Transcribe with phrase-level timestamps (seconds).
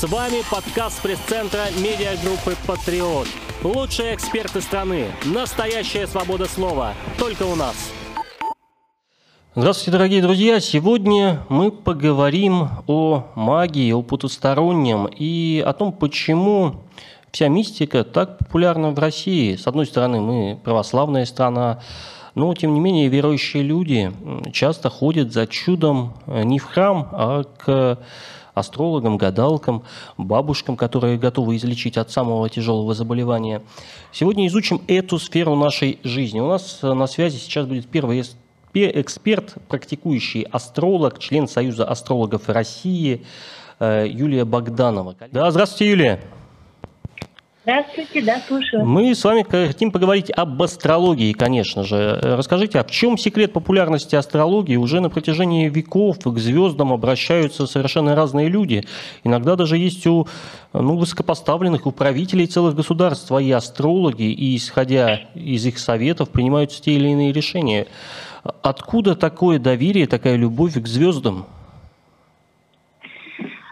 [0.00, 3.26] С вами подкаст пресс-центра медиагруппы «Патриот».
[3.62, 5.08] Лучшие эксперты страны.
[5.26, 6.94] Настоящая свобода слова.
[7.18, 7.92] Только у нас.
[9.54, 10.58] Здравствуйте, дорогие друзья!
[10.58, 16.76] Сегодня мы поговорим о магии, о потустороннем и о том, почему
[17.30, 19.54] вся мистика так популярна в России.
[19.54, 21.82] С одной стороны, мы православная страна,
[22.34, 24.10] но, тем не менее, верующие люди
[24.50, 27.98] часто ходят за чудом не в храм, а к
[28.54, 29.82] астрологам, гадалкам,
[30.16, 33.62] бабушкам, которые готовы излечить от самого тяжелого заболевания.
[34.12, 36.40] Сегодня изучим эту сферу нашей жизни.
[36.40, 38.24] У нас на связи сейчас будет первый
[38.72, 43.24] эксперт, практикующий астролог, член Союза астрологов России
[43.78, 45.16] э, Юлия Богданова.
[45.32, 46.20] Да, здравствуйте, Юлия.
[47.62, 48.86] Здравствуйте, да, слушаю.
[48.86, 52.18] Мы с вами хотим поговорить об астрологии, конечно же.
[52.22, 54.76] Расскажите, а в чем секрет популярности астрологии?
[54.76, 58.84] Уже на протяжении веков к звездам обращаются совершенно разные люди.
[59.24, 60.26] Иногда даже есть у
[60.72, 66.92] ну, высокопоставленных, у правителей целых государств свои астрологи, и, исходя из их советов, принимаются те
[66.92, 67.88] или иные решения.
[68.62, 71.44] Откуда такое доверие, такая любовь к звездам?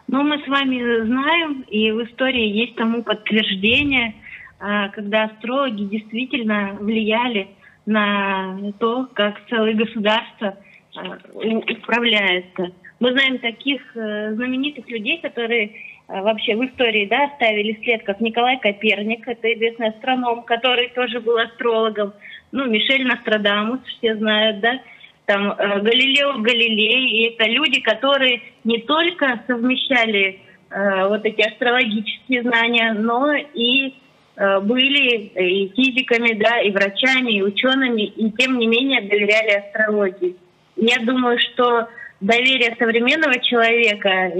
[0.09, 4.15] Ну, мы с вами знаем, и в истории есть тому подтверждение,
[4.59, 7.49] а, когда астрологи действительно влияли
[7.85, 10.57] на то, как целое государство
[10.97, 12.73] а, управляется.
[13.01, 15.71] Мы знаем таких э, знаменитых людей, которые
[16.09, 21.21] а, вообще в истории да, оставили след, как Николай Коперник, это известный астроном, который тоже
[21.21, 22.15] был астрологом,
[22.51, 24.81] ну, Мишель Нострадамус, все знают, да,
[25.29, 30.41] там э, Галилео Галилей, и это люди, которые не только совмещали
[30.71, 33.95] э, вот эти астрологические знания, но и
[34.37, 40.37] э, были и физиками, да, и врачами, и учеными, и тем не менее доверяли астрологии.
[40.77, 41.89] Я думаю, что
[42.23, 44.33] доверие современного человека,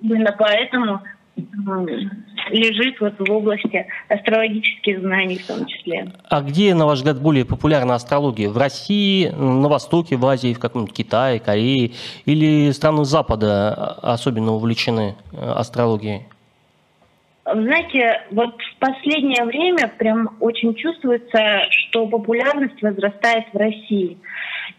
[0.00, 1.02] именно поэтому
[2.50, 6.12] лежит вот в области астрологических знаний в том числе.
[6.28, 8.48] А где, на ваш взгляд, более популярна астрология?
[8.48, 11.92] В России, на Востоке, в Азии, в каком-нибудь Китае, Корее?
[12.24, 16.22] Или страны Запада особенно увлечены э, астрологией?
[17.52, 24.18] Знаете, вот в последнее время прям очень чувствуется, что популярность возрастает в России.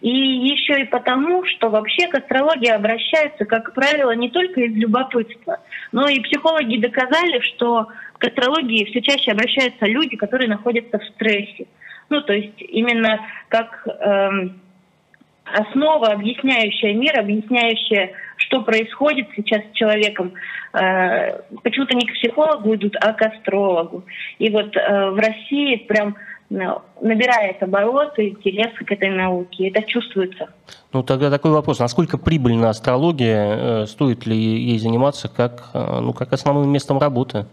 [0.01, 5.59] И еще и потому, что вообще к астрологии обращаются, как правило, не только из любопытства,
[5.91, 7.87] но и психологи доказали, что
[8.17, 11.67] к астрологии все чаще обращаются люди, которые находятся в стрессе.
[12.09, 14.59] Ну, то есть именно как эм,
[15.45, 20.33] основа, объясняющая мир, объясняющая, что происходит сейчас с человеком.
[20.73, 24.03] Э, почему-то не к психологу идут, а к астрологу.
[24.39, 26.15] И вот э, в России прям
[26.51, 29.69] набирает обороты интерес к этой науке.
[29.69, 30.49] Это чувствуется.
[30.91, 31.79] Ну, тогда такой вопрос.
[31.79, 33.83] Насколько прибыльна астрология?
[33.83, 37.45] Э, стоит ли ей заниматься как, э, ну, как основным местом работы?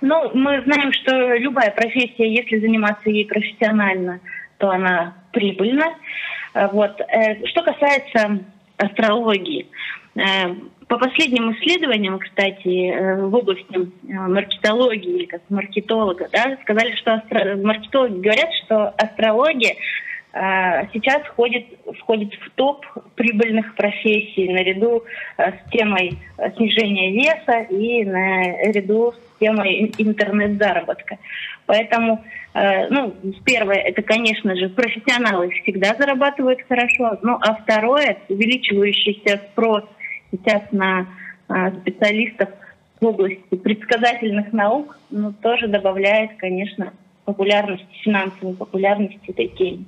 [0.00, 4.20] Ну, мы знаем, что любая профессия, если заниматься ей профессионально,
[4.58, 5.86] то она прибыльна.
[6.52, 7.00] Э, вот.
[7.46, 8.40] Что касается
[8.78, 9.66] астрологии,
[10.88, 17.56] по последним исследованиям, кстати, э, в области э, маркетологии как маркетолога, да, сказали, что астро...
[17.56, 19.76] маркетологи говорят, что астрология э,
[20.92, 21.66] сейчас входит,
[21.98, 25.02] входит в топ прибыльных профессий наряду
[25.36, 26.18] с темой
[26.56, 31.18] снижения веса и наряду с темой интернет-заработка.
[31.66, 39.84] Поэтому, ну, первое, это, конечно же, профессионалы всегда зарабатывают хорошо, ну, а второе, увеличивающийся спрос
[40.30, 41.06] сейчас на
[41.48, 42.50] а, специалистов
[43.00, 46.92] в области предсказательных наук, ну, тоже добавляет, конечно,
[47.24, 49.84] популярности, финансовой популярности этой теме.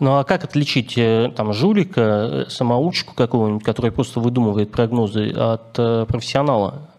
[0.00, 5.78] Ну а как отличить э, там жулика, э, самоучку какого-нибудь, который просто выдумывает прогнозы, от
[5.78, 6.90] э, профессионала?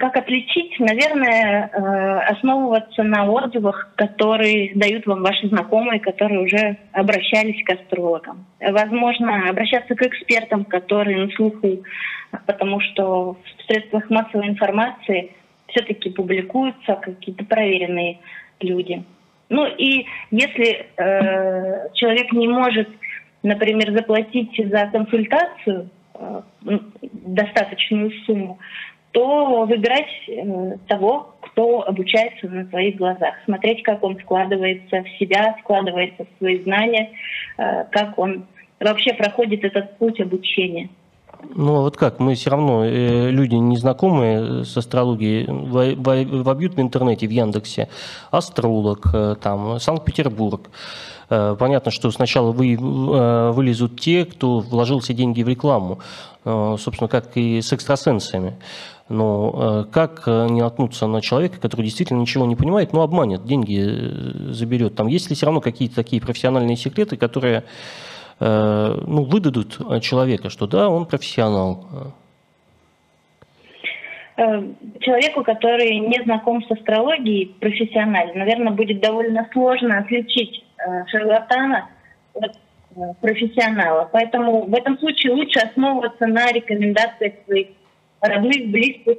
[0.00, 0.80] Как отличить?
[0.80, 8.46] Наверное, основываться на отзывах, которые дают вам ваши знакомые, которые уже обращались к астрологам.
[8.58, 11.84] Возможно, обращаться к экспертам, которые на слуху,
[12.46, 15.30] потому что в средствах массовой информации
[15.68, 18.18] все-таки публикуются какие-то проверенные
[18.60, 19.04] люди.
[19.50, 22.88] Ну и если э, человек не может,
[23.42, 26.42] например, заплатить за консультацию э,
[27.02, 28.58] достаточную сумму,
[29.10, 35.56] то выбирать э, того, кто обучается на своих глазах, смотреть, как он вкладывается в себя,
[35.60, 37.10] вкладывается в свои знания,
[37.58, 38.46] э, как он
[38.78, 40.90] вообще проходит этот путь обучения.
[41.54, 47.26] Ну, а вот как, мы все равно, э, люди незнакомые с астрологией, вобьют в интернете,
[47.26, 47.88] в Яндексе,
[48.30, 50.70] астролог, э, там, Санкт-Петербург.
[51.30, 56.00] Э, понятно, что сначала вы, э, вылезут те, кто вложил все деньги в рекламу,
[56.44, 58.56] э, собственно, как и с экстрасенсами.
[59.08, 64.94] Но как не наткнуться на человека, который действительно ничего не понимает, но обманет, деньги заберет?
[64.94, 67.64] Там есть ли все равно какие-то такие профессиональные секреты, которые
[68.40, 72.14] ну, выдадут человека, что да, он профессионал?
[75.00, 80.64] Человеку, который не знаком с астрологией профессионально, наверное, будет довольно сложно отличить
[81.08, 81.90] шарлатана
[82.34, 82.56] от
[83.20, 84.08] профессионала.
[84.10, 87.68] Поэтому в этом случае лучше основываться на рекомендациях своих
[88.20, 89.18] родных, близких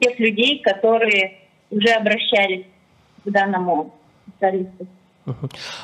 [0.00, 1.38] тех людей, которые
[1.70, 2.66] уже обращались
[3.24, 3.94] к данному
[4.28, 4.86] специалисту.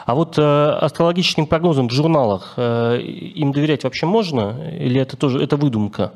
[0.06, 4.70] А вот э, астрологическим прогнозам в журналах э, им доверять вообще можно?
[4.78, 6.12] Или это тоже это выдумка?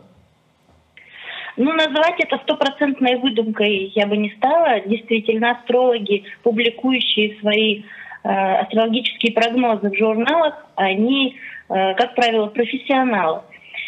[1.58, 4.80] Ну, называть это стопроцентной выдумкой я бы не стала.
[4.86, 7.82] Действительно, астрологи, публикующие свои
[8.22, 11.36] э, астрологические прогнозы в журналах, они,
[11.69, 13.40] э, как правило, профессионалы.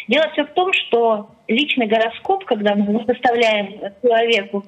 [0.09, 4.65] Дело все в том, что личный гороскоп, когда мы составляем человеку,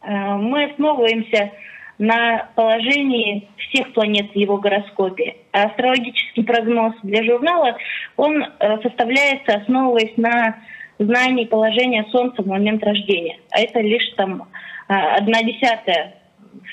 [0.00, 1.52] э, мы основываемся
[1.98, 5.36] на положении всех планет в его гороскопе.
[5.52, 7.76] А астрологический прогноз для журнала,
[8.16, 10.56] он э, составляется, основываясь на
[10.98, 13.38] знании положения Солнца в момент рождения.
[13.50, 14.42] А это лишь там
[14.88, 16.14] э, одна десятая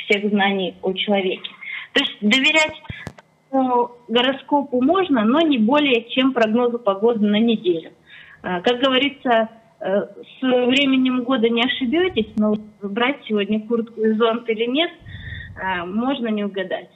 [0.06, 1.50] всех знаний о человеке.
[1.94, 2.76] То есть доверять
[4.08, 7.92] гороскопу можно, но не более чем прогнозу погоды на неделю.
[8.42, 9.48] А, как говорится, э,
[9.84, 14.92] с временем года не ошибетесь, но брать сегодня куртку и зонт или нет,
[15.62, 16.90] а, можно не угадать.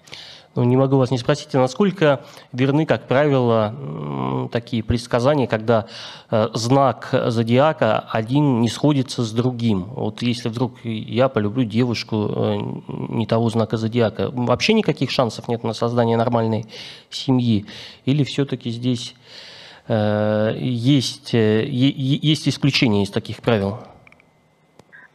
[0.55, 5.85] Ну, не могу вас не спросить, а насколько верны, как правило, такие предсказания, когда
[6.31, 9.83] э, знак зодиака один не сходится с другим.
[9.83, 12.57] Вот если вдруг я полюблю девушку э,
[12.87, 16.65] не того знака зодиака, вообще никаких шансов нет на создание нормальной
[17.11, 17.67] семьи?
[18.05, 19.56] Или все-таки здесь э,
[19.89, 23.77] есть, есть исключения из таких правил?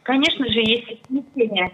[0.03, 1.71] Конечно же, есть исключения.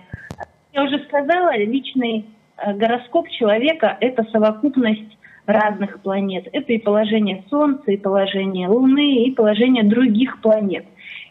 [0.73, 2.25] Я уже сказала, личный
[2.61, 6.47] Э, гороскоп человека– это совокупность разных планет.
[6.51, 10.85] Это и положение Солнца, и положение Луны, и положение других планет.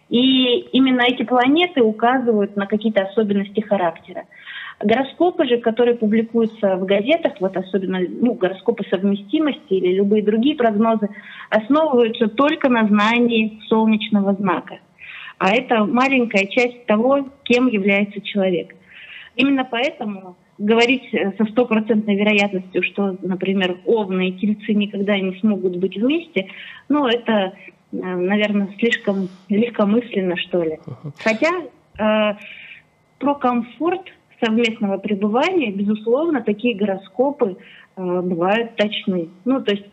[0.08, 4.24] И именно эти планеты указывают на какие-то особенности характера.
[4.80, 11.08] Гороскопы же, которые публикуются в газетах, вот особенно ну, гороскопы совместимости или любые другие прогнозы,
[11.50, 14.78] основываются только на знании солнечного знака.
[15.38, 18.74] А это маленькая часть того, кем является человек.
[19.34, 25.76] Именно поэтому говорить э, со стопроцентной вероятностью, что, например, овны и тельцы никогда не смогут
[25.76, 26.48] быть вместе,
[26.88, 27.52] ну, это, э,
[27.92, 30.78] наверное, слишком легкомысленно, что ли.
[31.18, 31.50] Хотя
[31.98, 32.34] э,
[33.18, 37.56] про комфорт совместного пребывания, безусловно, такие гороскопы
[37.96, 39.28] э, бывают точны.
[39.44, 39.86] Ну, то есть.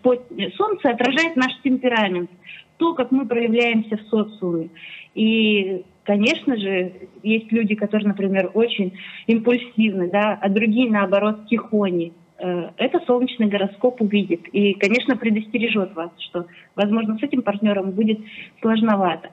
[0.56, 2.30] Солнце отражает наш темперамент,
[2.77, 4.69] то, как мы проявляемся в социуме.
[5.13, 6.94] И Конечно же,
[7.24, 8.94] есть люди, которые, например, очень
[9.25, 12.13] импульсивны, да, а другие, наоборот, тихони.
[12.38, 16.45] Э, это солнечный гороскоп увидит и, конечно, предостережет вас, что,
[16.75, 18.19] возможно, с этим партнером будет
[18.62, 19.31] сложновато.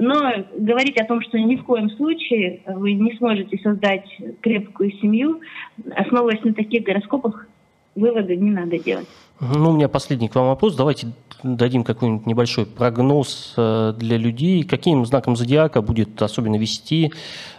[0.00, 4.06] Но говорить о том, что ни в коем случае вы не сможете создать
[4.40, 5.40] крепкую семью,
[5.90, 7.48] основываясь на таких гороскопах,
[7.96, 9.08] выводы не надо делать.
[9.40, 10.76] Ну, у меня последний к вам вопрос.
[10.76, 11.08] Давайте
[11.42, 14.62] дадим какой-нибудь небольшой прогноз э, для людей.
[14.62, 17.12] Каким знаком зодиака будет особенно вести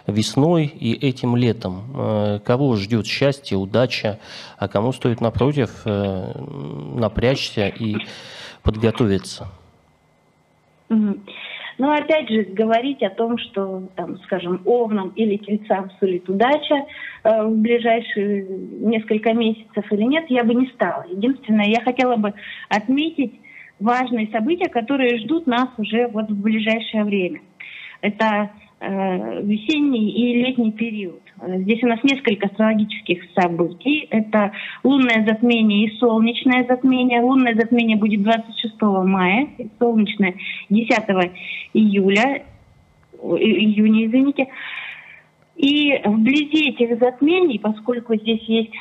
[0.06, 1.82] весной и этим летом?
[1.94, 4.18] Э, кого ждет счастье, удача,
[4.56, 6.32] а кому стоит, напротив, э,
[6.96, 7.96] напрячься и
[8.62, 9.48] подготовиться?
[11.80, 16.84] Но опять же, говорить о том, что, там, скажем, овнам или тельцам сулит удача
[17.24, 18.44] э, в ближайшие
[18.82, 21.06] несколько месяцев или нет, я бы не стала.
[21.10, 22.34] Единственное, я хотела бы
[22.68, 23.32] отметить
[23.78, 27.40] важные события, которые ждут нас уже вот в ближайшее время.
[28.02, 28.50] Это
[28.82, 31.20] Э, весенний и летний период.
[31.42, 34.06] Здесь у нас несколько астрологических событий.
[34.10, 34.52] Это
[34.84, 37.22] лунное затмение и солнечное затмение.
[37.22, 40.34] Лунное затмение будет 26 мая, солнечное
[40.68, 40.90] 10
[41.72, 42.42] июля,
[43.22, 44.48] июня, извините.
[45.56, 48.72] И вблизи этих затмений, поскольку здесь есть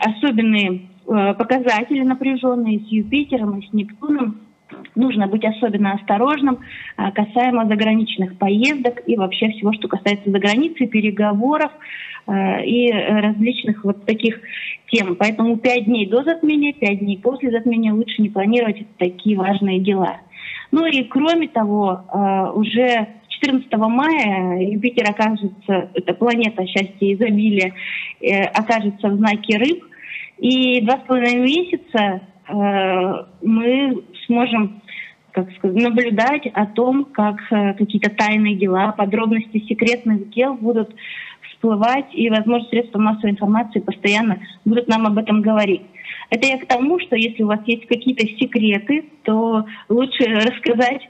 [0.00, 4.40] особенные э, показатели напряженные с Юпитером и с Нептуном,
[4.94, 6.60] нужно быть особенно осторожным
[6.96, 11.72] а, касаемо заграничных поездок и вообще всего, что касается заграницы, переговоров
[12.26, 14.40] а, и различных вот таких
[14.90, 15.16] тем.
[15.16, 20.18] Поэтому пять дней до затмения, пять дней после затмения лучше не планировать такие важные дела.
[20.70, 22.00] Ну и кроме того,
[22.54, 27.74] уже 14 мая Юпитер окажется, это планета счастья и изобилия,
[28.54, 29.84] окажется в знаке рыб.
[30.38, 32.22] И два с половиной месяца
[33.42, 34.02] мы
[34.32, 34.80] сможем
[35.32, 40.94] как сказать, наблюдать о том, как э, какие-то тайные дела, подробности секретных дел будут
[41.48, 45.82] всплывать, и, возможно, средства массовой информации постоянно будут нам об этом говорить.
[46.28, 51.08] Это я к тому, что если у вас есть какие-то секреты, то лучше рассказать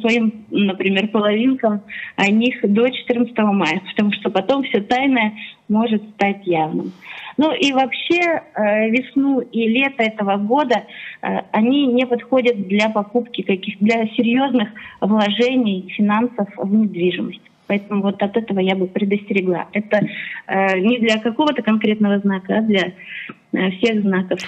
[0.00, 1.82] своим, например, половинкам
[2.16, 5.34] о них до 14 мая, потому что потом все тайное
[5.68, 6.92] может стать явным.
[7.36, 8.20] Ну и вообще
[8.54, 10.84] э, весну и лето этого года
[11.22, 17.42] э, они не подходят для покупки каких для серьезных вложений финансов в недвижимость.
[17.66, 19.66] Поэтому вот от этого я бы предостерегла.
[19.72, 20.00] Это
[20.46, 22.92] э, не для какого-то конкретного знака, а для
[23.52, 24.40] э, всех знаков.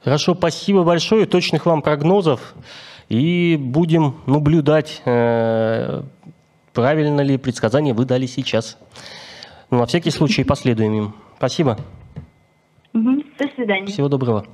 [0.00, 2.54] Хорошо, спасибо большое, точных вам прогнозов.
[3.08, 6.02] И будем наблюдать, э,
[6.72, 8.78] правильно ли предсказание вы дали сейчас.
[9.70, 11.14] Но ну, на всякий случай последуем им.
[11.36, 11.78] Спасибо.
[12.92, 13.86] До свидания.
[13.86, 14.46] Всего доброго.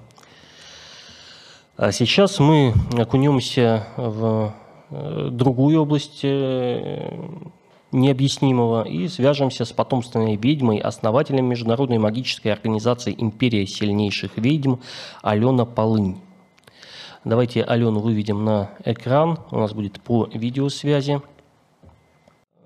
[1.76, 4.54] А сейчас мы окунемся в
[4.90, 7.10] э, другую область э,
[7.92, 14.76] необъяснимого и свяжемся с потомственной ведьмой, основателем международной магической организации «Империя сильнейших ведьм»
[15.22, 16.18] Алена Полынь.
[17.24, 21.20] Давайте Алену выведем на экран, у нас будет по видеосвязи.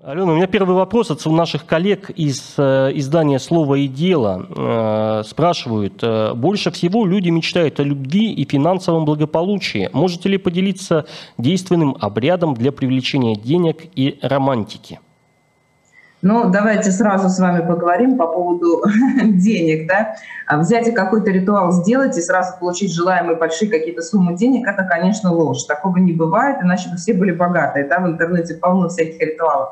[0.01, 4.45] Алена, у меня первый вопрос от наших коллег из э, издания «Слово и дело».
[4.55, 9.89] Э, спрашивают, э, больше всего люди мечтают о любви и финансовом благополучии.
[9.91, 11.05] Можете ли поделиться
[11.37, 14.99] действенным обрядом для привлечения денег и романтики?
[16.27, 18.83] Ну, давайте сразу с вами поговорим по поводу
[19.23, 19.87] денег.
[19.87, 20.15] Да?
[20.47, 24.85] А взять и какой-то ритуал сделать и сразу получить желаемые большие какие-то суммы денег, это,
[24.85, 25.65] конечно, ложь.
[25.65, 27.85] Такого не бывает, иначе бы все были богатые.
[27.87, 27.99] Да?
[27.99, 29.69] В интернете полно всяких ритуалов.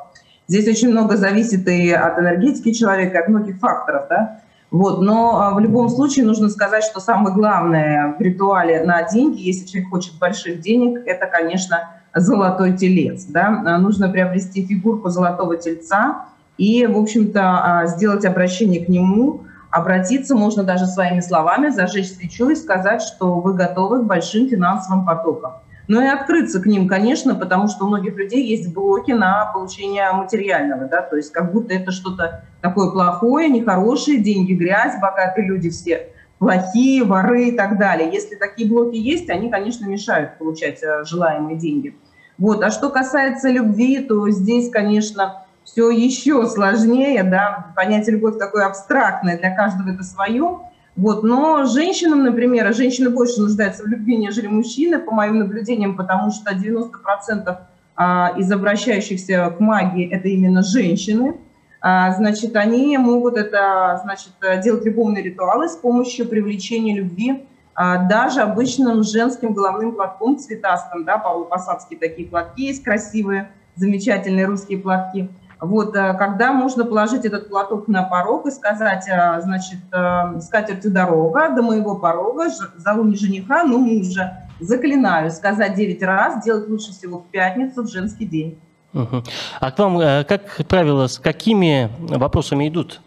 [0.48, 4.42] Здесь очень много зависит и от энергетики человека, и от многих факторов, да.
[4.70, 9.42] Вот, но а, в любом случае нужно сказать, что самое главное в ритуале на деньги,
[9.42, 13.24] если человек хочет больших денег, это, конечно, золотой телец.
[13.26, 13.64] Да?
[13.66, 19.46] А, нужно приобрести фигурку золотого тельца и, в общем-то, а, сделать обращение к нему.
[19.72, 25.06] Обратиться можно даже своими словами, зажечь свечу и сказать, что вы готовы к большим финансовым
[25.06, 25.54] потокам
[25.88, 30.12] но и открыться к ним, конечно, потому что у многих людей есть блоки на получение
[30.12, 35.70] материального, да, то есть как будто это что-то такое плохое, нехорошее, деньги, грязь, богатые люди
[35.70, 38.12] все плохие, воры и так далее.
[38.12, 41.96] Если такие блоки есть, они, конечно, мешают получать э, желаемые деньги.
[42.38, 42.62] Вот.
[42.64, 49.38] А что касается любви, то здесь, конечно, все еще сложнее, да, понятие любовь такое абстрактное,
[49.38, 50.60] для каждого это свое,
[50.96, 51.24] вот.
[51.24, 56.54] Но женщинам, например, женщины больше нуждаются в любви, нежели мужчины, по моим наблюдениям, потому что
[56.54, 57.58] 90%
[57.96, 61.38] а, из обращающихся к магии– это именно женщины.
[61.82, 68.42] А, значит, они могут это, значит, делать любовные ритуалы с помощью привлечения любви а, даже
[68.42, 75.30] обычным женским головным платком цветастым, да, павлопосадские такие платки есть красивые, замечательные русские платки–
[75.64, 80.92] вот, э, когда можно положить этот платок на порог и сказать, э, значит, э, скатертью
[80.92, 84.50] дорога до моего порога, зову не жениха, но мужа.
[84.60, 88.60] Заклинаю сказать 9 раз, делать лучше всего в пятницу, в женский день.
[88.94, 89.24] Угу.
[89.62, 93.02] А к вам, как правило, с какими вопросами идут?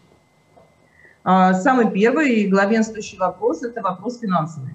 [1.22, 4.74] А, самый первый и главенствующий вопрос– это вопрос финансовый.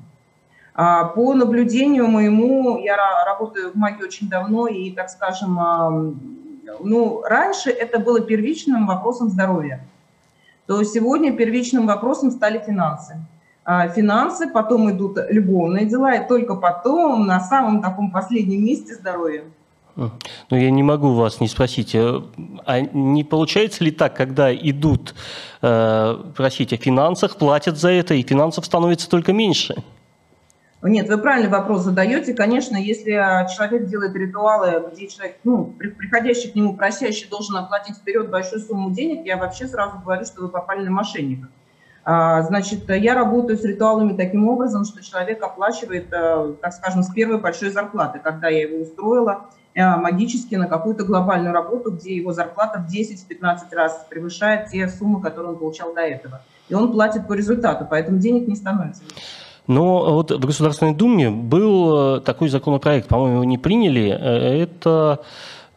[0.75, 2.95] А, по наблюдению моему, я
[3.25, 5.57] работаю в магии очень давно, и, так скажем,
[6.79, 9.85] ну, раньше это было первичным вопросом здоровья,
[10.67, 13.15] то сегодня первичным вопросом стали финансы.
[13.63, 19.43] А финансы, потом идут любовные дела, и только потом на самом таком последнем месте здоровье.
[19.95, 20.11] Ну,
[20.49, 22.21] я не могу вас не спросить, э,
[22.65, 25.13] а не получается ли так, когда идут
[25.61, 29.75] э, просить о финансах, платят за это, и финансов становится только меньше?
[30.83, 32.33] Нет, вы правильный вопрос задаете.
[32.33, 33.11] Конечно, если
[33.55, 38.89] человек делает ритуалы, где человек, ну, приходящий к нему просящий должен оплатить вперед большую сумму
[38.89, 41.49] денег, я вообще сразу говорю, что вы попали на мошенника.
[42.03, 47.13] А, значит, я работаю с ритуалами таким образом, что человек оплачивает, э, так скажем, с
[47.13, 52.33] первой большой зарплаты, когда я его устроила э, магически на какую-то глобальную работу, где его
[52.33, 56.41] зарплата в 10-15 раз превышает те суммы, которые он получал до этого.
[56.69, 59.03] И он платит по результату, поэтому денег не становится.
[59.71, 64.09] Но вот в Государственной Думе был э, такой законопроект, по-моему, его не приняли.
[64.09, 65.21] Э, это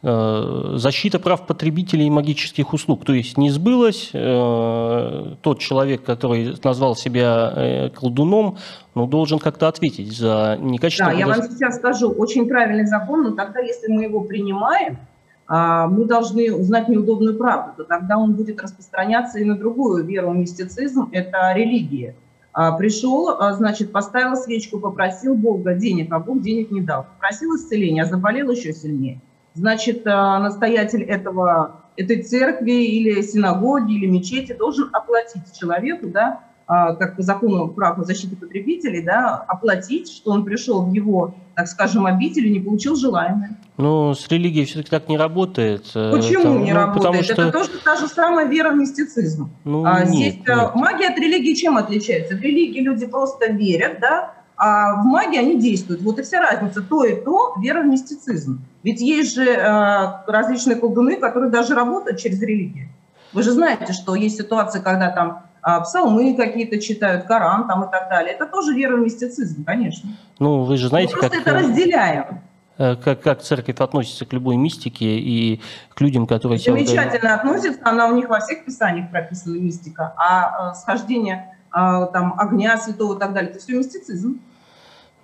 [0.02, 3.04] э, защита прав потребителей магических услуг.
[3.04, 8.58] То есть не сбылось, тот человек, который назвал себя колдуном,
[8.96, 11.06] ну, должен как-то ответить за некачество.
[11.06, 14.98] Да, я вам сейчас скажу, очень правильный закон, но тогда, если мы его принимаем,
[15.46, 20.32] а, мы должны узнать неудобную правду, то тогда он будет распространяться и на другую веру,
[20.32, 22.16] мистицизм– это религия.
[22.54, 27.04] А, пришел, а, значит, поставил свечку, попросил Бога денег, а Бог денег не дал.
[27.14, 29.20] Попросил исцеления, а заболел еще сильнее.
[29.54, 37.16] Значит, настоятель этого, этой церкви или синагоги или мечети должен оплатить человеку, да, а, как
[37.16, 42.06] по закону прав о защите потребителей, да, оплатить, что он пришел в его, так скажем,
[42.06, 43.58] обитель и не получил желаемое.
[43.76, 45.90] Ну, с религией все-таки так не работает.
[45.94, 47.04] Э, Почему Там, не ну, работает?
[47.04, 47.42] Потому что...
[47.42, 49.50] Это тоже та же самая вера в мистицизм.
[49.64, 50.74] Ну, а, нет, здесь э, нет.
[50.76, 52.36] магия от религии чем отличается?
[52.36, 56.02] В религии люди просто верят, да, а в магии они действуют.
[56.02, 56.82] Вот и вся разница.
[56.82, 58.64] То и то вера в мистицизм.
[58.84, 62.88] Ведь есть же э, различные колдуны, которые даже работают через религию.
[63.32, 65.42] Вы же знаете, что есть ситуации, когда там а,
[65.84, 68.34] псалмы какие-то читают, Коран там и так далее.
[68.34, 70.10] Это тоже вера в мистицизм, конечно.
[70.38, 71.46] Ну, вы же знаете, Мы просто как...
[71.46, 72.40] это разделяем.
[72.76, 75.60] Э, как, как церковь относится к любой мистике и
[75.94, 76.58] к людям, которые...
[76.58, 77.34] Замечательно себя...
[77.36, 82.76] относится, она у них во всех писаниях прописана мистика, а э, схождение а, там, огня
[82.78, 84.40] святого и так далее, это все мистицизм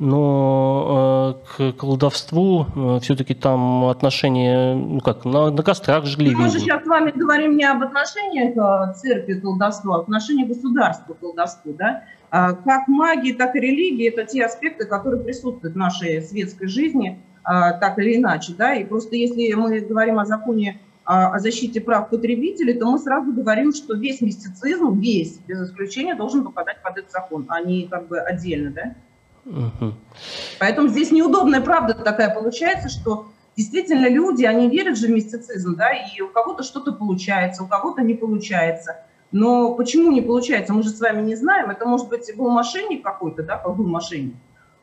[0.00, 6.34] но э, к колдовству э, все-таки там отношения, ну как, на, на кострах жгли.
[6.34, 10.02] Мы же сейчас с вами говорим не об отношениях э, церкви к колдовству, а об
[10.04, 11.74] отношениях государства к колдовству.
[11.74, 12.04] Да?
[12.30, 17.20] А как магии, так и религии– это те аспекты, которые присутствуют в нашей светской жизни,
[17.44, 18.54] а, так или иначе.
[18.56, 18.74] Да?
[18.74, 23.72] И просто если мы говорим о законе о защите прав потребителей, то мы сразу говорим,
[23.72, 28.20] что весь мистицизм, весь, без исключения, должен попадать под этот закон, а не как бы
[28.20, 28.70] отдельно.
[28.70, 28.94] Да?
[29.46, 29.94] Угу.
[30.58, 35.90] Поэтому здесь неудобная правда такая получается, что действительно люди, они верят же в мистицизм, да,
[35.92, 39.04] и у кого-то что-то получается, у кого-то не получается.
[39.32, 41.70] Но почему не получается, мы же с вами не знаем.
[41.70, 44.34] Это может быть был мошенник какой-то, да, был мошенник.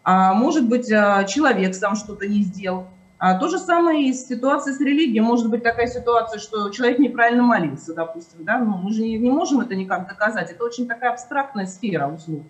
[0.04, 2.88] А может быть а, человек сам что-то не сделал.
[3.20, 5.22] А то же самое и с ситуацией с религией.
[5.22, 8.46] Может быть такая ситуация, что человек неправильно молился, допустим.
[8.46, 8.60] Да?
[8.60, 10.52] Но мы же не, можем это никак доказать.
[10.52, 12.44] Это очень такая абстрактная сфера услуг.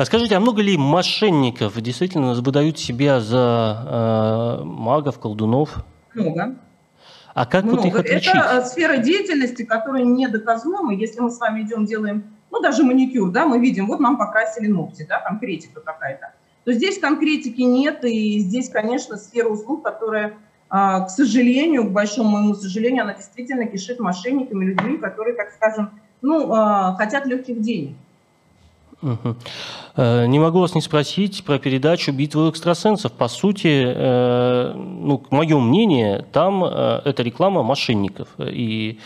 [0.00, 5.84] А скажите, а много ли мошенников действительно выдают себя за э, магов, колдунов?
[6.14, 6.56] Много.
[7.34, 7.76] А как много.
[7.76, 8.34] вот их отличить?
[8.34, 10.94] Это сфера деятельности, которая недоказуема.
[10.94, 14.68] Если мы с вами идем, делаем, ну, даже маникюр, да, мы видим, вот нам покрасили
[14.68, 16.32] ногти, да, конкретика какая-то.
[16.64, 20.38] То здесь конкретики нет, и здесь, конечно, сфера услуг, которая,
[20.70, 25.90] а, к сожалению, к большому моему сожалению, она действительно кишит мошенниками, людьми, которые, так скажем,
[26.22, 27.98] ну, а, хотят легких денег.
[29.02, 29.36] Угу.
[29.96, 33.12] Не могу вас не спросить про передачу «Битву экстрасенсов».
[33.12, 38.28] По сути, э, ну, мое мнение, там э, это реклама мошенников.
[38.38, 38.98] И,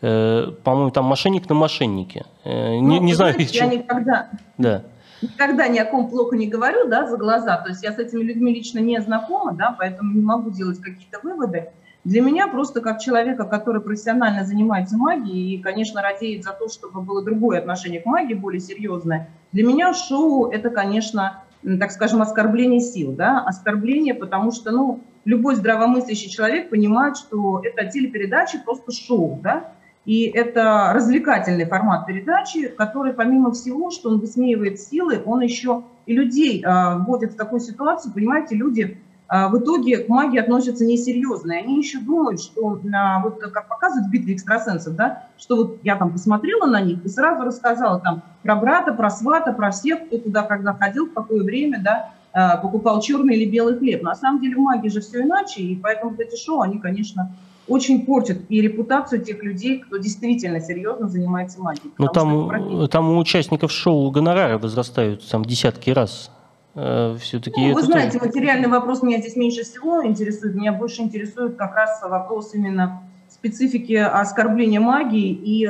[0.00, 2.26] по-моему, там мошенник на мошеннике.
[2.44, 4.28] Ну, не, не знаю, знаете, я никогда,
[4.58, 4.82] да.
[5.22, 7.56] никогда ни о ком плохо не говорю да, за глаза.
[7.58, 11.20] То есть я с этими людьми лично не знакома, да, поэтому не могу делать какие-то
[11.22, 11.70] выводы.
[12.06, 17.00] Для меня просто как человека, который профессионально занимается магией и, конечно, радеет за то, чтобы
[17.00, 22.78] было другое отношение к магии, более серьезное, для меня шоу– это, конечно, так скажем, оскорбление
[22.78, 29.40] сил, да, оскорбление, потому что, ну, любой здравомыслящий человек понимает, что это телепередача просто шоу,
[29.42, 29.72] да,
[30.04, 36.14] и это развлекательный формат передачи, который, помимо всего, что он высмеивает силы, он еще и
[36.14, 38.96] людей э, вводит в такую ситуацию, понимаете, люди
[39.28, 41.52] в итоге к магии относятся несерьезно.
[41.52, 45.78] И они еще думают, что, а, вот как показывают в битве экстрасенсов, да, что вот
[45.82, 50.06] я там посмотрела на них и сразу рассказала там про брата, про свата, про всех,
[50.06, 54.02] кто туда когда ходил, в какое время, да, а, покупал черный или белый хлеб.
[54.02, 57.34] На самом деле в магии же все иначе, и поэтому вот эти шоу, они, конечно,
[57.66, 61.90] очень портят и репутацию тех людей, кто действительно серьезно занимается магией.
[61.98, 66.30] Ну там, там у участников шоу гонорары возрастают там десятки раз.
[66.76, 67.68] Э, все-таки...
[67.68, 68.26] Ну, вы знаете, тоже...
[68.26, 70.54] материальный вопрос меня здесь меньше всего интересует.
[70.54, 75.66] Меня больше интересует как раз вопрос именно специфики оскорбления магии и,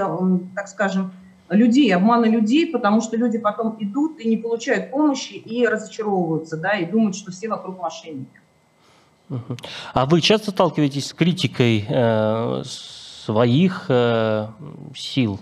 [0.54, 1.12] так скажем,
[1.48, 6.72] людей, обмана людей, потому что люди потом идут и не получают помощи и разочаровываются, да,
[6.72, 8.40] и думают, что все вокруг мошенники.
[9.92, 12.62] А вы часто сталкиваетесь с критикой э,
[13.26, 14.46] своих э,
[14.94, 15.40] сил?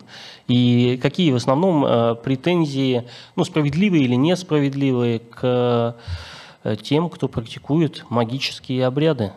[0.49, 3.05] И какие в основном э, претензии,
[3.37, 5.97] ну, справедливые или несправедливые, к
[6.65, 9.33] э, тем, кто практикует магические обряды?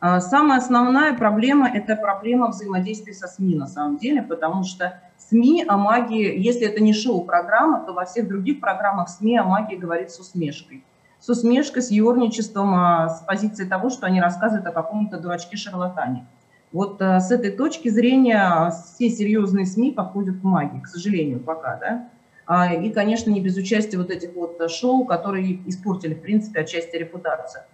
[0.00, 5.64] А, самая основная проблема– это проблема взаимодействия со СМИ на самом деле, потому что СМИ
[5.66, 10.10] о магии, если это не шоу-программа, то во всех других программах СМИ о магии говорит
[10.10, 10.84] с усмешкой.
[11.18, 16.26] с усмешкой, с юрничеством, а, с позиции того, что они рассказывают о каком-то дурачке-шарлатане.
[16.72, 21.76] Вот а, с этой точки зрения все серьезные СМИ подходят к магии, к сожалению, пока,
[21.76, 22.08] да.
[22.46, 26.96] А, и, конечно, не без участия вот этих вот шоу, которые испортили, в принципе, отчасти
[26.96, 27.64] репутацию.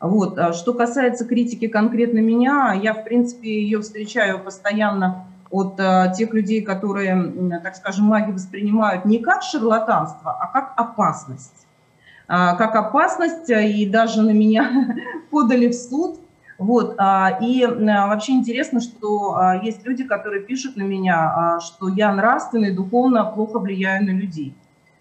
[0.00, 0.38] Вот.
[0.54, 5.76] Что касается критики конкретно меня, я, в принципе, ее встречаю постоянно от
[6.16, 11.66] тех людей, которые, так скажем, магию воспринимают не как шарлатанство, а как опасность.
[12.26, 14.96] Как опасность, и даже на меня
[15.30, 16.21] подали в суд
[16.58, 21.88] вот, а, и а, вообще интересно, что а, есть люди, которые пишут на меня, что
[21.88, 24.54] я нравственно и духовно плохо влияю на людей.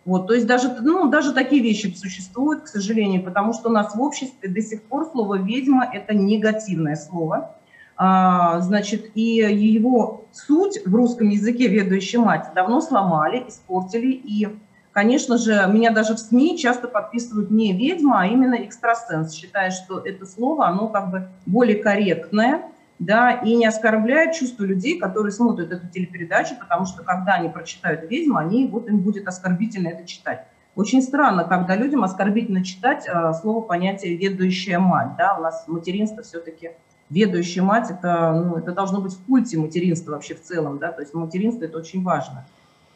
[0.04, 3.96] Вот, то есть даже, ну, даже такие вещи существуют, к сожалению, потому что у нас
[3.96, 7.56] в обществе до сих пор слово «ведьма»– это негативное слово.
[8.00, 14.48] Значит, и его суть в русском языке «ведущая мать» давно сломали, испортили, и
[14.92, 20.00] Конечно же, меня даже в СМИ часто подписывают не ведьма, а именно экстрасенс, считая, что
[20.00, 22.64] это слово, оно как бы более корректное,
[23.00, 28.10] да, и не оскорбляет чувства людей, которые смотрят эту телепередачу, потому что когда они прочитают
[28.12, 30.46] ведьму, они, вот им будет оскорбительно это читать.
[30.76, 35.16] Очень странно, когда людям оскорбительно читать э, слово понятие «ведущая мать».
[35.18, 35.36] Да?
[35.38, 36.72] У нас материнство все-таки
[37.10, 40.78] ведущая мать, это, ну, это должно быть в культе материнства вообще в целом.
[40.80, 40.92] Да?
[40.92, 42.46] То есть материнство– это очень важно.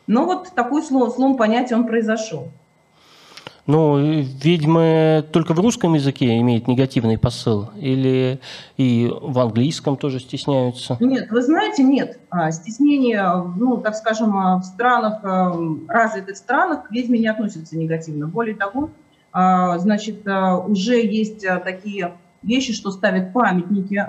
[0.08, 2.50] Но вот такой слом, слом понятия он произошел.
[3.68, 7.72] Ну, ведьмы только в русском языке имеют негативный посыл?
[7.76, 8.40] Или
[8.78, 10.98] и в английском тоже стесняются?
[11.00, 12.20] Нет, вы знаете, нет.
[12.30, 13.24] А, стеснение,
[13.58, 15.52] ну, так скажем, а, в странах, а,
[15.88, 18.28] развитых странах к ведьме не относятся негативно.
[18.28, 18.92] Более того,
[19.34, 24.02] значит, уже есть такие вещи, что ставят памятники,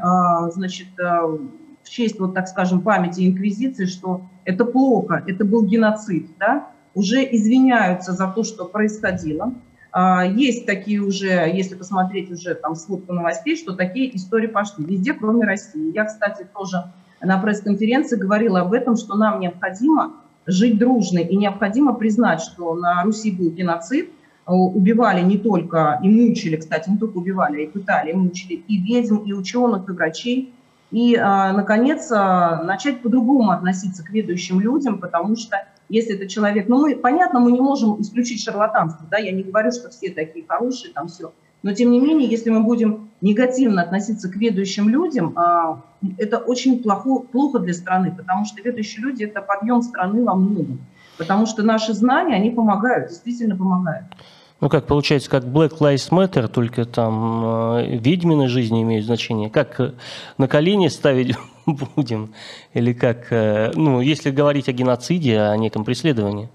[0.53, 6.69] значит, в честь, вот так скажем, памяти Инквизиции, что это плохо, это был геноцид, да,
[6.95, 9.53] уже извиняются за то, что происходило.
[9.93, 15.13] А, есть такие уже, если посмотреть уже там сводку новостей, что такие истории пошли везде,
[15.13, 15.93] кроме России.
[15.93, 20.15] Я, кстати, тоже на пресс-конференции говорила об этом, что нам необходимо
[20.47, 24.11] жить дружно и необходимо признать, что на Руси был геноцид,
[24.47, 28.79] убивали не только и мучили, кстати, не только убивали, а и пытали, и мучили и
[28.79, 30.55] ведьм, и ученых, и врачей,
[30.97, 35.59] и, а, наконец, а, начать по-другому относиться к ведущим людям, потому что
[35.91, 36.69] если это человек...
[36.69, 40.47] Ну, мы, понятно, мы не можем исключить шарлатанство, да, я не говорю, что все такие
[40.49, 41.35] хорошие, там все.
[41.63, 45.83] Но, тем не менее, если мы будем негативно относиться к ведущим людям, а,
[46.17, 50.81] это очень плохо, плохо для страны, потому что ведущие люди– это подъем страны во многом.
[51.19, 54.07] Потому что наши знания, они помогают, действительно помогают.
[54.61, 59.51] Ну как, получается, как Black Lives Matter, только там э, ведьмины жизни имеют значение.
[59.51, 59.93] Как э,
[60.39, 62.33] на колени ставить будем?
[62.73, 66.49] Или как, э, ну, если говорить о геноциде, о неком преследовании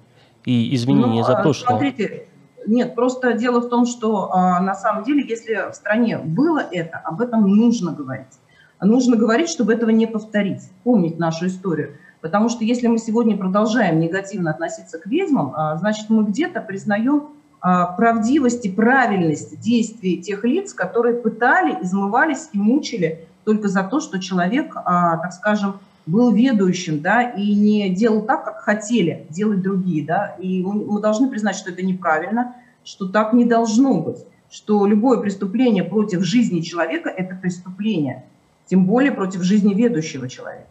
[0.46, 1.68] и изменении ну, за а, прошлое?
[1.68, 2.26] Смотрите,
[2.66, 6.98] нет, просто дело в том, что а, на самом деле, если в стране было это,
[6.98, 8.34] об этом нужно говорить.
[8.82, 11.98] Нужно говорить, чтобы этого не повторить, помнить нашу историю.
[12.20, 17.30] Потому что если мы сегодня продолжаем негативно относиться к ведьмам, а, значит, мы где-то признаем
[17.62, 24.20] правдивость и правильность действий тех лиц, которые пытали, измывались и мучили только за то, что
[24.20, 30.06] человек, а, так скажем, был ведущим, да, и не делал так, как хотели делать другие,
[30.06, 34.18] да, и мы должны признать, что это неправильно, что так не должно быть,
[34.50, 38.26] что любое преступление против жизни человека– это преступление,
[38.66, 40.71] тем более против жизни ведущего человека.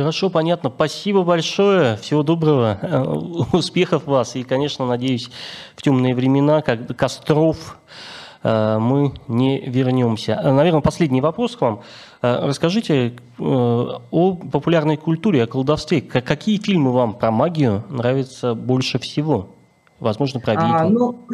[0.00, 0.70] Хорошо, понятно.
[0.74, 1.96] Спасибо большое.
[1.98, 2.78] Всего доброго.
[2.80, 3.02] Э,
[3.52, 4.34] успехов вас.
[4.34, 5.30] И, конечно, надеюсь,
[5.76, 7.78] в темные времена, как костров,
[8.42, 10.40] э, мы не вернемся.
[10.42, 11.82] Э, Наверное, последний вопрос к вам.
[12.22, 14.00] Расскажите о
[14.50, 16.00] популярной культуре, о колдовстве.
[16.00, 19.50] Какие фильмы вам про магию нравятся больше всего?
[19.98, 20.76] Возможно, про ведьму.
[20.76, 21.26] А, ну,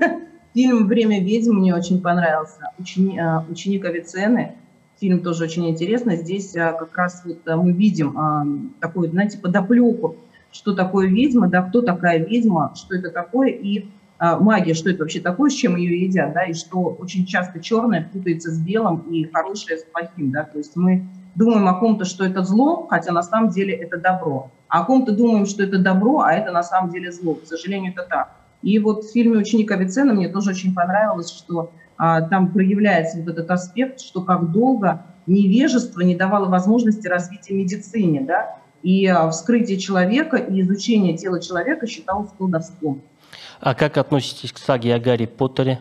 [0.54, 2.70] фильм «Время ведьм» мне очень понравился.
[2.78, 4.54] Ученик, ученик Авиценны
[5.00, 6.16] фильм тоже очень интересный.
[6.16, 8.46] Здесь а, как раз вот а, мы видим а,
[8.80, 10.16] такую, знаете, подоплеку,
[10.52, 13.88] что такое ведьма, да, кто такая ведьма, что это такое, и
[14.20, 18.08] магия, что это вообще такое, с чем ее едят, да, и что очень часто черное
[18.12, 21.04] путается с белым и хорошее с плохим, да, то есть мы
[21.34, 25.12] думаем о ком-то, что это зло, хотя на самом деле это добро, а о ком-то
[25.12, 28.36] думаем, что это добро, а это на самом деле зло, к сожалению, это так.
[28.62, 33.50] И вот в фильме «Ученик Авиценна» мне тоже очень понравилось, что там проявляется вот этот
[33.50, 40.36] аспект, что как долго невежество не давало возможности развития медицине, да, и а, вскрытие человека
[40.36, 43.00] и изучение тела человека считалось колдовством.
[43.60, 45.80] А как относитесь к саге о Гарри Поттере?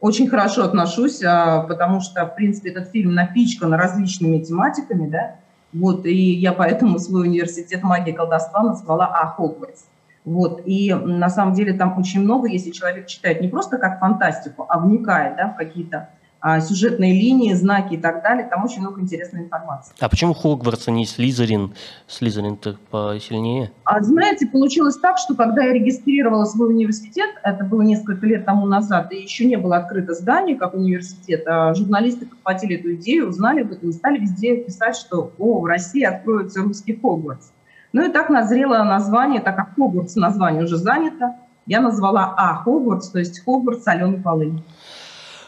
[0.00, 5.36] Очень хорошо отношусь, а, потому что, в принципе, этот фильм напичкан различными тематиками, да,
[5.72, 9.84] вот, и я поэтому свой университет магии и колдовства назвала «А Хогвартс».
[10.28, 10.62] Вот.
[10.66, 14.78] И на самом деле там очень много, если человек читает не просто как фантастику, а
[14.78, 16.10] вникает да, в какие-то
[16.40, 18.46] а, сюжетные линии, знаки и так далее.
[18.46, 19.94] Там очень много интересной информации.
[19.98, 21.74] А почему Хогвартс, а не Слизерин?
[22.06, 23.72] Слизерин-то посильнее?
[23.84, 28.66] А знаете, получилось так, что когда я регистрировала свой университет, это было несколько лет тому
[28.66, 33.62] назад, и еще не было открыто здание как университет, а журналисты подхватили эту идею, узнали
[33.62, 37.50] об этом и стали везде писать, что «О, в России откроется русский Хогвартс».
[37.92, 43.10] Ну и так назрело название, так как Хогвартс название уже занято, я назвала А Хогвартс,
[43.10, 44.62] то есть Хогвартс соленый полынь.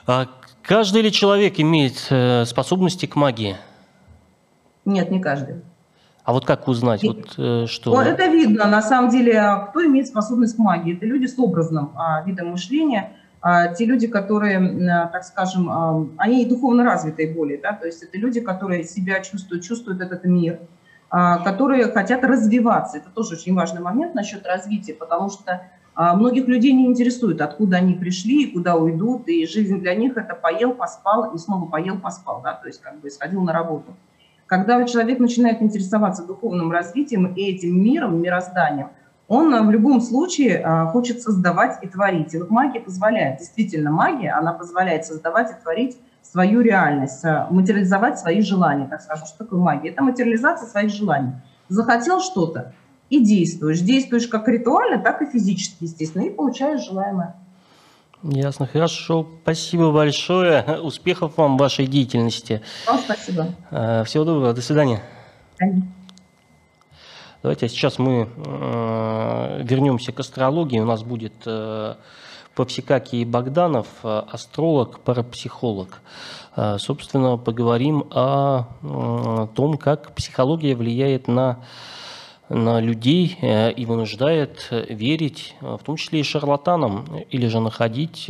[0.07, 0.27] А
[0.71, 3.57] Каждый ли человек имеет э, способности к магии?
[4.85, 5.57] Нет, не каждый.
[6.23, 7.91] А вот как узнать, вот, э, что...
[7.91, 10.97] Ну, это видно, на самом деле, а кто имеет способность к магии.
[10.97, 16.07] Это люди с образным а, видом мышления, а, те люди, которые, а, так скажем, а,
[16.19, 20.61] они духовно развитые более, да, то есть это люди, которые себя чувствуют, чувствуют этот мир,
[21.11, 22.99] которые хотят развиваться.
[22.99, 25.61] Это тоже очень важный момент насчет развития, потому что
[25.95, 30.35] а многих людей не интересует, откуда они пришли, куда уйдут, и жизнь для них это
[30.35, 33.95] поел, поспал и снова поел, поспал, да, то есть как бы сходил на работу.
[34.47, 38.89] Когда человек начинает интересоваться духовным развитием и этим миром, мирозданием,
[39.29, 42.35] он в любом случае а, хочет создавать и творить.
[42.35, 48.19] И вот магия позволяет, действительно магия, она позволяет создавать и творить свою реальность, а, материализовать
[48.19, 49.27] свои желания, так скажем.
[49.27, 49.91] Что такое магия?
[49.91, 51.33] Это материализация своих желаний.
[51.69, 52.73] Захотел что-то,
[53.11, 53.81] и действуешь.
[53.81, 57.35] Действуешь как ритуально, так и физически, естественно, и получаешь желаемое.
[58.23, 59.27] Ясно, хорошо.
[59.43, 60.63] Спасибо большое.
[60.83, 62.63] Успехов вам в вашей деятельности.
[62.87, 63.49] Вам спасибо.
[63.71, 64.53] Э, всего доброго.
[64.53, 65.03] До свидания.
[67.43, 70.79] Давайте сейчас мы э, вернемся к астрологии.
[70.79, 71.33] У нас будет
[72.51, 76.01] э, Павсикакий Богданов, э, астролог, парапсихолог.
[76.57, 81.65] Э, собственно, поговорим о э, том, как психология влияет на
[82.53, 88.29] на людей и вынуждает верить, в том числе и шарлатанам, или же находить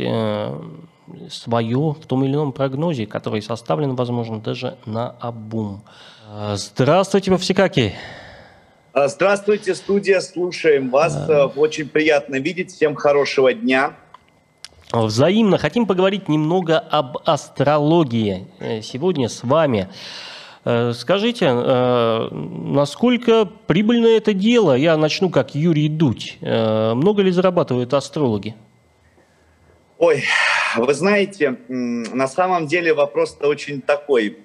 [1.27, 5.81] свое в том или ином прогнозе, который составлен, возможно, даже на обум.
[6.53, 7.95] Здравствуйте, Мавсикаки!
[8.93, 11.17] Здравствуйте, студия, слушаем вас.
[11.55, 12.71] Очень приятно видеть.
[12.71, 13.95] Всем хорошего дня.
[14.93, 15.57] Взаимно.
[15.57, 18.47] Хотим поговорить немного об астрологии
[18.81, 19.87] сегодня с вами.
[20.63, 24.75] Э, скажите, э, насколько прибыльное это дело?
[24.75, 26.37] Я начну как Юрий Дудь.
[26.41, 28.55] Э, много ли зарабатывают астрологи?
[29.97, 30.23] Ой,
[30.77, 34.39] вы знаете, на самом деле вопрос-то очень такой.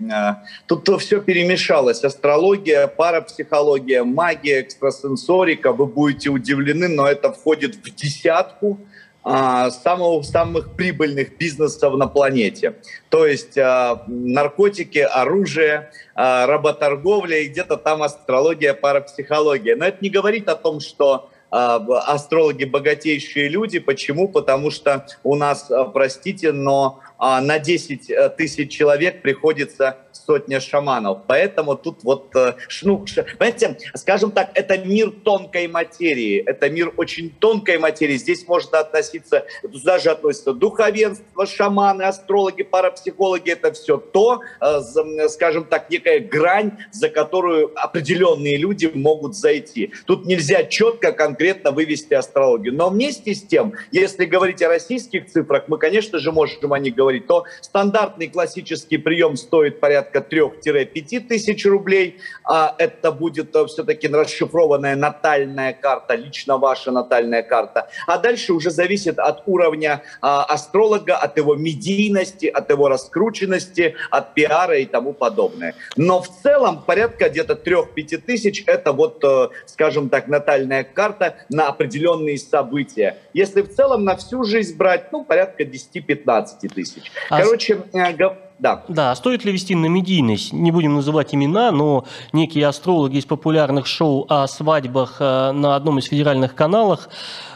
[0.66, 2.04] Тут все перемешалось.
[2.04, 5.72] Астрология, парапсихология, магия, экстрасенсорика.
[5.72, 8.78] Вы будете удивлены, но это входит в десятку
[9.26, 12.76] самого, самых прибыльных бизнесов на планете.
[13.08, 19.74] То есть а, наркотики, оружие, а, работорговля и где-то там астрология, парапсихология.
[19.74, 23.78] Но это не говорит о том, что астрологи богатейшие люди.
[23.78, 24.28] Почему?
[24.28, 31.20] Потому что у нас, простите, но на 10 э, тысяч человек приходится сотня шаманов.
[31.26, 32.34] Поэтому тут вот,
[32.82, 33.04] ну,
[33.38, 36.42] понимаете, скажем так, это мир тонкой материи.
[36.44, 38.16] Это мир очень тонкой материи.
[38.16, 40.16] Здесь можно относиться, туда же
[40.54, 43.50] духовенство, шаманы, астрологи, парапсихологи.
[43.50, 49.92] Это все то, э, скажем так, некая грань, за которую определенные люди могут зайти.
[50.06, 52.74] Тут нельзя четко, конкретно вывести астрологию.
[52.74, 56.94] Но вместе с тем, если говорить о российских цифрах, мы, конечно же, можем о них
[56.94, 62.18] говорить, то стандартный классический прием стоит порядка порядка 3-5 тысяч рублей.
[62.44, 67.88] А это будет э, все-таки расшифрованная натальная карта, лично ваша натальная карта.
[68.06, 74.34] А дальше уже зависит от уровня а, астролога, от его медийности, от его раскрученности, от
[74.34, 75.74] пиара и тому подобное.
[75.96, 81.68] Но в целом порядка где-то 3-5 тысяч это вот, э, скажем так, натальная карта на
[81.68, 83.16] определенные события.
[83.34, 86.95] Если в целом на всю жизнь брать, ну, порядка 10-15 тысяч.
[87.30, 88.16] А Короче, э,
[88.58, 88.84] да.
[88.88, 90.52] Да, стоит ли вести на медийность?
[90.52, 95.98] Не будем называть имена, но некие астрологи из популярных шоу о свадьбах э, на одном
[95.98, 97.08] из федеральных каналов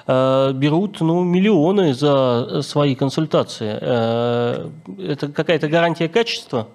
[0.06, 3.76] э, берут ну, миллионы за свои консультации.
[3.76, 6.68] Это какая-то гарантия качества?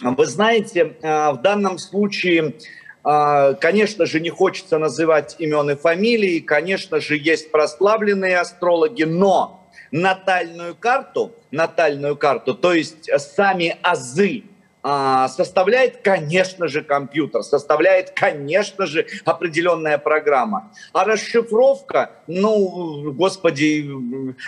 [0.00, 2.54] Вы знаете, в данном случае,
[3.02, 9.59] конечно же, не хочется называть имен и фамилии, конечно же, есть прославленные астрологи, но
[9.90, 14.44] натальную карту, натальную карту, то есть сами азы
[14.82, 20.72] составляет, конечно же, компьютер, составляет, конечно же, определенная программа.
[20.92, 23.90] А расшифровка, ну, господи,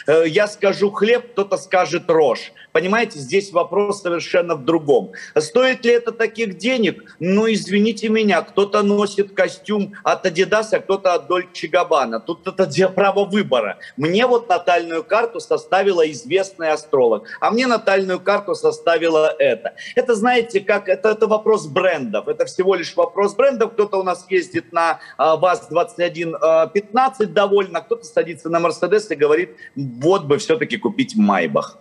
[0.06, 2.52] э, я скажу хлеб, кто-то скажет рожь.
[2.72, 5.12] Понимаете, здесь вопрос совершенно в другом.
[5.36, 7.16] Стоит ли это таких денег?
[7.18, 12.20] Ну, извините меня, кто-то носит костюм от Adidas, а кто-то от Dolce Gabbana.
[12.20, 13.78] Тут это право выбора.
[13.96, 19.74] Мне вот натальную карту составила известный астролог, а мне натальную карту составила это.
[19.94, 22.28] Это знаете, как это, это вопрос брендов.
[22.28, 23.72] Это всего лишь вопрос брендов.
[23.72, 29.56] Кто-то у нас ездит на а, ВАЗ-2115 а, довольно, кто-то садится на Мерседес и говорит,
[29.74, 31.76] вот бы все-таки купить Майбах.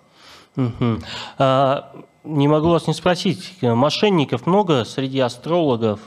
[0.57, 1.01] Угу.
[1.37, 5.99] А, не могу вас не спросить, мошенников много среди астрологов?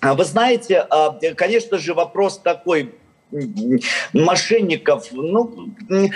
[0.00, 0.86] Вы знаете,
[1.36, 2.94] конечно же, вопрос такой,
[4.12, 5.08] мошенников.
[5.12, 5.72] Ну,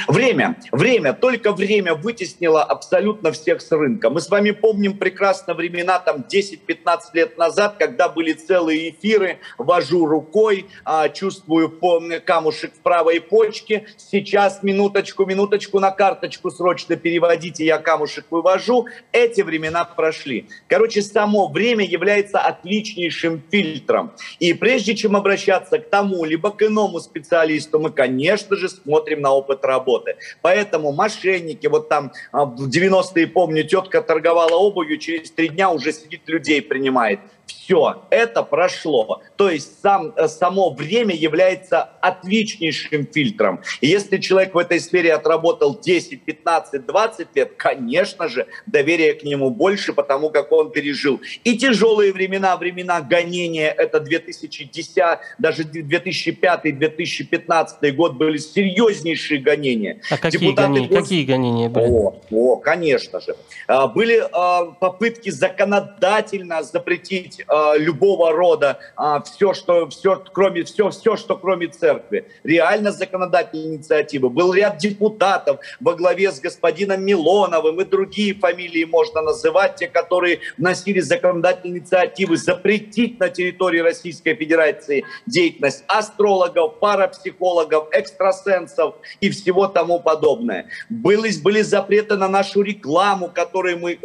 [0.06, 4.10] время, время, только время вытеснило абсолютно всех с рынка.
[4.10, 10.06] Мы с вами помним прекрасно времена там 10-15 лет назад, когда были целые эфиры, вожу
[10.06, 11.80] рукой, а, чувствую
[12.24, 13.86] камушек в правой почке.
[13.96, 18.86] Сейчас, минуточку, минуточку, на карточку срочно переводите, я камушек вывожу.
[19.10, 20.48] Эти времена прошли.
[20.68, 24.12] Короче, само время является отличнейшим фильтром.
[24.38, 29.32] И прежде чем обращаться к тому, либо к иному специалисту, мы, конечно же, смотрим на
[29.32, 30.16] опыт работы.
[30.42, 35.92] Поэтому мошенники, вот там а, в 90-е, помню, тетка торговала обувью, через три дня уже
[35.92, 37.20] сидит людей принимает.
[37.50, 39.22] Все, это прошло.
[39.34, 43.60] То есть сам, э, само время является отличнейшим фильтром.
[43.80, 49.24] И если человек в этой сфере отработал 10, 15, 20 лет, конечно же, доверие к
[49.24, 55.02] нему больше, потому как он пережил и тяжелые времена, времена гонения, это 2010,
[55.38, 60.00] даже 2005-2015 год были серьезнейшие гонения.
[60.08, 61.02] А какие, Депутаты гонения, гос...
[61.02, 61.88] какие гонения были?
[61.88, 63.34] О, о, конечно же.
[63.66, 70.90] А, были а, попытки законодательно запретить э, любого рода э, все, что, все, кроме, все,
[70.90, 72.26] все, что кроме церкви.
[72.44, 74.29] Реально законодательные инициативы.
[74.29, 80.40] Был ряд депутатов во главе с господином Милоновым и другие фамилии можно называть, те, которые
[80.59, 90.00] вносили законодательные инициативы запретить на территории Российской Федерации деятельность астрологов, парапсихологов, экстрасенсов и всего тому
[90.00, 90.66] подобное.
[90.88, 93.98] Были, были запреты на нашу рекламу, которую мы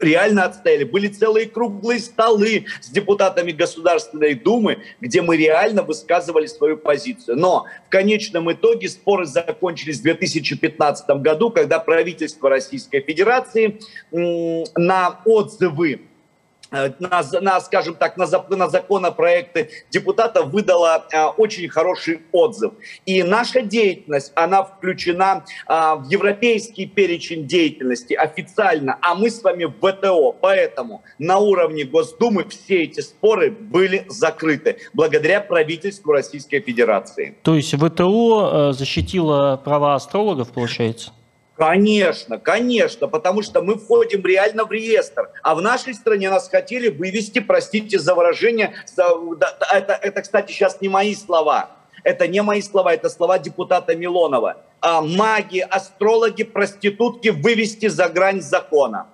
[0.00, 0.84] реально отстояли.
[0.84, 7.36] Были целые круглые столы с депутатами Государственной Думы, где мы реально высказывали свою позицию.
[7.36, 13.80] Но в конечном итоге споры закончились в 2015 году, когда правительство Российской Федерации
[14.12, 16.07] на отзывы
[16.70, 22.72] на, на, скажем так, на, на законопроекты депутатов выдала а, очень хороший отзыв.
[23.06, 29.64] И наша деятельность, она включена а, в европейский перечень деятельности официально, а мы с вами
[29.64, 30.32] в ВТО.
[30.32, 37.36] Поэтому на уровне Госдумы все эти споры были закрыты благодаря правительству Российской Федерации.
[37.42, 41.12] То есть ВТО защитила права астрологов, получается?
[41.58, 45.28] Конечно, конечно, потому что мы входим реально в реестр.
[45.42, 49.08] А в нашей стране нас хотели вывести, простите за выражение, за,
[49.74, 51.70] это, это, кстати, сейчас не мои слова.
[52.04, 54.58] Это не мои слова, это слова депутата Милонова.
[54.80, 59.08] А маги, астрологи, проститутки вывести за грань закона.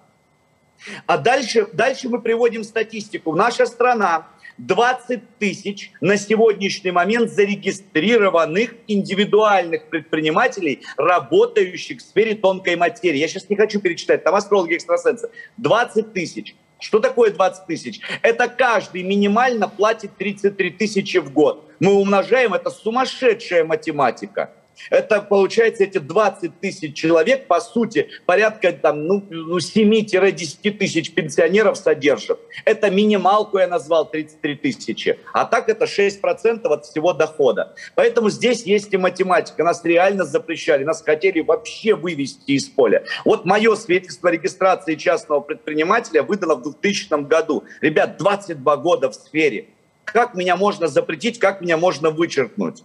[1.06, 3.34] А дальше, дальше мы приводим статистику.
[3.34, 4.26] Наша страна
[4.58, 13.18] 20 тысяч на сегодняшний момент зарегистрированных индивидуальных предпринимателей, работающих в сфере тонкой материи.
[13.18, 15.30] Я сейчас не хочу перечитать, там астрологи, экстрасенсы.
[15.56, 16.54] 20 тысяч.
[16.78, 18.00] Что такое 20 тысяч?
[18.22, 21.70] Это каждый минимально платит 33 тысячи в год.
[21.80, 24.52] Мы умножаем, это сумасшедшая математика.
[24.90, 31.78] Это получается эти 20 тысяч человек, по сути, порядка там, ну, 7-10 ну, тысяч пенсионеров
[31.78, 32.40] содержат.
[32.64, 35.18] Это минималку я назвал 33 тысячи.
[35.32, 37.74] А так это 6% от всего дохода.
[37.94, 39.64] Поэтому здесь есть и математика.
[39.64, 43.04] Нас реально запрещали, нас хотели вообще вывести из поля.
[43.24, 47.64] Вот мое свидетельство регистрации частного предпринимателя выдано в 2000 году.
[47.80, 49.66] Ребят, 22 года в сфере.
[50.04, 52.82] Как меня можно запретить, как меня можно вычеркнуть?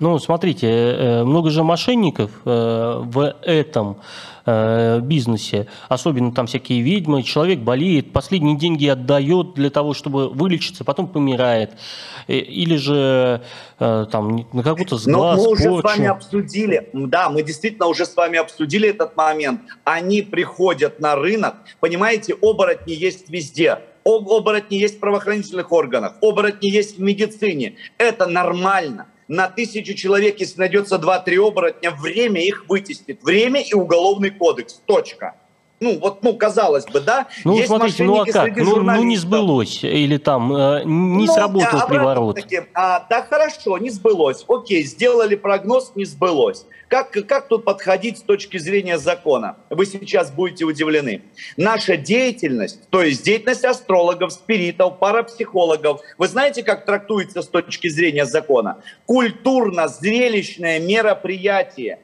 [0.00, 3.98] Ну, смотрите, э, много же мошенников э, в этом
[4.44, 10.82] э, бизнесе, особенно там всякие ведьмы, человек болеет, последние деньги отдает для того, чтобы вылечиться,
[10.82, 11.74] потом помирает.
[12.26, 13.42] Или же
[13.78, 15.88] там на какую-то сглаз, Но мы уже порчу.
[15.88, 19.60] с вами обсудили, да, мы действительно уже с вами обсудили этот момент.
[19.84, 23.78] Они приходят на рынок, понимаете, оборотни есть везде.
[24.04, 27.76] Оборотни есть в правоохранительных органах, оборотни есть в медицине.
[27.98, 33.22] Это нормально на тысячу человек, если найдется 2-3 оборотня, время их вытеснит.
[33.22, 34.82] Время и уголовный кодекс.
[34.86, 35.34] Точка.
[35.80, 37.26] Ну, вот, ну, казалось бы, да?
[37.44, 38.56] Ну, Есть смотрите, ну а как?
[38.56, 39.82] Ну, ну, не сбылось.
[39.82, 42.38] Или там э, не ну, сработал а, приворот.
[42.74, 44.44] А, да, хорошо, не сбылось.
[44.48, 46.64] Окей, сделали прогноз, не сбылось.
[46.88, 49.56] Как, как тут подходить с точки зрения закона?
[49.68, 51.22] Вы сейчас будете удивлены.
[51.56, 58.26] Наша деятельность, то есть деятельность астрологов, спиритов, парапсихологов, вы знаете, как трактуется с точки зрения
[58.26, 58.78] закона?
[59.06, 61.98] Культурно-зрелищное мероприятие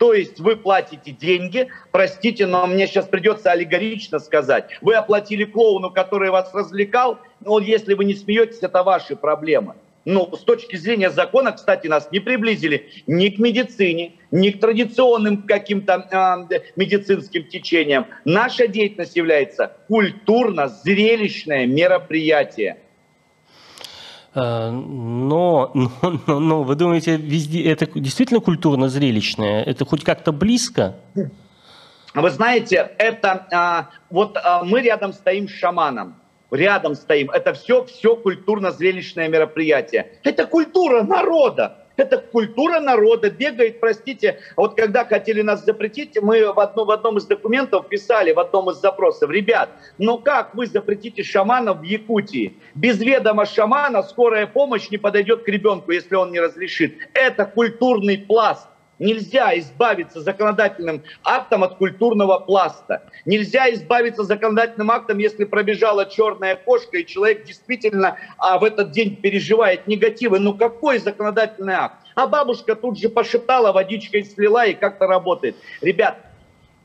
[0.00, 5.90] то есть вы платите деньги, простите, но мне сейчас придется аллегорично сказать, вы оплатили клоуну,
[5.90, 9.74] который вас развлекал, но если вы не смеетесь, это ваши проблемы.
[10.06, 15.42] Ну, с точки зрения закона, кстати, нас не приблизили ни к медицине, ни к традиционным
[15.42, 18.06] каким-то э, медицинским течениям.
[18.24, 22.78] Наша деятельность является культурно-зрелищное мероприятие.
[24.34, 29.62] Э, но, но, но, вы думаете, везде это действительно культурно-зрелищное?
[29.64, 30.96] Это хоть как-то близко?
[32.14, 36.16] Вы знаете, это а, вот а, мы рядом стоим с шаманом,
[36.50, 37.30] рядом стоим.
[37.30, 40.18] Это все, все культурно-зрелищное мероприятие.
[40.24, 41.79] Это культура народа.
[42.00, 44.38] Это культура народа, бегает, простите.
[44.56, 48.70] Вот когда хотели нас запретить, мы в, одно, в одном из документов писали, в одном
[48.70, 52.56] из запросов, ребят, ну как вы запретите шаманов в Якутии?
[52.74, 56.96] Без ведома шамана скорая помощь не подойдет к ребенку, если он не разрешит.
[57.12, 58.66] Это культурный пласт.
[59.00, 63.02] Нельзя избавиться законодательным актом от культурного пласта.
[63.24, 69.16] Нельзя избавиться законодательным актом, если пробежала черная кошка, и человек действительно а, в этот день
[69.16, 70.38] переживает негативы.
[70.38, 71.96] Ну какой законодательный акт?
[72.14, 75.56] А бабушка тут же пошептала, водичкой слила и как-то работает.
[75.80, 76.18] Ребят,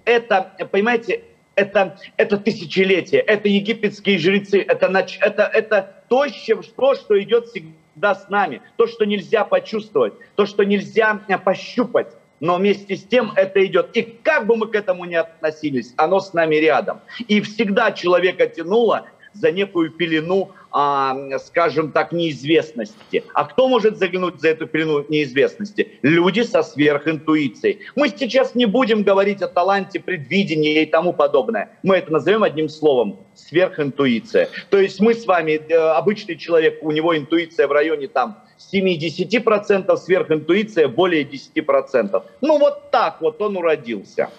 [0.05, 1.22] это, понимаете,
[1.55, 4.88] это, это тысячелетие, это египетские жрецы, это,
[5.20, 10.46] это, это то, что, что идет всегда да, с нами, то, что нельзя почувствовать, то,
[10.46, 12.08] что нельзя э, пощупать,
[12.39, 13.96] но вместе с тем это идет.
[13.96, 17.00] И как бы мы к этому ни относились, оно с нами рядом.
[17.28, 23.24] И всегда человека тянуло за некую пелену а, скажем так, неизвестности.
[23.34, 26.00] А кто может заглянуть за эту пелену неизвестности?
[26.02, 27.80] Люди со сверхинтуицией.
[27.96, 31.70] Мы сейчас не будем говорить о таланте предвидения и тому подобное.
[31.82, 34.50] Мы это назовем одним словом– сверхинтуиция.
[34.70, 39.96] То есть мы с вами, э, обычный человек, у него интуиция в районе там 7-10%,
[39.96, 42.22] сверхинтуиция более 10%.
[42.42, 44.30] Ну вот так вот он уродился.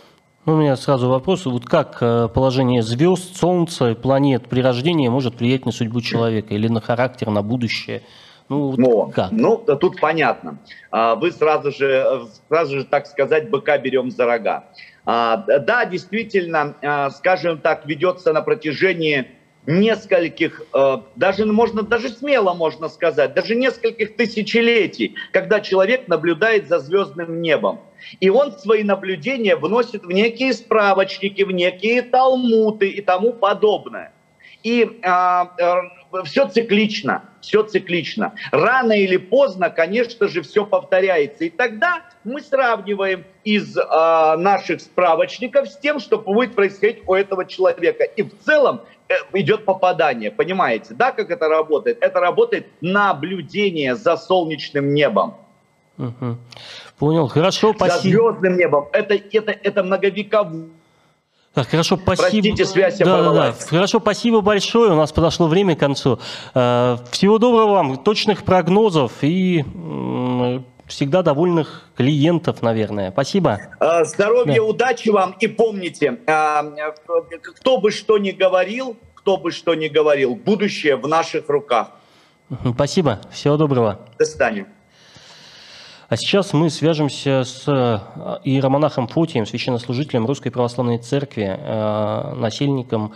[0.47, 1.44] Ну, у меня сразу вопрос.
[1.44, 6.55] Вот как э, положение звезд, Солнца и планет при рождении может влиять на судьбу человека
[6.55, 8.03] или на характер, на будущее?
[8.49, 9.32] Ну, вот Но, как?
[9.32, 10.59] ну, тут понятно.
[10.92, 14.66] А, вы сразу же, сразу же, так сказать, быка берем за рога.
[15.05, 19.26] А, да, действительно, а, скажем так, ведется на протяжении
[19.66, 26.78] нескольких, э, даже можно, даже смело можно сказать, даже нескольких тысячелетий, когда человек наблюдает за
[26.78, 27.80] звездным небом.
[28.20, 34.12] И он свои наблюдения вносит в некие справочники, в некие талмуты и тому подобное.
[34.62, 38.34] И а, э, все циклично, все циклично.
[38.50, 41.44] Рано или поздно, конечно же, все повторяется.
[41.44, 47.44] И тогда мы сравниваем из а, наших справочников с тем, что будет происходить у этого
[47.44, 48.04] человека.
[48.04, 51.98] И в целом э, идет попадание, понимаете, да, как это работает?
[52.00, 55.36] Это работает наблюдение за солнечным небом.
[55.98, 56.38] Угу.
[56.99, 57.94] Понял, хорошо, спасибо.
[57.97, 58.88] За звездным небом.
[58.92, 60.68] Это, это, это многовековое.
[61.53, 62.22] Так, хорошо, спасибо.
[62.22, 63.55] Простите, связь да, да, да.
[63.70, 64.92] Хорошо, спасибо большое.
[64.92, 66.18] У нас подошло время к концу.
[66.55, 69.64] Э, всего доброго вам, точных прогнозов и
[70.86, 73.11] всегда довольных клиентов, наверное.
[73.11, 73.59] Спасибо.
[73.80, 74.62] Э, здоровья, да.
[74.62, 75.34] удачи вам.
[75.40, 76.62] И помните, э,
[77.57, 81.88] кто бы что ни говорил, кто бы что ни говорил, будущее в наших руках.
[82.74, 83.20] Спасибо.
[83.30, 84.01] Всего доброго.
[84.18, 84.66] До свидания.
[86.09, 87.98] А сейчас мы свяжемся с э,
[88.44, 93.12] иеромонахом Фотием, священнослужителем Русской Православной Церкви, э, насельником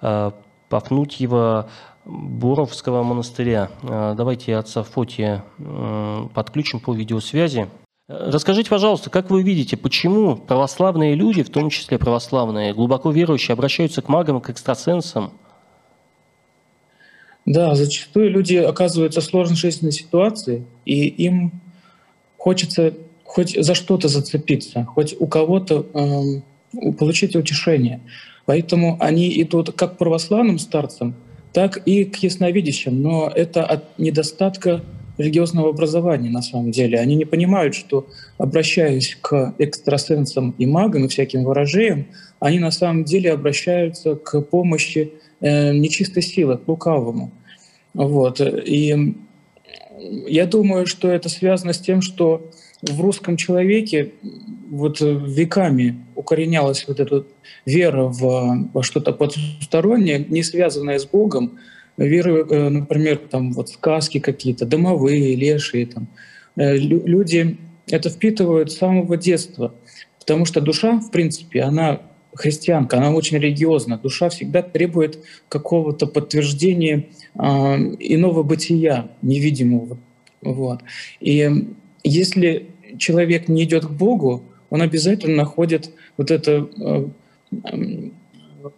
[0.00, 0.30] э,
[0.70, 1.68] Пафнутьева
[2.06, 3.70] Боровского монастыря.
[3.82, 5.44] Давайте отца Фотия
[6.34, 7.68] подключим по видеосвязи.
[8.08, 14.02] Расскажите, пожалуйста, как вы видите, почему православные люди, в том числе православные, глубоко верующие, обращаются
[14.02, 15.32] к магам к экстрасенсам?
[17.46, 21.61] Да, зачастую люди оказываются в сложной жизненной ситуации, и им
[22.42, 28.00] хочется хоть за что-то зацепиться, хоть у кого-то э, получить утешение.
[28.46, 31.14] Поэтому они идут как к православным старцам,
[31.52, 33.00] так и к ясновидящим.
[33.00, 34.82] Но это от недостатка
[35.18, 36.98] религиозного образования на самом деле.
[36.98, 42.06] Они не понимают, что обращаясь к экстрасенсам и магам и всяким ворожеям,
[42.40, 47.30] они на самом деле обращаются к помощи э, нечистой силы, к лукавому.
[47.94, 48.40] Вот.
[48.40, 49.14] И
[50.26, 52.50] я думаю, что это связано с тем, что
[52.82, 54.12] в русском человеке
[54.70, 57.24] вот веками укоренялась вот эта
[57.64, 61.58] вера в, во что-то потустороннее, не связанное с Богом,
[61.96, 66.08] веры, э, например, там вот сказки какие-то, домовые, лешие, там,
[66.56, 69.74] э, люди это впитывают с самого детства,
[70.18, 72.00] потому что душа, в принципе, она
[72.34, 73.98] христианка, она очень религиозна.
[73.98, 75.18] Душа всегда требует
[75.48, 79.98] какого-то подтверждения э, иного бытия, невидимого.
[80.40, 80.80] Вот.
[81.20, 81.66] И
[82.02, 82.66] если
[82.98, 87.08] человек не идет к Богу, он обязательно находит вот это, э,
[88.60, 88.74] вот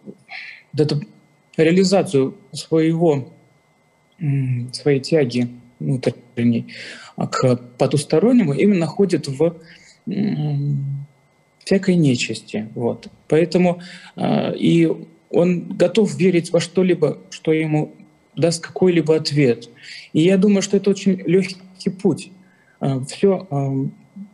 [0.76, 1.02] эту
[1.57, 3.32] реализацию своего,
[4.72, 5.48] своей тяги
[5.78, 6.66] внутренней
[7.16, 9.57] к потустороннему, именно находит в
[11.64, 12.68] всякой нечисти.
[12.74, 13.08] Вот.
[13.28, 13.80] Поэтому
[14.16, 14.90] э, и
[15.30, 17.92] он готов верить во что-либо, что ему
[18.36, 19.68] даст какой-либо ответ.
[20.12, 22.30] И я думаю, что это очень легкий путь.
[22.80, 23.72] Э, все э,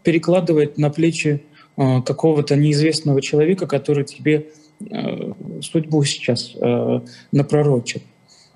[0.03, 1.43] перекладывает на плечи
[1.76, 4.47] э, какого-то неизвестного человека, который тебе
[4.91, 7.01] э, судьбу сейчас э,
[7.33, 8.03] напророчит.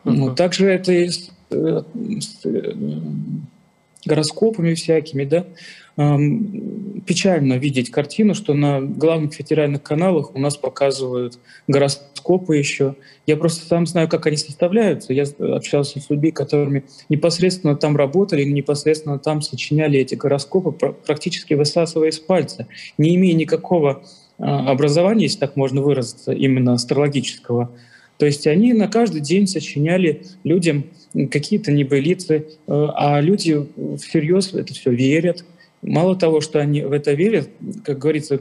[0.04, 0.12] Uh-huh.
[0.12, 1.82] Ну, также это и с, э,
[2.20, 2.74] с э,
[4.04, 5.46] гороскопами всякими, да,
[5.96, 11.38] печально видеть картину, что на главных федеральных каналах у нас показывают
[11.68, 12.96] гороскопы еще.
[13.26, 15.12] Я просто сам знаю, как они составляются.
[15.12, 20.72] Я общался с людьми, которыми непосредственно там работали, непосредственно там сочиняли эти гороскопы,
[21.06, 22.66] практически высасывая из пальца,
[22.98, 24.02] не имея никакого
[24.38, 27.70] а, образования, если так можно выразиться, именно астрологического.
[28.18, 30.84] То есть они на каждый день сочиняли людям
[31.30, 33.66] какие-то небылицы, э, а люди
[34.00, 35.44] всерьез это все верят,
[35.84, 37.50] Мало того, что они в это верят,
[37.84, 38.40] как говорится,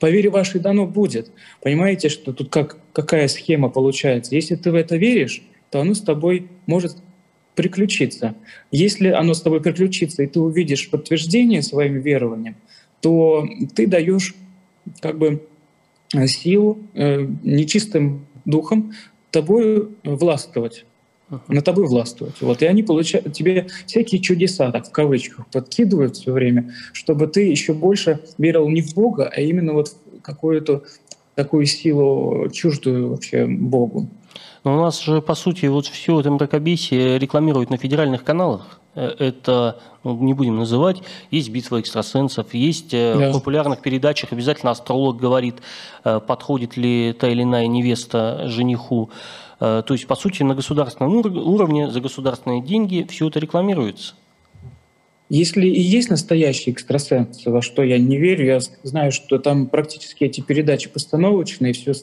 [0.00, 1.30] по вере вашей дано будет.
[1.62, 4.34] Понимаете, что тут как, какая схема получается?
[4.34, 6.96] Если ты в это веришь, то оно с тобой может
[7.54, 8.34] приключиться.
[8.72, 12.56] Если оно с тобой приключится, и ты увидишь подтверждение своим верованием,
[13.00, 14.34] то ты даешь
[15.00, 15.46] как бы
[16.26, 18.92] силу э, нечистым духом
[19.30, 20.84] тобой властвовать
[21.48, 22.40] на тобой властвовать.
[22.40, 27.42] Вот, и они получают тебе всякие чудеса, так в кавычках, подкидывают все время, чтобы ты
[27.42, 30.82] еще больше верил не в Бога, а именно вот в какую-то
[31.34, 34.08] такую силу чуждую вообще Богу.
[34.64, 38.80] Но у нас же, по сути, вот все это мракобесие рекламируют на федеральных каналах.
[38.94, 43.30] Э, это, ну, не будем называть, есть битва экстрасенсов, есть э, да.
[43.30, 45.56] в популярных передачах обязательно астролог говорит,
[46.04, 49.10] э, подходит ли та или иная невеста жениху.
[49.62, 54.14] То есть, по сути, на государственном уровне за государственные деньги все это рекламируется.
[55.28, 60.24] Если и есть настоящие экстрасенсы, во что я не верю, я знаю, что там практически
[60.24, 61.94] эти передачи постановочные, все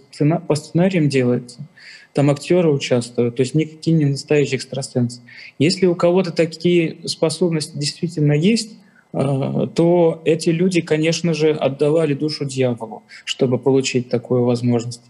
[0.48, 1.68] по сценариям делается–
[2.14, 5.22] там актеры участвуют, то есть никакие не настоящие экстрасенсы.
[5.60, 8.78] Если у кого-то такие способности действительно есть,
[9.14, 15.04] э, то эти люди, конечно же, отдавали душу дьяволу, чтобы получить такую возможность.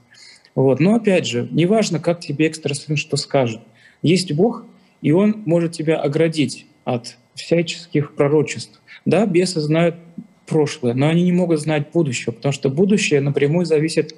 [0.59, 0.81] Вот.
[0.81, 3.61] Но опять же, неважно, как тебе экстрасенс что скажет.
[4.01, 4.65] Есть Бог,
[5.01, 8.81] и Он может тебя оградить от всяческих пророчеств.
[9.05, 9.95] Да, бесы знают
[10.45, 14.13] прошлое, но они не могут знать будущее, потому что будущее напрямую зависит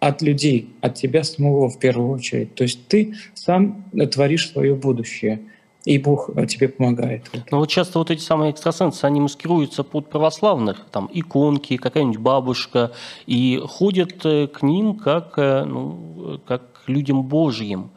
[0.00, 2.56] от людей, от тебя самого в первую очередь.
[2.56, 5.38] То есть ты сам творишь свое будущее,
[5.86, 7.30] и Бог тебе помогает.
[7.50, 12.92] Но вот часто вот эти самые экстрасенсы, они маскируются под православных, там иконки, какая-нибудь бабушка,
[13.26, 17.90] и ходят э, к ним как, э, ну, как к людям Божьим.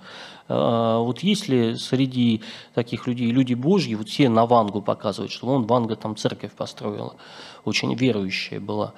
[0.48, 2.42] А, вот если среди
[2.76, 7.16] таких людей люди Божьи, вот все на Вангу показывают, что он Ванга там церковь построила,
[7.66, 8.94] очень верующая была.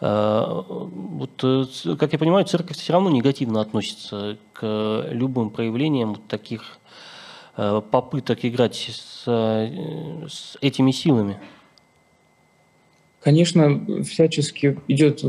[0.00, 6.26] Э, вот, э, как я понимаю, церковь все равно негативно относится к любым проявлениям вот
[6.26, 6.83] таких э,
[7.56, 11.38] попыток играть с, с этими силами.
[13.20, 15.24] Конечно, всячески идет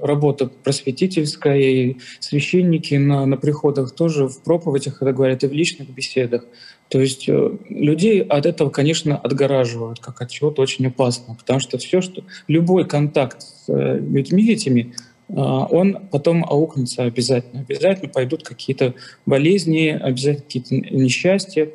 [0.00, 5.90] работа просветительская, и священники на, на приходах тоже в проповедях это говорят, и в личных
[5.90, 6.44] беседах.
[6.88, 11.78] То есть э, людей от этого, конечно, отгораживают, как от чего-то очень опасно, потому что
[11.78, 17.60] все, что любой контакт с э, людьми этими, э, он потом аукнется обязательно.
[17.62, 18.94] Обязательно пойдут какие-то
[19.26, 21.70] болезни, обязательно какие-то несчастья.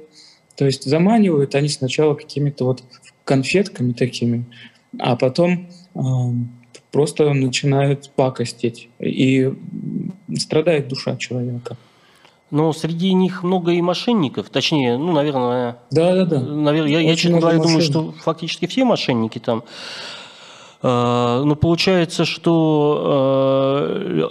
[0.56, 2.84] То есть заманивают они сначала какими-то вот
[3.24, 4.46] конфетками такими,
[5.00, 5.68] а потом
[6.92, 9.54] просто начинают пакостить, и
[10.38, 11.76] страдает душа человека.
[12.52, 16.40] Но среди них много и мошенников, точнее, ну, наверное, да, да, да.
[16.40, 19.64] Наверное, я, я честно говоря, думаю, что фактически все мошенники там.
[20.86, 23.02] Э, но получается, что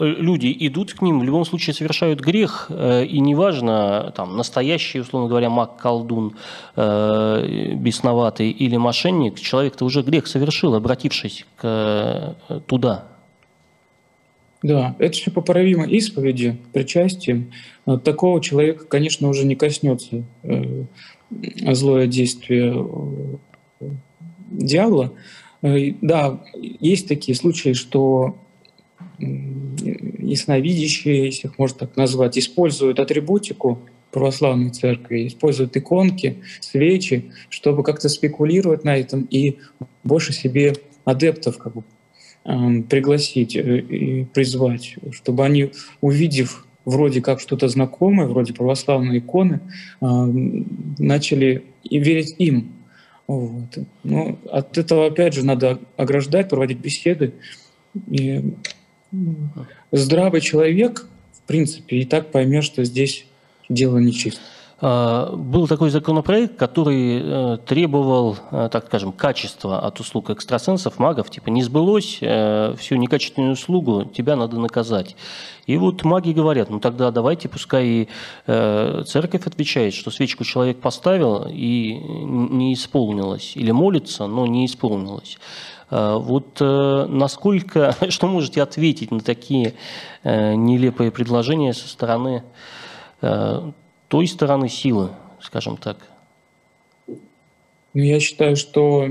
[0.01, 5.01] э, люди идут к ним, в любом случае совершают грех, э, и неважно, там, настоящий,
[5.01, 6.37] условно говоря, маг, колдун,
[6.77, 12.37] бесноватый или мошенник, человек-то уже грех совершил, обратившись к,
[12.67, 13.09] туда.
[14.63, 17.53] Да, это все поправимо исповеди, причастием.
[18.05, 20.25] Такого человека, конечно, уже не коснется
[21.31, 22.87] злое действие
[24.51, 25.13] дьявола,
[26.03, 28.37] да, есть такие случаи, что
[29.19, 38.09] ясновидящие, если их можно так назвать, используют атрибутику православной церкви, используют иконки, свечи, чтобы как-то
[38.09, 39.59] спекулировать на этом и
[40.05, 41.83] больше себе адептов как бы,
[42.45, 49.61] э, пригласить э, и призвать, чтобы они, увидев вроде как что-то знакомое, вроде православной иконы,
[50.01, 50.07] э,
[50.99, 52.73] начали верить им,
[53.27, 53.77] вот.
[53.77, 57.35] Но ну, от этого, опять же, надо ограждать, проводить беседы.
[58.09, 58.55] И
[59.93, 63.27] здравый человек, в принципе, и так поймет, что здесь
[63.69, 64.41] дело нечисто.
[64.87, 71.31] А, был такой законопроект, который э, требовал, э, так скажем, качества от услуг экстрасенсов, магов,
[71.31, 75.17] типа не сбылось, э, всю некачественную услугу тебя надо наказать.
[75.65, 78.09] И вот маги говорят, ну тогда давайте, пускай и
[78.45, 85.39] церковь отвечает, что свечку человек поставил и не исполнилось, или молится, но не исполнилось.
[85.89, 89.73] Вот насколько, что можете ответить на такие
[90.23, 92.43] нелепые предложения со стороны
[94.09, 95.99] той стороны силы, скажем так?
[97.07, 99.09] Ну, я считаю, что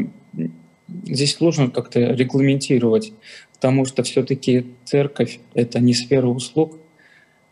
[1.04, 3.14] здесь сложно как-то регламентировать,
[3.54, 6.78] потому что все-таки церковь— это не сфера услуг,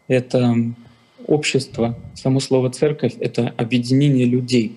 [0.08, 0.56] это
[1.28, 1.98] общество.
[2.16, 4.76] Само слово «церковь»— это объединение людей.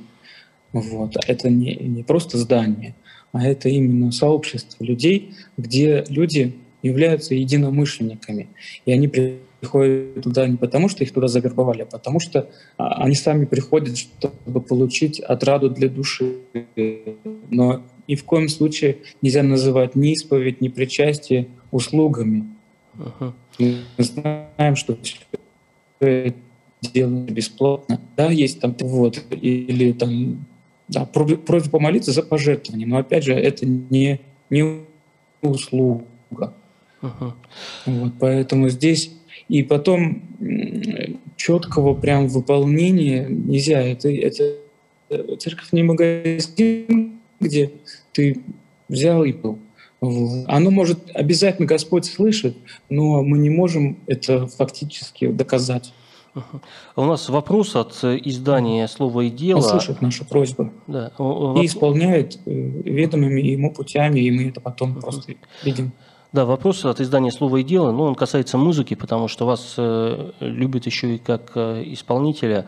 [0.73, 1.17] Вот.
[1.27, 2.95] Это не, не просто здание,
[3.33, 8.49] а это именно сообщество людей, где люди являются единомышленниками.
[8.85, 9.09] И они
[9.65, 13.97] приходят туда не потому, что их туда завербовали, а потому что а, они сами приходят,
[13.97, 16.37] чтобы получить отраду для души.
[17.51, 22.45] Но ни в коем случае нельзя называть ни исповедь, ни причастие услугами.
[22.97, 23.33] Uh-huh.
[23.59, 26.35] Мы знаем, что все
[26.83, 28.01] делается бесплатно.
[28.17, 30.45] Да, есть там вот, или там
[30.89, 34.81] да, просьба помолиться за пожертвование, но опять же это не, не
[35.41, 36.53] услуга.
[37.01, 37.33] Uh-huh.
[37.87, 39.11] Вот, поэтому здесь
[39.49, 40.23] и потом
[41.37, 43.83] четкого прям выполнения нельзя.
[43.83, 44.57] Это, это
[45.39, 47.73] церковь не магазин, где
[48.13, 48.41] ты
[48.89, 49.59] взял и был.
[50.47, 52.57] Оно может обязательно Господь слышит,
[52.91, 55.93] но мы не можем это фактически доказать.
[56.35, 59.59] А у нас вопрос от издания «Слово и дело».
[59.59, 60.73] Он слышит нашу просьбу.
[60.89, 61.13] Да.
[61.57, 65.93] И исполняет э, ведомыми ему путями, и мы это потом просто видим.
[66.35, 70.33] Да, вопрос от издания «Слово и дело», но он касается музыки, потому что вас э,
[70.41, 72.67] любят еще и как э, исполнителя.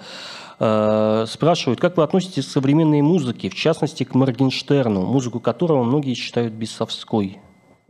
[0.60, 6.14] Э, спрашивают, как вы относитесь к современной музыке, в частности к Моргенштерну, музыку которого многие
[6.14, 7.38] считают бесовской?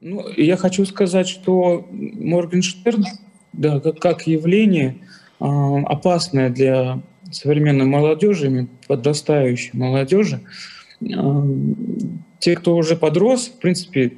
[0.01, 3.05] Ну, я хочу сказать, что Моргенштерн,
[3.53, 4.97] да, как, как явление,
[5.41, 10.41] э, опасное для современной молодежи, подрастающей молодежи.
[11.03, 11.43] Э,
[12.39, 14.15] те, кто уже подрос, в принципе,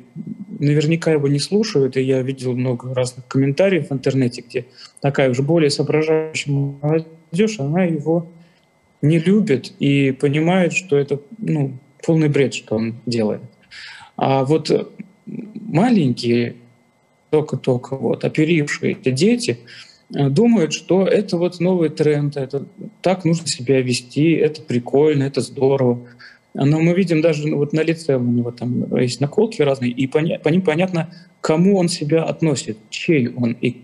[0.59, 4.67] наверняка его не слушают, и я видел много разных комментариев в интернете, где
[5.01, 8.29] такая уже более соображающая молодежь, она его
[9.03, 13.43] не любит и понимает, что это ну, полный бред, что он делает.
[14.17, 14.71] А вот
[15.55, 16.57] маленькие,
[17.31, 19.61] только-только вот оперившие эти дети,
[20.15, 22.67] э, думают, что это вот новый тренд, это
[23.03, 26.01] так нужно себя вести, это прикольно, это здорово.
[26.65, 30.09] Но мы видим даже ну, вот на лице у него там есть наколки разные, и
[30.09, 33.83] по, по ним понятно, кому он себя относит, чей он, и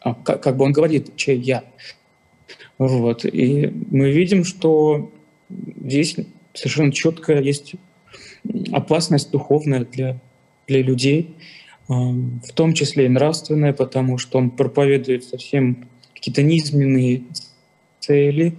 [0.00, 1.64] а, как, как бы он говорит, чей я.
[2.78, 3.24] Вот.
[3.24, 5.10] И мы видим, что
[5.48, 6.16] здесь
[6.54, 7.74] совершенно четко есть
[8.70, 10.20] опасность духовная для,
[10.68, 11.34] для людей,
[11.88, 17.24] а, в том числе и нравственная, потому что он проповедует совсем какие-то низменные
[17.98, 18.54] цели,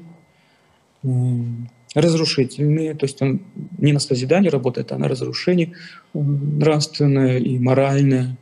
[1.94, 3.42] разрушительные, то есть он
[3.78, 5.74] не на созидание работает, а на разрушение
[6.14, 8.38] нравственное и моральное.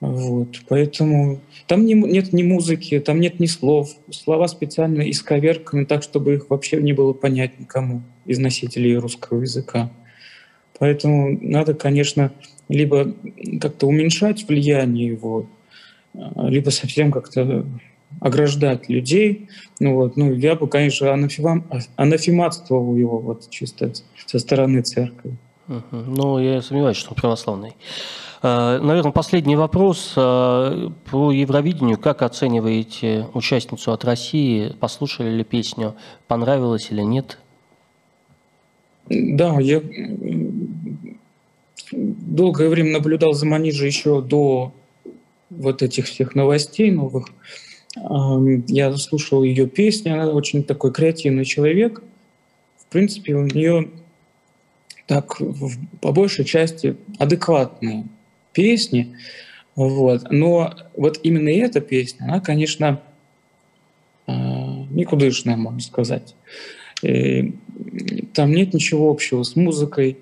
[0.00, 0.60] Вот.
[0.68, 3.90] Поэтому там не, нет ни музыки, там нет ни слов.
[4.10, 9.90] Слова специально исковерканы так, чтобы их вообще не было понять никому из носителей русского языка.
[10.78, 12.32] Поэтому надо, конечно,
[12.68, 13.14] либо
[13.60, 15.46] как-то уменьшать влияние его,
[16.14, 17.66] а, либо совсем как-то
[18.20, 19.48] ограждать людей.
[19.80, 23.92] Ну, вот, ну, я бы, конечно, анафематствовал его вот чисто
[24.26, 25.36] со стороны церкви.
[25.90, 27.72] Ну, я сомневаюсь, что он православный.
[28.42, 31.96] Э, Наверное, последний вопрос э, про Евровидение.
[31.96, 34.74] Как оцениваете участницу от России?
[34.78, 35.94] Послушали ли песню?
[36.28, 37.38] Понравилось или нет?
[39.08, 39.82] Да, я
[41.92, 44.72] долгое время наблюдал за Манижей еще до
[45.50, 47.28] вот этих всех новостей новых.
[47.96, 52.02] Я слушал ее песни, она очень такой креативный человек.
[52.78, 53.90] В принципе, у нее
[55.06, 55.38] так
[56.00, 58.06] по большей части адекватные
[58.52, 59.16] песни.
[59.76, 60.30] Вот.
[60.30, 63.00] Но вот именно эта песня, она, конечно,
[64.26, 66.34] а, никудышная, можно сказать.
[67.02, 67.54] И
[68.32, 70.18] там нет ничего общего с музыкой,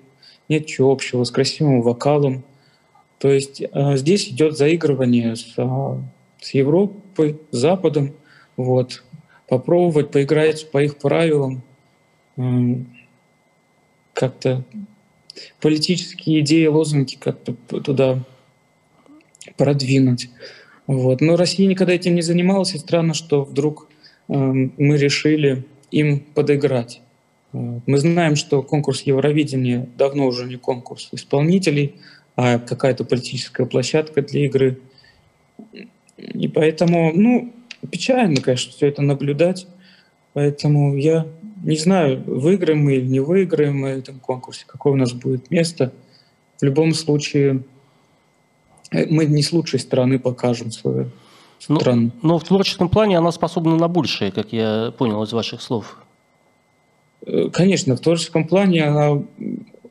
[0.49, 2.43] нет ничего общего с красивым вокалом.
[3.19, 6.01] То есть а, здесь идет заигрывание с, а,
[6.43, 8.13] с Европой, с Западом.
[8.57, 9.03] Вот.
[9.47, 11.63] Попробовать поиграть по их правилам,
[14.13, 14.63] как-то
[15.59, 18.23] политические идеи, лозунги как-то туда
[19.57, 20.29] продвинуть.
[20.87, 21.21] Вот.
[21.21, 23.87] Но Россия никогда этим не занималась, и странно, что вдруг
[24.27, 27.01] э, мы решили им подыграть.
[27.53, 31.95] Мы знаем, что конкурс Евровидения давно уже не конкурс исполнителей,
[32.35, 34.79] а какая-то политическая площадка для игры.
[36.17, 37.53] И поэтому, ну,
[37.89, 39.67] печально, конечно, все это наблюдать.
[40.33, 41.27] Поэтому я
[41.63, 45.93] не знаю, выиграем мы или не выиграем мы этом конкурсе, какое у нас будет место.
[46.59, 47.63] В любом случае,
[48.91, 51.11] э, мы не с лучшей стороны покажем свою
[51.69, 52.11] но, ну, страну.
[52.21, 55.97] Но в творческом плане она способна на большее, как я понял из ваших слов.
[57.25, 59.23] Э, конечно, в творческом плане она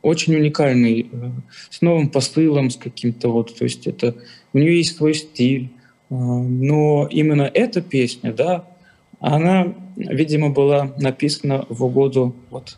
[0.02, 1.30] очень уникальный, э,
[1.70, 4.14] с новым посылом, с каким-то вот, то есть это
[4.52, 5.70] у нее есть свой стиль,
[6.12, 8.64] но именно эта песня, да,
[9.20, 12.76] она, видимо, была написана в угоду вот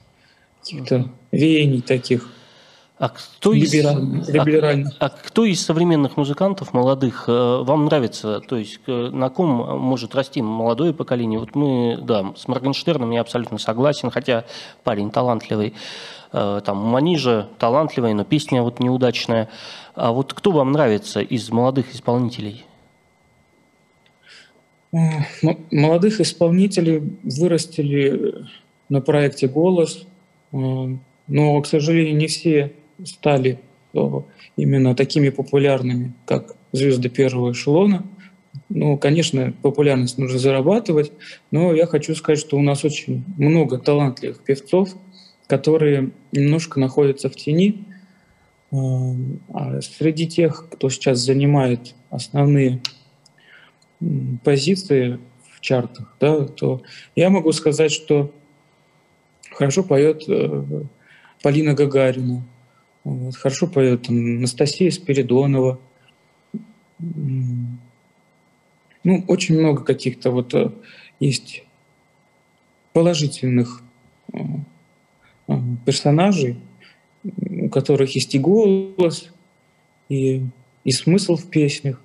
[0.60, 2.30] каких-то веяний таких.
[2.96, 3.98] А кто, из, а,
[5.00, 8.40] а кто из современных музыкантов молодых э, вам нравится?
[8.40, 11.40] То есть на ком может расти молодое поколение?
[11.40, 14.44] Вот мы, да, с Моргенштерном я абсолютно согласен, хотя
[14.84, 15.74] парень талантливый.
[16.32, 19.48] Э, там Манижа талантливая, но песня вот неудачная.
[19.96, 22.64] А вот кто вам нравится из молодых исполнителей?
[25.70, 28.46] Молодых исполнителей вырастили
[28.88, 30.06] на проекте «Голос»,
[30.52, 30.56] э,
[31.26, 32.72] но, к сожалению, не все
[33.04, 33.58] стали
[33.92, 33.98] э,
[34.56, 38.04] именно такими популярными, как звезды первого эшелона.
[38.68, 41.12] Ну, конечно, популярность нужно зарабатывать,
[41.50, 44.90] но я хочу сказать, что у нас очень много талантливых певцов,
[45.48, 47.84] которые немножко находятся в тени.
[48.70, 48.76] Э,
[49.52, 52.80] а среди тех, кто сейчас занимает основные
[54.42, 55.18] позиции
[55.52, 56.82] в чартах, да, то
[57.16, 58.32] я могу сказать, что
[59.50, 60.64] хорошо поет э,
[61.42, 62.44] Полина Гагарина,
[63.04, 65.78] вот, хорошо поет там, Анастасия Спиридонова.
[66.98, 67.78] Ну,
[69.28, 70.70] очень много каких-то вот э,
[71.20, 71.64] есть
[72.92, 73.82] положительных
[74.32, 74.38] э,
[75.84, 76.58] персонажей,
[77.22, 79.30] у которых есть и голос,
[80.08, 80.42] и,
[80.84, 82.00] и смысл в песнях.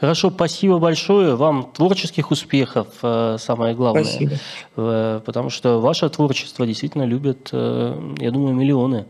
[0.00, 1.36] Хорошо, спасибо большое.
[1.36, 4.04] Вам творческих успехов, э, самое главное.
[4.04, 4.32] Спасибо.
[4.76, 9.06] Э, потому что ваше творчество действительно любят, э, я думаю, миллионы.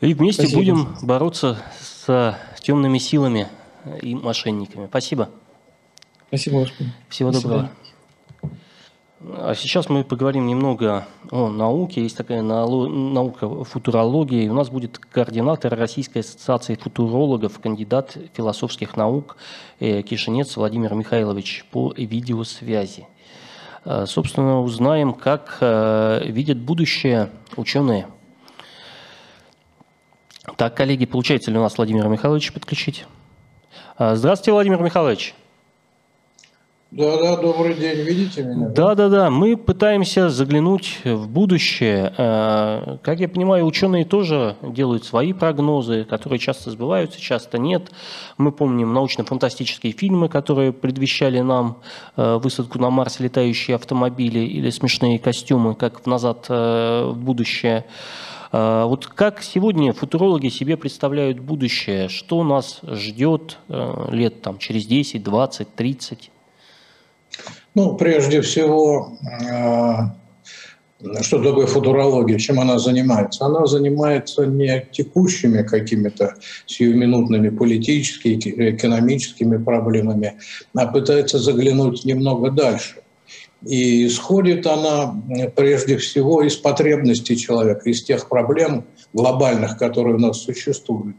[0.00, 0.60] И вместе спасибо.
[0.60, 3.48] будем бороться с темными силами
[4.02, 4.86] и мошенниками.
[4.86, 5.30] Спасибо.
[6.28, 6.66] Спасибо.
[7.08, 7.70] Всего До доброго.
[9.28, 12.00] А сейчас мы поговорим немного о науке.
[12.00, 14.48] Есть такая наука футурологии.
[14.48, 19.36] У нас будет координатор Российской ассоциации футурологов, кандидат философских наук
[19.80, 23.08] э, Кишинец Владимир Михайлович по видеосвязи.
[23.84, 28.06] Э, собственно, узнаем, как э, видят будущее ученые.
[30.56, 33.06] Так, коллеги, получается ли у нас Владимира Михайловича подключить?
[33.98, 35.34] Здравствуйте, Владимир Михайлович.
[36.92, 38.68] Да, да, добрый день, видите меня?
[38.68, 42.14] Да, да, да, мы пытаемся заглянуть в будущее.
[42.16, 47.90] Э, как я понимаю, ученые тоже делают свои прогнозы, которые часто сбываются, часто нет.
[48.38, 51.78] Мы помним научно-фантастические фильмы, которые предвещали нам
[52.16, 57.84] э, высадку на Марс, летающие автомобили или смешные костюмы, как в «Назад э, в будущее».
[58.52, 62.08] Вот как сегодня футурологи себе представляют будущее?
[62.08, 66.30] Что нас ждет лет там, через 10, 20, 30?
[67.76, 69.96] Ну, прежде всего, э,
[71.20, 73.44] что такое футурология, чем она занимается?
[73.44, 80.38] Она занимается не текущими какими-то сиюминутными политическими, экономическими проблемами,
[80.74, 83.02] а пытается заглянуть немного дальше.
[83.62, 85.14] И исходит она
[85.54, 91.16] прежде всего из потребностей человека, из тех проблем глобальных, которые у нас существуют.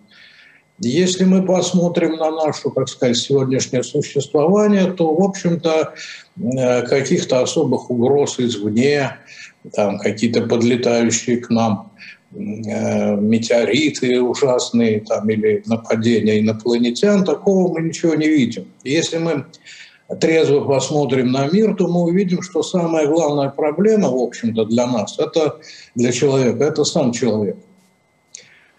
[0.80, 5.93] Если мы посмотрим на наше, так сказать, сегодняшнее существование, то, в общем-то,
[6.39, 9.17] э, каких-то особых угроз извне,
[9.73, 11.91] там какие-то подлетающие к нам
[12.32, 18.67] э, метеориты ужасные там, или нападения инопланетян, такого мы ничего не видим.
[18.84, 19.45] Если мы
[20.19, 25.17] трезво посмотрим на мир, то мы увидим, что самая главная проблема, в общем-то, для нас,
[25.17, 25.59] это
[25.95, 27.57] для человека, это сам человек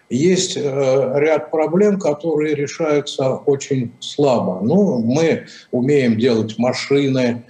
[0.09, 4.59] есть э, ряд проблем, которые решаются очень слабо.
[4.61, 7.43] Ну, мы умеем делать машины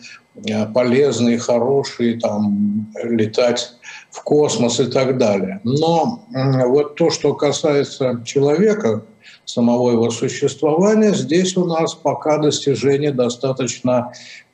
[0.46, 3.74] э, полезные, хорошие, там, летать
[4.12, 5.62] в космос и так далее.
[5.64, 9.06] Но вот то, что касается человека,
[9.46, 14.12] самого его существования, здесь у нас пока достижения достаточно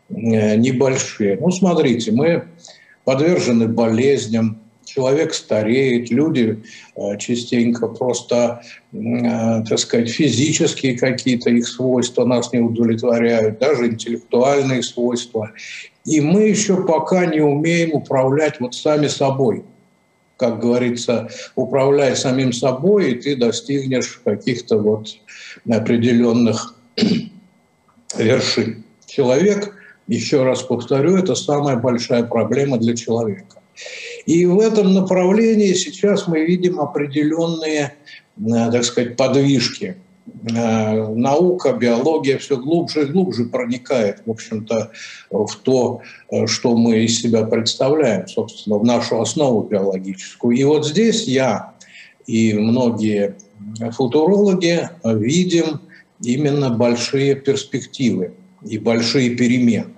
[0.10, 1.38] э, небольшие.
[1.40, 2.46] Ну, смотрите, мы
[3.04, 4.62] подвержены болезням,
[4.96, 6.64] человек стареет, люди
[6.96, 8.62] э, частенько просто,
[8.94, 15.52] э, так сказать, физические какие-то их свойства нас не удовлетворяют, даже интеллектуальные свойства.
[16.06, 19.64] И мы еще пока не умеем управлять вот сами собой.
[20.38, 25.08] Как говорится, управлять самим собой, и ты достигнешь каких-то вот
[25.70, 26.76] определенных
[28.18, 28.84] вершин.
[29.08, 29.76] Человек,
[30.08, 33.55] еще раз повторю, это самая большая проблема для человека.
[34.26, 37.96] И в этом направлении сейчас мы видим определенные,
[38.38, 39.98] э, так сказать, подвижки.
[40.50, 44.92] Э, наука, биология все глубже и глубже проникает, в общем-то,
[45.30, 46.02] в то,
[46.32, 50.58] э, что мы из себя представляем, собственно, в нашу основу биологическую.
[50.58, 51.74] И вот здесь я
[52.26, 53.36] и многие
[53.92, 55.82] футурологи видим
[56.22, 58.34] именно большие перспективы
[58.68, 59.96] и большие перемены.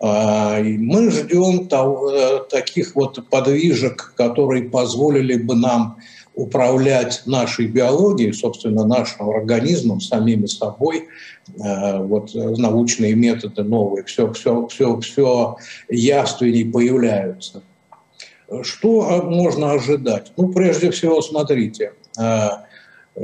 [0.00, 5.98] А, мы ждем э, таких вот подвижек, которые позволили бы нам
[6.34, 11.08] управлять нашей биологией, собственно, нашим организмом, самими собой,
[11.48, 15.56] э, вот научные методы новые, все, все, все, все
[15.88, 17.62] явственней появляются.
[18.62, 20.32] Что можно ожидать?
[20.36, 22.50] Ну, прежде всего, смотрите, э,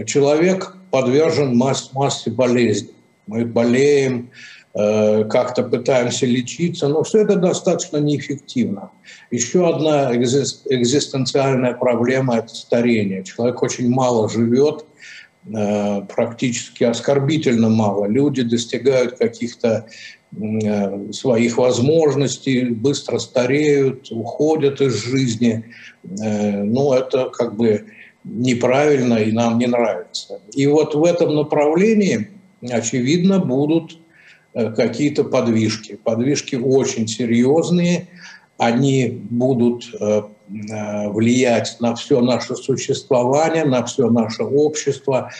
[0.07, 2.95] человек подвержен масс, массе болезней.
[3.27, 8.91] Мы болеем, Э, как-то пытаемся лечиться, но все это достаточно неэффективно.
[9.31, 13.23] Еще одна экзистенциальная проблема– это старение.
[13.23, 14.85] Человек очень мало живет,
[15.47, 18.07] э, практически оскорбительно мало.
[18.07, 19.87] Люди достигают каких-то
[20.37, 25.67] э, своих возможностей, быстро стареют, уходят из жизни.
[26.03, 27.87] Ну, это как бы
[28.25, 30.41] неправильно и нам не нравится.
[30.53, 34.04] И вот в этом направлении, очевидно, будут Э,
[34.55, 35.99] какие-то подвижки.
[36.03, 38.09] Подвижки очень серьезные,
[38.57, 45.31] они будут э, э, влиять на все наше существование, на все наше общество,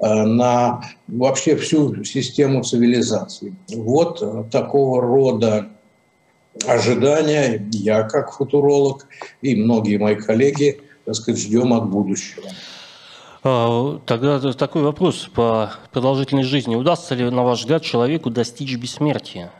[0.00, 3.54] на вообще всю систему цивилизации.
[3.68, 5.68] Вот такого рода
[6.66, 9.06] ожидания я, как футуролог,
[9.42, 12.44] и многие мои коллеги, так сказать, ждем от будущего.
[13.46, 16.76] А, тогда такой вопрос по продолжительной жизни.
[16.76, 19.52] Удастся ли, на ваш взгляд, человеку достичь бессмертия?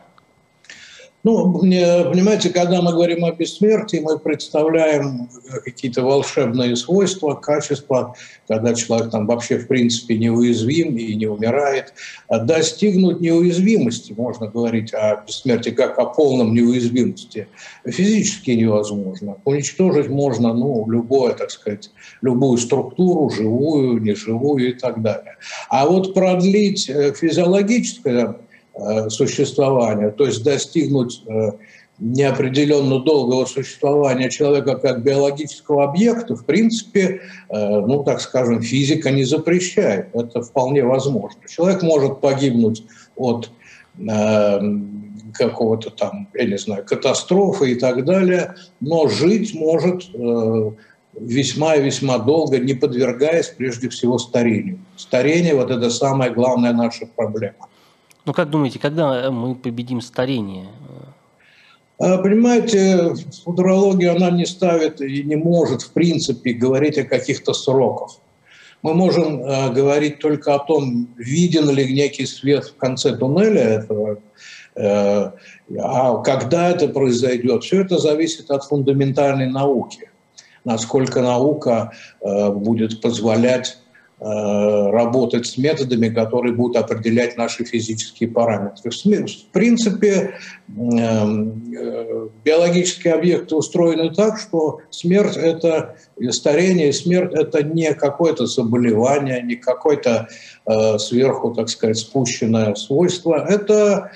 [1.25, 5.27] Ну, понимаете, когда мы говорим о бессмертии, мы представляем
[5.63, 8.13] какие-то волшебные свойства, качества,
[8.47, 11.95] когда человек там вообще в принципе неуязвим и не умирает.
[12.27, 17.47] А достигнуть неуязвимости, можно говорить о бессмертии как о полном неуязвимости,
[17.87, 19.37] физически невозможно.
[19.45, 21.89] Уничтожить можно, ну, любое, так сказать,
[22.21, 25.37] любую структуру, живую, неживую и так далее.
[25.69, 28.33] А вот продлить э, физиологическое Э,
[29.09, 31.51] существования, то есть достигнуть э,
[31.99, 39.23] неопределенно долгого существования человека как биологического объекта, в принципе, э, ну, так скажем, физика не
[39.23, 40.09] запрещает.
[40.13, 41.39] Это вполне возможно.
[41.47, 42.83] Человек может погибнуть
[43.15, 43.49] от
[45.33, 50.03] какого-то там, я не знаю, катастрофы и так далее, но жить может
[51.17, 54.79] весьма и весьма долго, не подвергаясь прежде всего старению.
[54.97, 57.69] Старение– вот это самая главная наша проблема.
[58.25, 60.67] Ну, как думаете, когда мы победим старение?
[61.99, 63.13] А, понимаете,
[63.43, 68.17] футурология, она не ставит и не может, в принципе, говорить о каких-то сроках.
[68.81, 74.19] Мы можем э, говорить только о том, виден ли некий свет в конце туннеля этого,
[74.75, 75.31] э,
[75.79, 80.09] а когда это произойдет, все это зависит от фундаментальной науки.
[80.65, 83.84] Насколько наука э, будет позволять Э,
[84.17, 88.89] работать с методами, которые будут определять наши физические параметры.
[88.89, 90.35] В принципе,
[90.69, 95.97] э, биологические объекты устроены так, что смерть– это
[96.29, 100.29] старение, смерть– это не какое-то заболевание, не какое-то
[100.65, 103.35] э, сверху, так сказать, спущенное свойство.
[103.35, 104.11] Это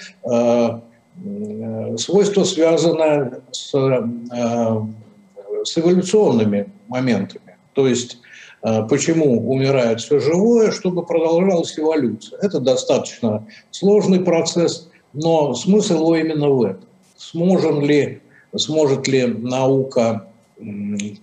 [1.97, 7.57] свойство, связанное с, с эволюционными моментами.
[7.73, 8.28] То есть Э,
[8.61, 12.39] почему умирает все живое, чтобы продолжалась эволюция.
[12.41, 16.85] Это достаточно сложный процесс, но смысл его именно в этом.
[17.15, 18.21] Сможем ли,
[18.55, 20.27] сможет ли наука,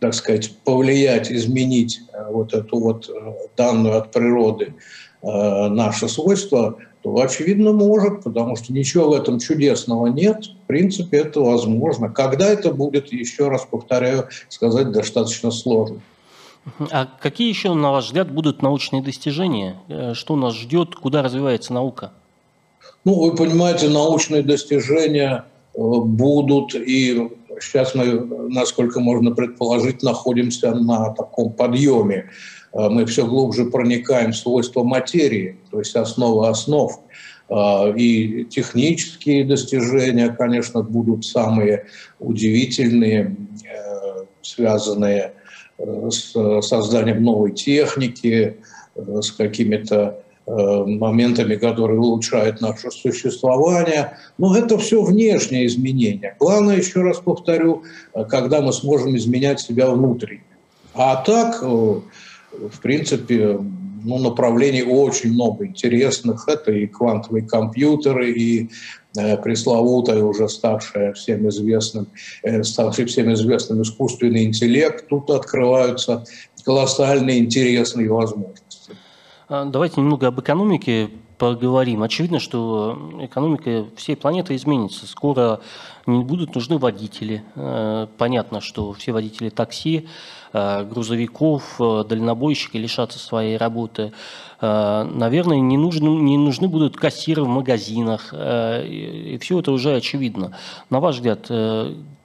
[0.00, 4.74] так сказать, повлиять, изменить э, вот эту вот э, данную от природы
[5.22, 6.76] наше свойство,
[7.06, 10.44] то, очевидно, может, потому что ничего в этом чудесного нет.
[10.64, 12.10] В принципе, это возможно.
[12.10, 16.00] Когда это будет, еще раз повторяю, сказать достаточно сложно.
[16.90, 19.76] А какие еще, на ваш взгляд, будут научные достижения?
[19.88, 20.96] Э, что нас ждет?
[20.96, 22.12] Куда развивается наука?
[23.04, 25.44] Ну, вы понимаете, научные достижения
[25.74, 32.30] э, будут, и сейчас мы, насколько можно предположить, находимся на таком подъеме.
[32.72, 36.92] Э, мы все глубже проникаем в свойства материи, то есть основы основ.
[37.96, 41.86] И технические достижения, конечно, будут самые
[42.18, 43.36] удивительные,
[44.42, 45.32] связанные с
[46.62, 48.56] созданием новой техники,
[48.94, 54.16] э, с какими-то э, моментами, которые улучшают наше существование.
[54.38, 56.36] Но это все внешние изменения.
[56.38, 57.82] Главное, еще раз повторю,
[58.14, 60.44] э, когда мы сможем изменять себя внутренне.
[60.94, 63.58] А так, в принципе,
[64.06, 66.48] ну, направлений очень много интересных.
[66.48, 68.70] Это и квантовые компьютеры, и
[69.16, 72.08] э, пресловутая, уже ставшая всем известным,
[72.42, 75.08] э, ставший всем известным искусственный интеллект.
[75.08, 76.24] Тут открываются
[76.64, 78.92] колоссальные интересные возможности.
[79.48, 82.02] А, давайте немного об экономике поговорим.
[82.02, 85.06] Очевидно, что экономика всей планеты изменится.
[85.06, 85.60] Скоро
[86.06, 87.42] не будут нужны водители.
[87.54, 90.08] Э, понятно, что все водители такси,
[90.52, 94.12] э, грузовиков, э, дальнобойщики лишатся своей работы.
[94.58, 98.32] Наверное, не нужны, не нужны будут кассиры в магазинах.
[98.32, 100.56] И все это уже очевидно.
[100.88, 101.50] На ваш взгляд,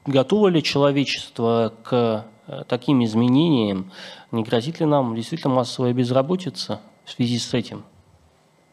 [0.05, 2.25] готово ли человечество к
[2.69, 3.91] таким изменениям?
[4.32, 7.84] Не грозит ли нам действительно массовая безработица в связи с этим?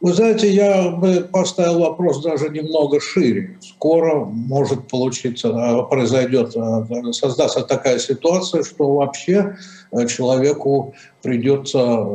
[0.01, 3.59] Вы знаете, я бы поставил вопрос даже немного шире.
[3.61, 9.57] Скоро может получиться, а, произойдет, а, создастся такая ситуация, что вообще
[9.91, 12.07] э, человеку придется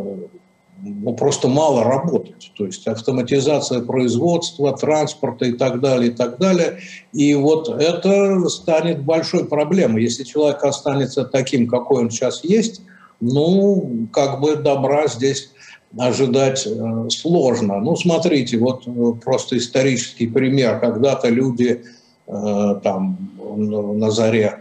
[0.86, 2.52] ну, просто мало работать.
[2.58, 6.80] То есть автоматизация производства, транспорта и так далее, и так далее.
[7.12, 10.04] И вот это станет большой проблемой.
[10.04, 12.82] Если человек останется таким, какой он сейчас есть,
[13.22, 15.52] ну, как бы добра здесь
[15.98, 17.80] ожидать э, сложно.
[17.80, 20.80] Ну, смотрите, вот э, просто исторический пример.
[20.80, 21.84] Когда-то люди
[22.28, 23.18] э, там
[23.56, 24.60] на заре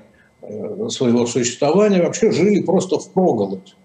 [0.89, 3.76] своего существования вообще жили просто в проголодь.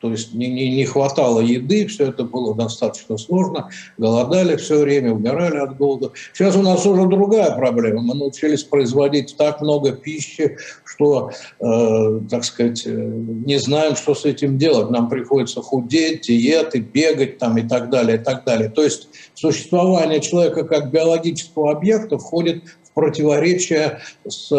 [0.00, 5.12] То есть не, не, не хватало еды, все это было достаточно сложно, голодали все время,
[5.12, 6.12] умирали от голода.
[6.32, 8.00] Сейчас у нас уже другая проблема.
[8.00, 11.30] Мы научились производить так много пищи, что,
[11.60, 14.90] э, так сказать, э, не знаем, что с этим делать.
[14.90, 18.70] Нам приходится худеть, диеты, бегать там и так далее, и так далее.
[18.70, 24.50] То есть существование человека как биологического объекта входит в противоречие с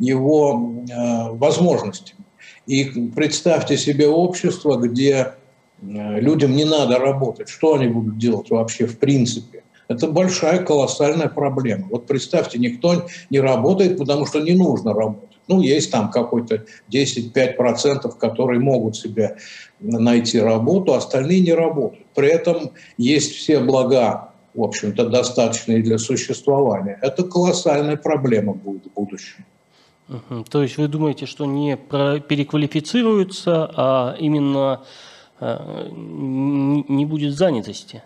[0.00, 2.17] его э, возможностями.
[2.68, 2.84] И
[3.16, 5.32] представьте себе общество, где
[5.80, 7.48] э, людям не надо работать.
[7.48, 9.64] Что они будут делать вообще в принципе?
[9.88, 11.86] Это большая, колоссальная проблема.
[11.90, 15.38] Вот представьте, никто не работает, потому что не нужно работать.
[15.48, 19.38] Ну, есть там какой-то 10-5%, которые могут себе
[19.80, 22.06] найти работу, остальные не работают.
[22.14, 26.98] При этом есть все блага, в общем-то, достаточные для существования.
[27.00, 29.46] Это колоссальная проблема будет в будущем.
[30.50, 34.82] То есть вы думаете, что не переквалифицируются, а именно
[35.40, 38.02] э, не будет занятости?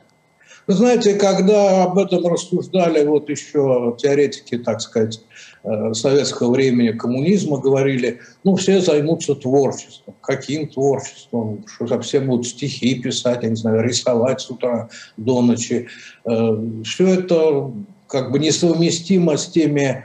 [0.67, 5.21] Вы знаете, когда об этом рассуждали вот еще теоретики, так сказать,
[5.65, 10.15] э, советского времени коммунизма, говорили, ну, все займутся творчеством.
[10.21, 11.65] Каким творчеством?
[11.67, 15.89] Что все будут стихи писать, я не знаю, рисовать с утра до ночи.
[16.25, 17.73] Э, все это
[18.07, 20.05] как бы несовместимо с теми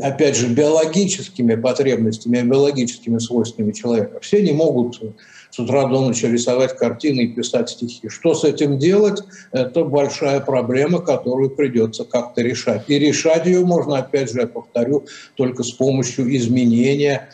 [0.00, 4.20] опять же, биологическими потребностями, биологическими свойствами человека.
[4.20, 5.00] Все не могут
[5.50, 8.08] с утра до ночи рисовать картины и писать стихи.
[8.08, 9.20] Что с этим делать?
[9.52, 12.84] Это большая проблема, которую придется как-то решать.
[12.88, 17.30] И решать ее можно, опять же, я повторю, только с помощью изменения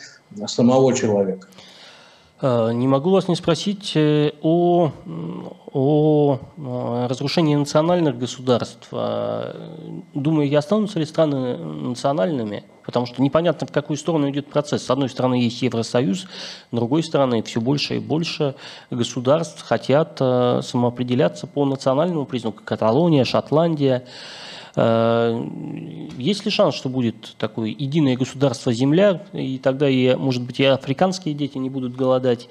[0.47, 1.47] самого человека.
[2.41, 4.91] Э, не могу вас не спросить э, о,
[5.73, 6.39] о
[7.07, 8.89] разрушении национальных государств.
[10.13, 12.63] Думаю, и останутся ли страны национальными?
[12.85, 14.83] Потому что непонятно, в какую сторону идет процесс.
[14.83, 16.27] С одной стороны, есть Евросоюз, с
[16.71, 18.55] другой стороны, все больше и больше
[18.91, 22.61] государств хотят самоопределяться по национальному признаку.
[22.63, 24.05] Каталония, Шотландия.
[24.75, 25.45] Э,
[26.17, 30.65] есть ли шанс, что будет такое единое государство Земля, и тогда, и, может быть, и
[30.65, 32.49] африканские дети не будут голодать?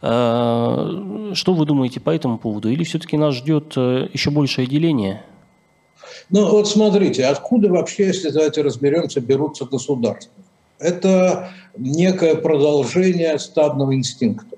[0.00, 2.70] Э, что вы думаете по этому поводу?
[2.70, 5.24] Или все-таки нас ждет э, еще большее деление?
[6.30, 10.32] Ну вот смотрите, откуда вообще, если давайте разберемся, берутся государства?
[10.78, 14.57] Это некое продолжение стадного инстинкта.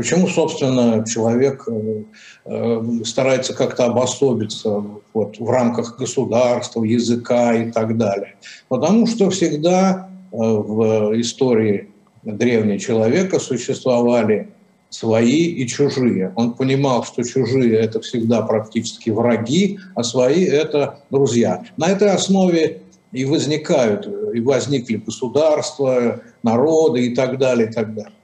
[0.00, 2.04] Почему, собственно, человек э,
[2.46, 4.82] э, старается как-то обособиться
[5.12, 8.36] вот, в рамках государства, языка и так далее?
[8.70, 11.90] Потому что всегда э, в истории
[12.22, 14.48] древнего человека существовали
[14.88, 16.32] свои и чужие.
[16.34, 21.62] Он понимал, что чужие– это всегда практически враги, а свои– это друзья.
[21.76, 22.80] На этой основе
[23.12, 28.14] и возникают, и возникли государства, народы и так далее, и так далее.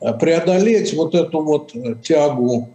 [0.00, 2.70] Э, преодолеть вот эту вот э, тягу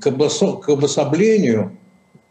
[0.00, 1.76] к обособлению,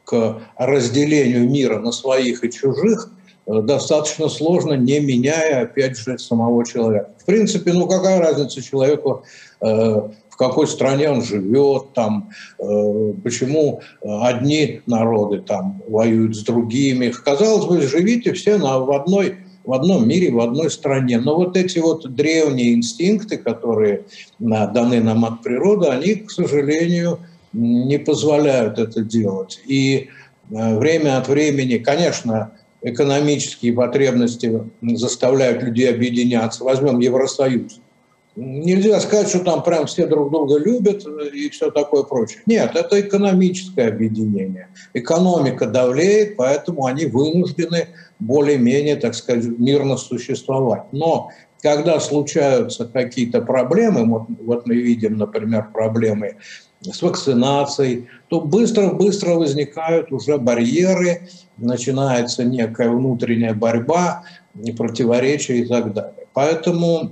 [0.03, 3.11] к разделению мира на своих и чужих
[3.47, 7.11] э, достаточно сложно, не меняя, опять же, самого человека.
[7.19, 9.23] В принципе, ну какая разница человеку,
[9.61, 12.29] в какой стране он живет, там,
[13.23, 17.09] почему одни народы там воюют с другими.
[17.09, 19.35] Казалось бы, живите все на, в одной
[19.69, 21.19] в одном мире, в одной стране.
[21.19, 24.05] Но вот эти вот древние инстинкты, которые
[24.39, 27.19] даны нам от природы, они, к сожалению,
[27.53, 29.61] не позволяют это делать.
[29.67, 30.07] И
[30.49, 36.63] э, время от времени, конечно, экономические потребности заставляют людей объединяться.
[36.63, 37.79] Возьмем Евросоюз.
[38.41, 42.41] Нельзя сказать, что там прям все друг друга любят и все такое прочее.
[42.45, 44.69] Нет, это экономическое объединение.
[44.93, 50.83] Экономика давлеет, поэтому они вынуждены более-менее, так сказать, мирно существовать.
[50.93, 51.31] Но
[51.61, 56.37] когда случаются какие-то проблемы, вот, вот мы видим, например, проблемы
[56.81, 61.27] с вакцинацией, то быстро-быстро возникают уже барьеры,
[61.57, 64.23] начинается некая внутренняя борьба,
[64.77, 66.25] противоречия и так далее.
[66.33, 67.11] Поэтому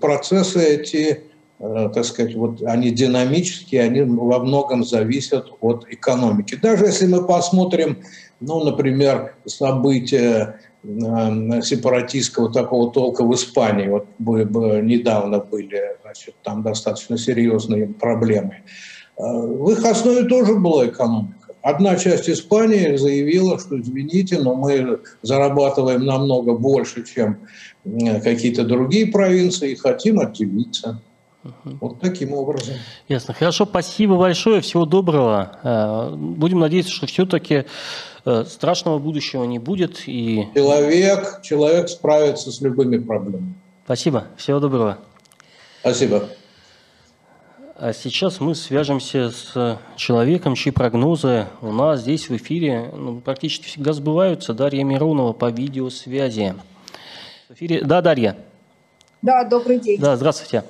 [0.00, 1.24] процессы эти,
[1.58, 6.58] э, так сказать, вот они динамические, они во многом зависят от экономики.
[6.60, 8.02] Даже если мы посмотрим,
[8.40, 17.16] ну, например, события э, сепаратистского такого толка в Испании, вот недавно были, значит, там достаточно
[17.16, 18.62] серьезные проблемы.
[19.16, 21.43] Э, в их основе тоже была экономика.
[21.64, 27.38] Одна часть Испании заявила, что извините, но мы зарабатываем намного больше, чем
[28.22, 31.00] какие-то другие провинции, и хотим отделиться.
[31.64, 32.74] Вот таким образом.
[33.08, 33.32] Ясно.
[33.32, 35.58] Хорошо, спасибо большое, всего доброго.
[35.62, 37.64] Э, будем надеяться, что все-таки
[38.24, 40.02] э, страшного будущего не будет.
[40.06, 40.46] И...
[40.54, 43.54] Человек, человек справится с любыми проблемами.
[43.84, 44.98] Спасибо, всего доброго.
[45.80, 46.28] Спасибо.
[47.76, 53.66] А сейчас мы свяжемся с человеком, чьи прогнозы у нас здесь в эфире ну, практически
[53.66, 54.54] всегда сбываются.
[54.54, 56.54] Дарья Миронова по видеосвязи.
[57.48, 57.82] В эфире...
[57.82, 58.36] Да, Дарья.
[59.22, 59.98] Да, добрый день.
[59.98, 60.62] Да, здравствуйте.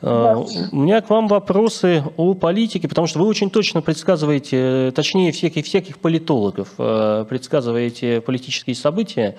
[0.00, 0.70] здравствуйте.
[0.72, 5.64] У меня к вам вопросы о политике, потому что вы очень точно предсказываете, точнее всяких,
[5.64, 9.36] всяких политологов, э, предсказываете политические события.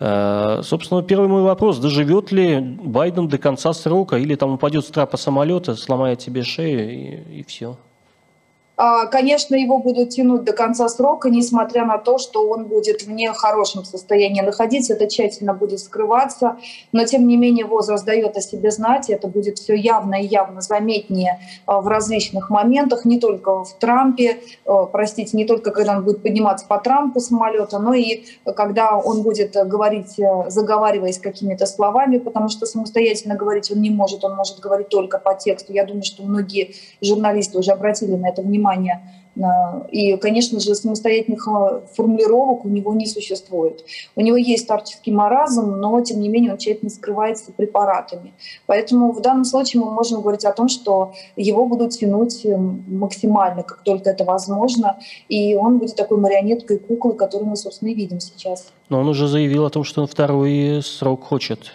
[0.00, 4.88] Э, собственно, первый мой вопрос, доживет ли Байден до конца срока, или там упадет с
[4.88, 7.76] трапа самолета, сломает себе шею и, и все?
[8.76, 13.10] А, конечно, его будут тянуть до конца срока, несмотря на то, что он будет в
[13.10, 16.56] нехорошем состоянии находиться, это тщательно будет скрываться,
[16.90, 20.26] но тем не менее возраст дает о себе знать, и это будет все явно и
[20.26, 25.96] явно заметнее а, в различных моментах, не только в Трампе, а, простите, не только когда
[25.96, 28.24] он будет подниматься по Трампу самолета, но и
[28.56, 30.16] когда он будет говорить,
[30.48, 35.34] заговариваясь какими-то словами, потому что самостоятельно говорить он не может, он может говорить только по
[35.34, 35.72] тексту.
[35.72, 39.02] Я думаю, что многие журналисты уже обратили на это внимание внимание.
[39.90, 43.84] И, конечно же, самостоятельных э, формулировок у него не существует.
[44.14, 48.32] У него есть старческий маразм, но, тем не менее, он тщательно скрывается препаратами.
[48.66, 53.64] Поэтому в данном случае мы можем говорить о том, что его будут тянуть э, максимально,
[53.64, 58.20] как только это возможно, и он будет такой марионеткой куклы, которую мы, собственно, и видим
[58.20, 58.72] сейчас.
[58.88, 61.72] Но он уже заявил о том, что он второй срок хочет.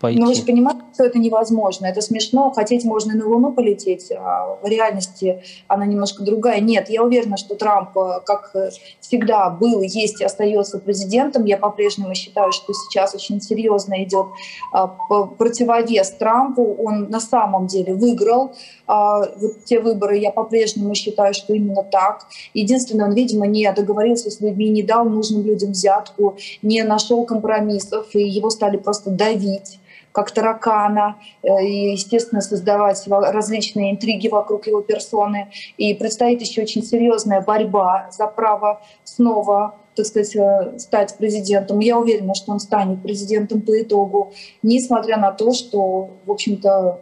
[0.00, 0.20] Пойти.
[0.20, 1.86] Но вы же понимаете, что это невозможно.
[1.86, 2.50] Это смешно.
[2.50, 6.60] Хотеть можно на Луну полететь, а в реальности она немножко другая.
[6.60, 8.54] Нет, я уверена, что Трамп, э, как
[9.00, 11.44] всегда, был, есть и остается президентом.
[11.44, 14.26] Я по-прежнему считаю, что сейчас очень серьезно идет
[14.72, 16.76] а, противовес Трампу.
[16.78, 18.54] Он на самом деле выиграл
[18.86, 20.18] вот те выборы.
[20.18, 22.26] Я по-прежнему считаю, что именно так.
[22.54, 28.14] Единственное, он, видимо, не договорился с людьми, не дал нужным людям взятку, не нашел компромиссов,
[28.14, 29.80] и его стали просто давить
[30.16, 35.50] как таракана, э, и, естественно, создавать различные интриги вокруг его персоны.
[35.76, 41.80] И предстоит еще очень серьезная борьба за право снова так сказать, э, стать президентом.
[41.80, 44.32] Я уверена, что он станет президентом по итогу,
[44.62, 47.00] несмотря на то, что, в общем-то,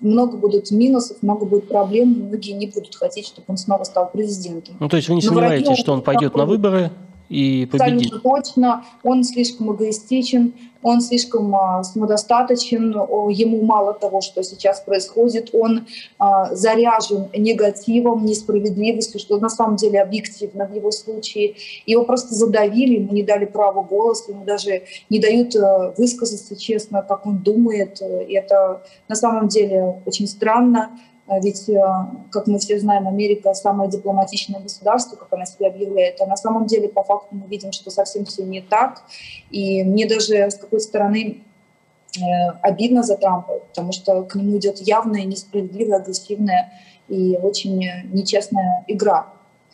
[0.00, 4.76] много будут минусов, много будет проблем, многие не будут хотеть, чтобы он снова стал президентом.
[4.80, 6.90] Ну, то есть вы не сомневаетесь, что он пойдет на выборы
[7.28, 8.12] и победит?
[8.12, 8.84] Абсолютно точно.
[9.02, 10.54] Он слишком эгоистичен,
[10.86, 12.92] он слишком а, самодостаточен,
[13.30, 20.00] ему мало того, что сейчас происходит, он а, заряжен негативом, несправедливостью, что на самом деле
[20.00, 21.56] объективно в его случае.
[21.86, 27.02] Его просто задавили, ему не дали право голоса, ему даже не дают а, высказаться честно,
[27.02, 28.00] как он думает.
[28.00, 30.90] И это на самом деле очень странно.
[31.28, 31.82] А ведь, э,
[32.30, 36.20] как мы все знаем, Америка самое дипломатичное государство, как она себя объявляет.
[36.20, 39.02] А на самом деле, по факту, мы видим, что совсем все не так.
[39.50, 41.42] И мне даже с какой стороны
[42.16, 42.20] э,
[42.62, 46.72] обидно за Трампа, потому что к нему идет явная, несправедливая, агрессивная
[47.08, 47.80] и очень
[48.12, 49.26] нечестная игра.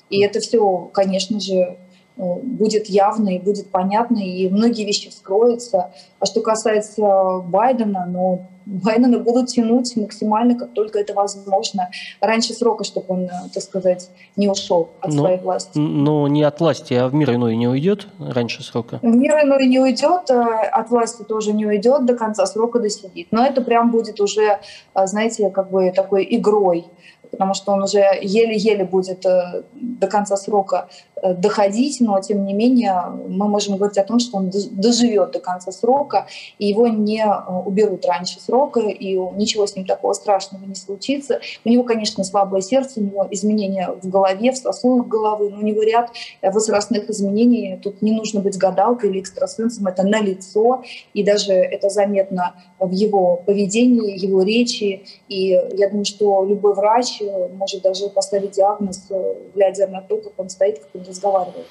[0.08, 1.76] И это все, конечно же,
[2.16, 5.92] будет явно и будет понятно, и многие вещи вскроются.
[6.18, 11.88] А что касается Байдена, ну, Байдена будут тянуть максимально, как только это возможно,
[12.20, 15.78] раньше срока, чтобы он, так сказать, не ушел от но, своей власти.
[15.78, 19.00] Но не от власти, а в мир иной не уйдет раньше срока?
[19.02, 23.28] В мир иной не уйдет, а от власти тоже не уйдет, до конца срока досидит.
[23.30, 24.60] Но это прям будет уже,
[24.94, 26.86] знаете, как бы такой игрой
[27.32, 32.52] потому что он уже еле-еле будет э, до конца срока э, доходить, но тем не
[32.52, 36.26] менее мы можем говорить о том, что он доживет до конца срока,
[36.58, 41.40] и его не э, уберут раньше срока, и ничего с ним такого страшного не случится.
[41.64, 45.62] У него, конечно, слабое сердце, у него изменения в голове, в сосудах головы, но у
[45.62, 46.10] него ряд
[46.42, 47.80] возрастных изменений.
[47.82, 50.82] Тут не нужно быть гадалкой или экстрасенсом, это на лицо,
[51.14, 55.04] и даже это заметно в его поведении, его речи.
[55.28, 57.21] И я думаю, что любой врач
[57.52, 61.66] может даже поставить диагноз, э, глядя на то, как он стоит, как он разговаривает.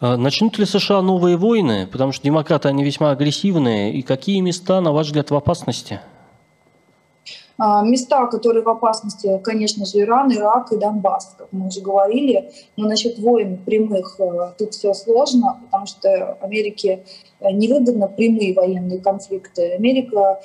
[0.00, 1.86] А начнут ли США новые войны?
[1.90, 3.92] Потому что демократы, они весьма агрессивные.
[3.92, 6.00] И какие места, на ваш взгляд, в опасности?
[7.60, 12.52] А, места, которые в опасности, конечно же, Иран, Ирак и Донбасс, как мы уже говорили.
[12.76, 17.04] Но насчет войн прямых э, тут все сложно, потому что Америке
[17.40, 19.72] невыгодно прямые военные конфликты.
[19.74, 20.40] Америка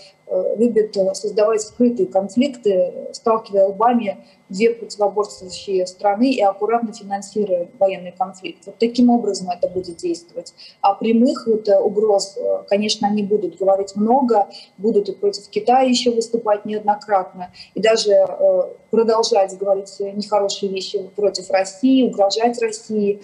[0.58, 4.18] любит создавать скрытые конфликты, сталкивая лбами
[4.54, 8.66] две противоборствующие страны и аккуратно финансируя военный конфликт.
[8.66, 10.54] Вот таким образом это будет действовать.
[10.82, 14.48] А прямых вот э, угроз, э, конечно, они будут говорить много,
[14.78, 18.62] будут и против Китая еще выступать неоднократно, и даже э,
[18.92, 23.22] продолжать говорить нехорошие вещи против России, угрожать России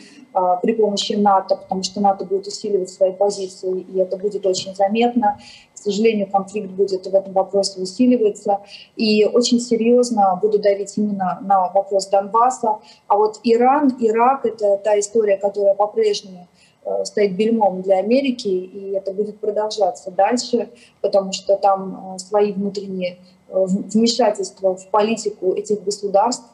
[0.62, 5.40] при помощи НАТО, потому что НАТО будет усиливать свои позиции, и это будет очень заметно.
[5.74, 8.60] К сожалению, конфликт будет в этом вопросе усиливаться.
[8.96, 12.80] И очень серьезно буду давить именно на вопрос Донбасса.
[13.08, 16.48] А вот Иран, Ирак— это та история, которая по-прежнему
[16.84, 20.70] э, стоит бельмом для Америки, и это будет продолжаться дальше,
[21.02, 23.18] потому что там э, свои внутренние
[23.48, 26.46] э, вмешательства в политику этих государств,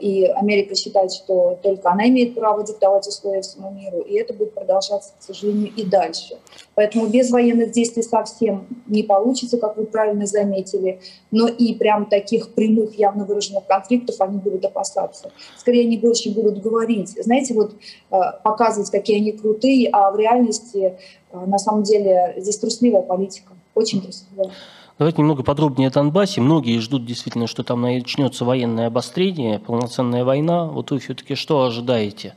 [0.00, 4.54] и Америка считает, что только она имеет право диктовать условия всему миру, и это будет
[4.54, 6.36] продолжаться, к сожалению, и дальше.
[6.74, 11.00] Поэтому без военных действий совсем не получится, как вы правильно заметили,
[11.30, 15.30] но и прям таких прямых, явно выраженных конфликтов они будут опасаться.
[15.58, 17.10] Скорее, они больше будут говорить.
[17.22, 17.74] Знаете, вот
[18.10, 20.96] э, показывать, какие они крутые, а в реальности
[21.30, 24.50] э, на самом деле здесь трусливая политика, очень трусливая.
[24.98, 26.40] Давайте немного подробнее о Донбассе.
[26.40, 30.64] Многие ждут действительно, что там начнется военное обострение, полноценная война.
[30.64, 32.34] Вот вы все-таки что ожидаете?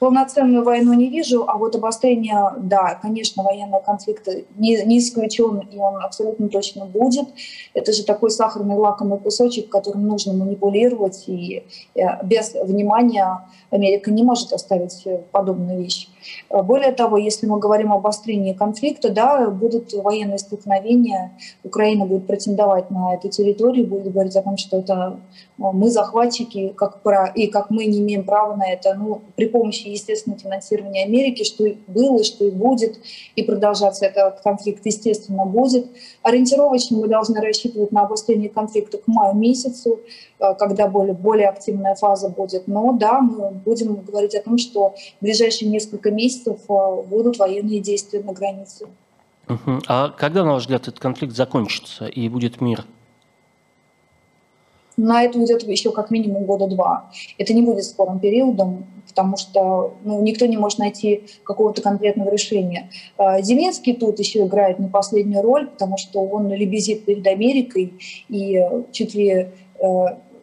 [0.00, 4.26] Полноценную войну не вижу, а вот обострение, да, конечно, военный конфликт
[4.56, 7.28] не, не исключен, и он абсолютно точно будет.
[7.74, 11.62] Это же такой сахарный лакомый кусочек, которым нужно манипулировать, и
[11.94, 16.08] э, без внимания Америка не может оставить подобную вещь.
[16.50, 21.32] Более того, если мы говорим об обострении конфликта, да, будут военные столкновения,
[21.64, 25.18] Украина будет претендовать на эту территорию, будет говорить о том, что это
[25.58, 29.86] мы захватчики, как про, и как мы не имеем права на это, ну, при помощи
[29.88, 32.98] естественно, финансирование Америки, что и было, что и будет,
[33.36, 35.86] и продолжаться этот конфликт, естественно, будет.
[36.22, 40.00] Ориентировочно мы должны рассчитывать на обострение конфликта к маю месяцу,
[40.40, 42.66] э, когда более, более активная фаза будет.
[42.66, 47.80] Но да, мы будем говорить о том, что в ближайшие несколько месяцев э, будут военные
[47.80, 48.86] действия на границе.
[49.88, 52.84] А когда, на ваш взгляд, этот конфликт закончится и будет мир?
[54.96, 57.10] На это уйдет еще как минимум года два.
[57.38, 62.90] Это не будет скорым периодом, потому что ну, никто не может найти какого-то конкретного решения.
[63.16, 67.94] А, Зеленский тут еще играет не последнюю роль, потому что он лебезит перед Америкой
[68.28, 68.60] и
[68.92, 69.48] чуть ли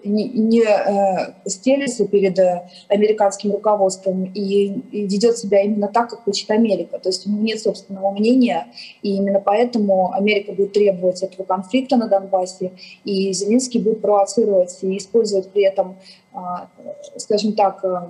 [0.03, 6.49] не, не э, стелится перед э, американским руководством и, ведет себя именно так, как хочет
[6.51, 6.99] Америка.
[6.99, 8.67] То есть у него нет собственного мнения,
[9.01, 12.71] и именно поэтому Америка будет требовать этого конфликта на Донбассе,
[13.03, 15.97] и Зеленский будет провоцировать и использовать при этом,
[16.33, 16.37] э,
[17.17, 18.07] скажем так, э,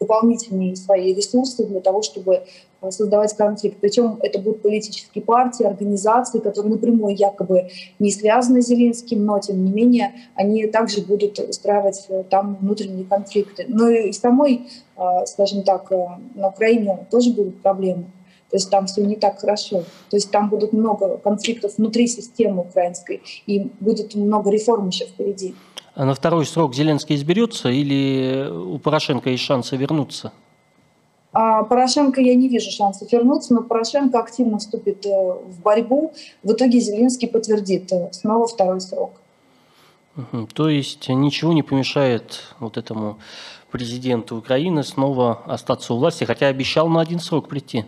[0.00, 2.44] дополнительные свои ресурсы для того, чтобы
[2.90, 3.78] создавать конфликт.
[3.80, 9.64] Причем это будут политические партии, организации, которые напрямую якобы не связаны с Зеленским, но тем
[9.64, 13.66] не менее они также будут устраивать э, там внутренние конфликты.
[13.68, 15.90] Но и самой, э, скажем так,
[16.34, 18.06] на Украине тоже будут проблемы.
[18.50, 19.82] То есть там все не так хорошо.
[20.10, 25.54] То есть там будут много конфликтов внутри системы украинской, и будет много реформ еще впереди.
[25.96, 30.32] А на второй срок Зеленский изберется или у Порошенко есть шансы вернуться?
[31.34, 36.12] А Порошенко я не вижу шансов вернуться, но Порошенко активно вступит э, в борьбу.
[36.44, 39.20] В итоге Зеленский подтвердит э, снова второй срок.
[40.54, 43.18] То есть ничего не помешает вот этому
[43.72, 47.84] президенту Украины снова остаться у власти, хотя обещал на один срок прийти.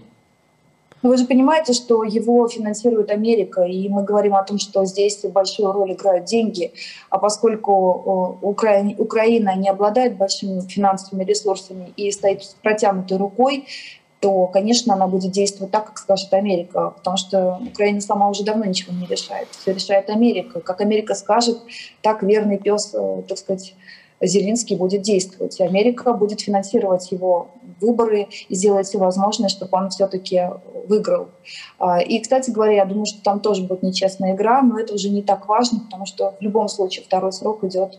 [1.06, 5.20] Но вы же понимаете, что его финансирует Америка, и мы говорим о том, что здесь
[5.22, 6.72] большую роль играют деньги.
[7.10, 13.68] А поскольку Украина, Украина не обладает большими финансовыми ресурсами и стоит с протянутой рукой,
[14.18, 18.64] то, конечно, она будет действовать так, как скажет Америка, потому что Украина сама уже давно
[18.64, 19.46] ничего не решает.
[19.52, 20.58] Все решает Америка.
[20.58, 21.58] Как Америка скажет,
[22.02, 23.76] так верный пес, э, так сказать,
[24.20, 25.60] Зеленский будет действовать.
[25.60, 27.48] Америка будет финансировать его
[27.80, 30.50] выборы и сделать все возможное, чтобы он все-таки
[30.88, 31.28] выиграл.
[31.78, 35.10] А, и, кстати говоря, я думаю, что там тоже будет нечестная игра, но это уже
[35.10, 37.98] не так важно, потому что в любом случае второй срок идет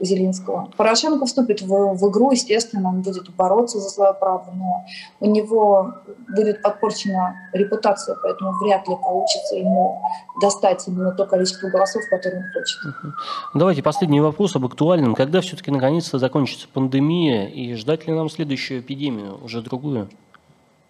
[0.00, 0.70] Зеленского.
[0.76, 4.84] Порошенко вступит в, в игру, естественно, он будет бороться за свое право, но
[5.20, 5.94] у него
[6.34, 10.00] будет подпорчена репутация, поэтому вряд ли получится ему
[10.40, 13.14] достать именно то количество голосов, которое он хочет.
[13.54, 15.14] Давайте последний вопрос об актуальном.
[15.14, 20.08] Когда все-таки наконец-то закончится пандемия и ждать ли нам следующую эпидемию, уже другую?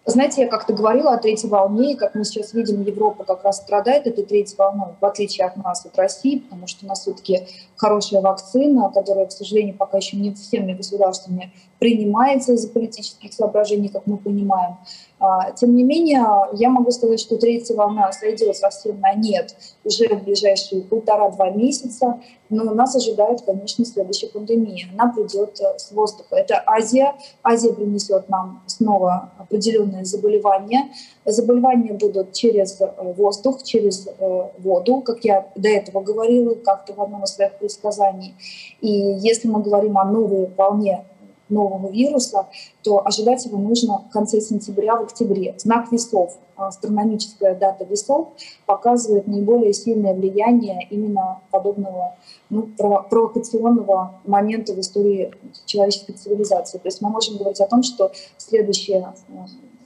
[0.09, 3.57] Знаете, я как-то говорила о третьей волне, и как мы сейчас видим, Европа как раз
[3.57, 7.47] страдает этой третьей волной, в отличие от нас, от России, потому что у нас все-таки
[7.75, 14.05] хорошая вакцина, которая, к сожалению, пока еще не всеми государствами принимается из-за политических соображений, как
[14.05, 14.77] мы понимаем.
[15.19, 20.07] А, тем не менее, я могу сказать, что третья волна сойдет совсем на нет уже
[20.07, 24.87] в ближайшие полтора-два месяца, но нас ожидает, конечно, следующая пандемия.
[24.97, 26.35] Она придет э, с воздуха.
[26.35, 27.15] Это Азия.
[27.43, 30.89] Азия принесет нам снова определенные заболевания.
[31.25, 37.01] Заболевания будут через э, воздух, через э, воду, как я до этого говорила как-то в
[37.01, 38.35] одном из своих предсказаний.
[38.81, 41.05] И если мы говорим о новой волне
[41.49, 42.47] нового вируса,
[42.83, 45.55] то ожидать его нужно в конце сентября, в октябре.
[45.57, 48.29] Знак весов, астрономическая дата весов,
[48.65, 52.15] показывает наиболее сильное влияние именно подобного
[52.49, 55.31] ну, провокационного момента в истории
[55.65, 56.77] человеческой цивилизации.
[56.77, 59.33] То есть мы можем говорить о том, что следующая э,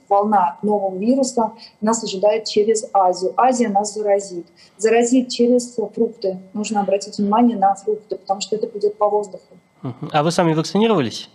[0.08, 3.32] волна нового вируса нас ожидает через Азию.
[3.36, 4.46] Азия нас заразит.
[4.76, 6.38] Заразит через фрукты.
[6.52, 9.54] Нужно обратить внимание на фрукты, потому что это пойдет по воздуху.
[10.12, 11.28] А вы сами вакцинировались?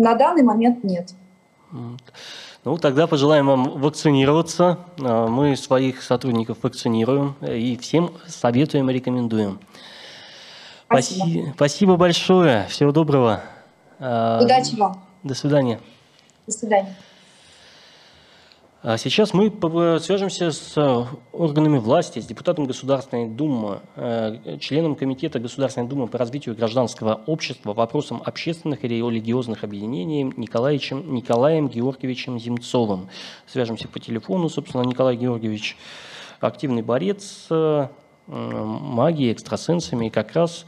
[0.00, 1.12] На данный момент нет.
[2.64, 4.78] Ну, тогда пожелаем вам вакцинироваться.
[4.98, 9.60] А, мы своих сотрудников вакцинируем и всем советуем и рекомендуем.
[10.86, 11.52] Спасибо.
[11.54, 12.66] Спасибо большое.
[12.68, 13.42] Всего доброго.
[13.98, 15.04] А, Удачи вам.
[15.22, 15.80] До свидания.
[16.46, 16.96] До свидания.
[18.82, 19.50] А сейчас мы
[20.00, 26.16] свяжемся с э, органами власти, с депутатом Государственной Думы, э, членом Комитета Государственной Думы по
[26.16, 33.10] развитию гражданского общества вопросам общественных и религиозных объединений Николаевичем, Николаем Георгиевичем Земцовым.
[33.46, 35.76] Свяжемся по телефону, собственно, Николай Георгиевич
[36.40, 37.86] активный борец э,
[38.28, 40.64] магией, экстрасенсами, и как раз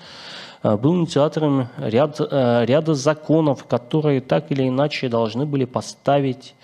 [0.63, 6.55] был инициатором ряд, ряда законов, которые так или иначе должны были поставить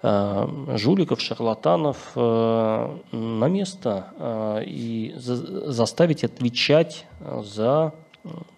[0.00, 7.04] жуликов, шарлатанов э, на место э, и заставить отвечать
[7.42, 7.92] за,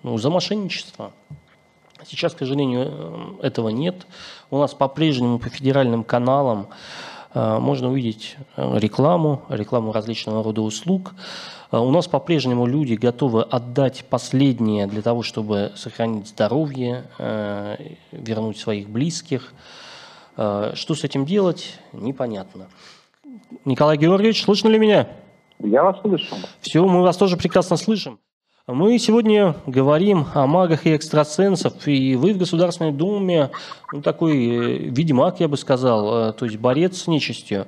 [0.02, 1.12] ну, за мошенничество.
[2.04, 4.06] Сейчас, к сожалению, этого нет.
[4.50, 6.68] У нас по-прежнему по федеральным каналам
[7.34, 11.14] можно увидеть рекламу, рекламу различного рода услуг.
[11.70, 17.04] У нас по-прежнему люди готовы отдать последнее для того, чтобы сохранить здоровье,
[18.10, 19.52] вернуть своих близких.
[20.40, 22.68] Что с этим делать, непонятно.
[23.66, 25.06] Николай Георгиевич, слышно ли меня?
[25.58, 26.34] Я вас слышу.
[26.62, 28.18] Все, мы вас тоже прекрасно слышим.
[28.66, 33.50] Мы сегодня говорим о магах и экстрасенсах, и вы в Государственной Думе
[33.92, 37.66] ну, такой э, ведьмак, я бы сказал, э, то есть борец с нечистью.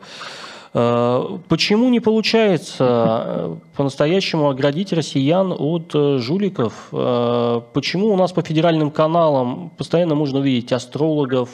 [0.74, 6.88] Э, почему не получается э, по-настоящему оградить россиян от э, жуликов?
[6.90, 11.48] Почему у нас по федеральным каналам постоянно можно увидеть астрологов,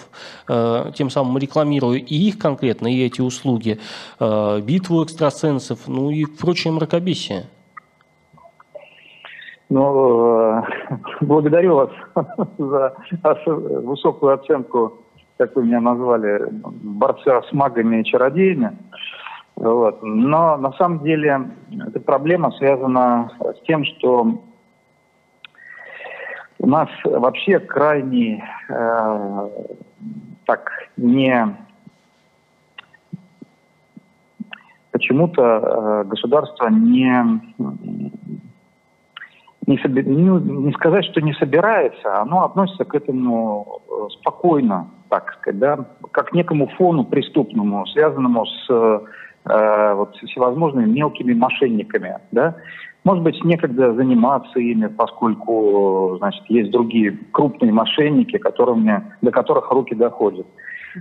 [0.47, 3.79] тем самым рекламируя и их конкретно, и эти услуги,
[4.21, 7.47] битву экстрасенсов, ну и прочее мракобесие?
[9.71, 10.63] Ну,
[11.21, 11.91] благодарю вас
[12.59, 12.95] за
[13.47, 14.99] высокую оценку,
[15.39, 18.77] как вы меня назвали, борца с магами и чародеями.
[19.55, 20.03] Вот.
[20.03, 21.51] Но на самом деле
[21.87, 24.43] эта проблема связана с тем, что
[26.59, 29.49] у нас вообще крайне э,
[30.45, 31.57] так не
[34.91, 37.55] почему-то э, государство не
[39.69, 45.59] не, соби, не, сказать, что не собирается, оно относится к этому э, спокойно, так сказать,
[45.59, 45.79] да,
[46.11, 52.57] как к некому фону преступному, связанному с э, вот, всевозможными мелкими мошенниками, да.
[53.05, 59.95] Может быть, некогда заниматься ими, поскольку, значит, есть другие крупные мошенники, которыми, до которых руки
[59.95, 60.47] доходят.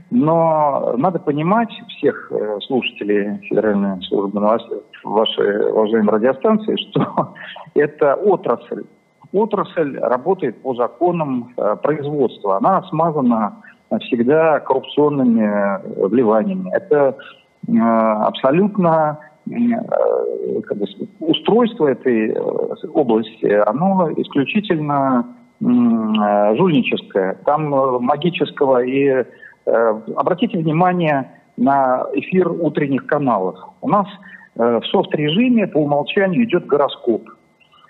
[0.10, 7.34] Но надо понимать всех э, слушателей Федеральной службы новостей, вашей уважаемой радиостанции, что
[7.74, 8.84] это отрасль.
[9.34, 12.58] Отрасль работает по законам э, производства.
[12.58, 13.62] Она смазана
[14.02, 16.70] всегда коррупционными э, вливаниями.
[16.74, 17.18] Это
[17.70, 20.86] абсолютно как бы,
[21.20, 22.34] устройство этой
[22.94, 25.26] области, оно исключительно
[25.60, 27.38] жульническое.
[27.44, 27.70] Там
[28.02, 29.26] магического и...
[30.16, 33.58] Обратите внимание на эфир утренних каналов.
[33.82, 34.08] У нас
[34.56, 37.30] в софт-режиме по умолчанию идет гороскоп.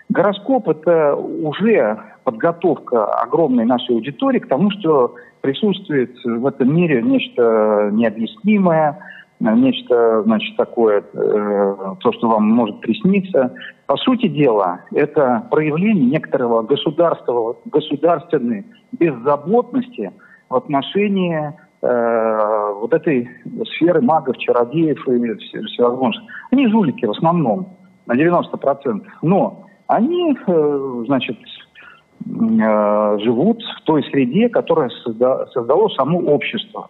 [0.09, 7.89] Гороскоп– это уже подготовка огромной нашей аудитории к тому, что присутствует в этом мире нечто
[7.91, 8.99] необъяснимое,
[9.39, 13.53] нечто, значит, такое, э, то, что вам может присниться.
[13.85, 20.11] По сути дела, это проявление некоторого государственного, государственной беззаботности
[20.49, 21.53] в отношении э,
[21.89, 23.29] вот этой
[23.75, 25.33] сферы магов, чародеев и
[25.67, 26.23] всевозможных.
[26.51, 27.77] Они жулики в основном,
[28.07, 29.03] на 90%.
[29.21, 36.89] Но они, э, значит, э, живут в той среде, которая созда, создало само общество.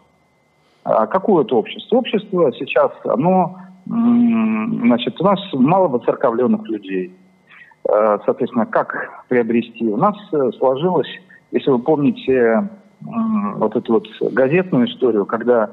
[0.84, 1.98] А какое это общество?
[1.98, 7.14] Общество сейчас, оно, значит, у нас мало воцерковленных людей.
[7.84, 9.86] Соответственно, как приобрести?
[9.88, 11.10] У нас э, сложилось,
[11.52, 12.69] если вы помните
[13.02, 15.72] вот эту вот газетную историю, когда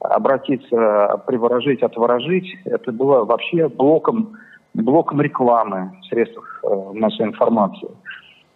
[0.00, 4.32] обратиться, приворожить, отворожить, это было вообще блоком,
[4.74, 7.88] блоком рекламы в средствах э, массовой информации.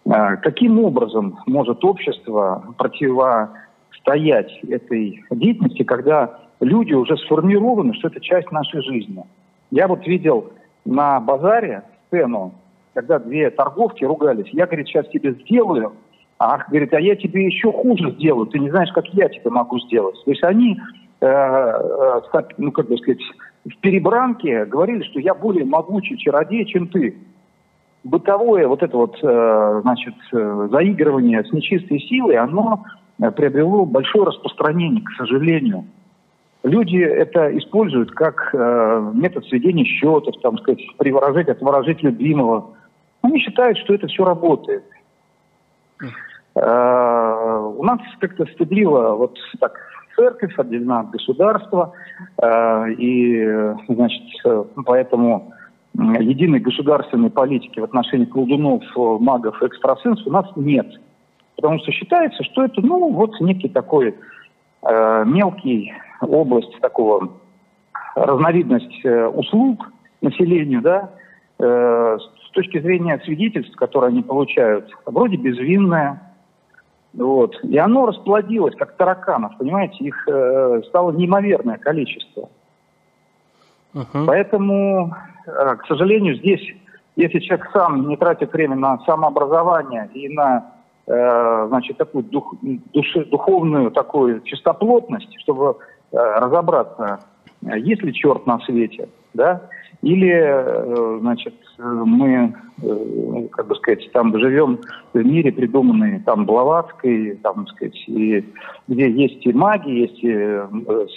[0.09, 3.51] А, каким образом может общество противо
[3.99, 9.23] стоять этой деятельности, когда люди уже сформированы, что это часть нашей жизни.
[9.71, 10.51] Я вот видел
[10.85, 12.53] на базаре сцену,
[12.93, 14.49] когда две торговки ругались.
[14.51, 15.93] Я, говорит, сейчас тебе сделаю,
[16.39, 18.47] а говорит, а я тебе еще хуже сделаю.
[18.47, 20.15] Ты не знаешь, как я тебе могу сделать.
[20.23, 20.79] То есть они,
[21.19, 23.19] э, э, ну, как бы сказать,
[23.65, 27.17] в перебранке говорили, что я более могучий чародей, чем ты.
[28.05, 32.85] Бытовое вот это вот, э, значит, э, заигрывание с нечистой силой, оно
[33.35, 35.85] приобрело большое распространение, к сожалению.
[36.63, 42.71] Люди это используют как э, метод сведения счетов, там сказать, приворожить, отворожить любимого.
[43.21, 44.83] Они считают, что это все работает.
[46.55, 49.77] Э, у нас как-то стыдливо вот так
[50.15, 51.93] церковь отделена от государства,
[52.41, 54.23] э, и, значит,
[54.85, 55.53] поэтому
[55.93, 60.87] единой государственной политики в отношении колдунов, магов и экстрасенсов у нас нет–
[61.59, 64.15] Потому что считается, что это, ну, вот некий такой
[64.81, 67.33] э, мелкий область такого
[68.15, 71.09] разновидность э, услуг населению, да,
[71.59, 72.17] э,
[72.49, 76.19] с точки зрения свидетельств, которые они получают, вроде безвинное,
[77.13, 77.55] вот.
[77.63, 82.49] И оно расплодилось, как тараканов, понимаете, их э, стало неимоверное количество.
[83.93, 84.25] Uh-huh.
[84.25, 85.15] Поэтому,
[85.45, 86.61] э, к сожалению, здесь,
[87.15, 90.73] если человек сам не тратит время на самообразование и на
[91.07, 95.77] э, значит, такую дух, души, духовную такую чистоплотность, чтобы
[96.11, 97.21] э, разобраться,
[97.61, 99.63] есть ли черт на свете, да,
[100.01, 104.79] или, э, значит, мы, э, как бы сказать, там живем
[105.13, 108.43] в мире, придуманный там Блаватской, там, сказать, и
[108.87, 110.67] где есть и маги, есть и э,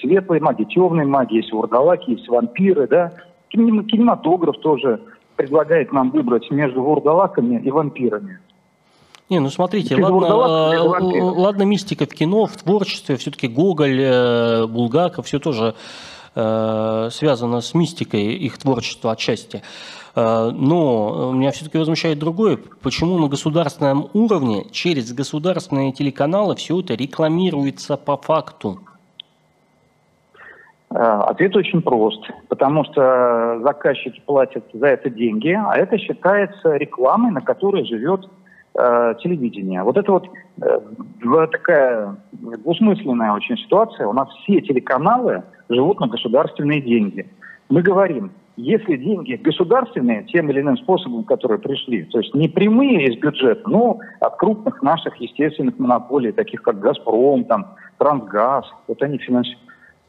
[0.00, 3.12] светлые маги, темные маги, есть вурдалаки, есть вампиры, да.
[3.48, 5.00] Кинематограф тоже
[5.36, 8.38] предлагает нам выбрать между вурдалаками и вампирами.
[9.28, 15.74] Не, ну смотрите, ладно, ладно мистика в кино, в творчестве, все-таки Гоголь, Булгаков, все тоже
[15.74, 15.74] Э,
[16.34, 19.62] связано с мистикой их творчества отчасти.
[20.14, 22.58] Э, но меня все-таки возмущает другое.
[22.82, 28.80] Почему на государственном уровне через государственные телеканалы все это рекламируется по факту?
[30.90, 37.32] Э, ответ очень прост, потому что заказчики платят за это деньги, а это считается рекламой,
[37.32, 38.28] на которой живет
[38.74, 39.82] э, телевидение.
[39.82, 40.28] Вот это вот
[40.60, 44.06] э, такая двусмысленная очень ситуация.
[44.06, 45.42] У нас все телеканалы
[45.74, 47.28] живут на государственные деньги.
[47.68, 53.08] Мы говорим, если деньги государственные, тем или иным способом, которые пришли, то есть не прямые
[53.08, 59.18] из бюджета, но от крупных наших естественных монополий, таких как «Газпром», там, «Трансгаз», вот они
[59.18, 59.62] финансируют.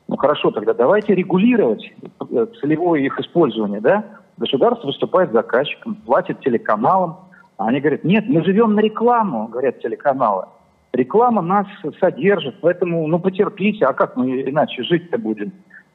[0.10, 1.90] Ну хорошо, тогда давайте регулировать
[2.32, 4.04] э, целевое их использование, да?
[4.38, 7.20] Государство выступает заказчиком, платит телеканалам,
[7.58, 10.48] а они говорят, нет, мы живем на рекламу, говорят телеканалы.
[10.94, 11.66] Реклама нас
[12.00, 15.52] содержит, поэтому, ну, потерпите, а как мы иначе жить-то будем?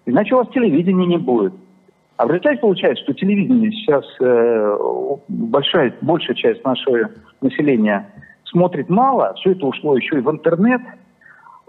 [0.06, 1.54] Иначе у вас телевидения не будет.
[2.16, 4.76] А в результате получается, что телевидение сейчас э,
[5.28, 7.10] большая, большая часть нашего
[7.40, 8.10] населения
[8.44, 10.82] смотрит мало, все это ушло еще и в интернет–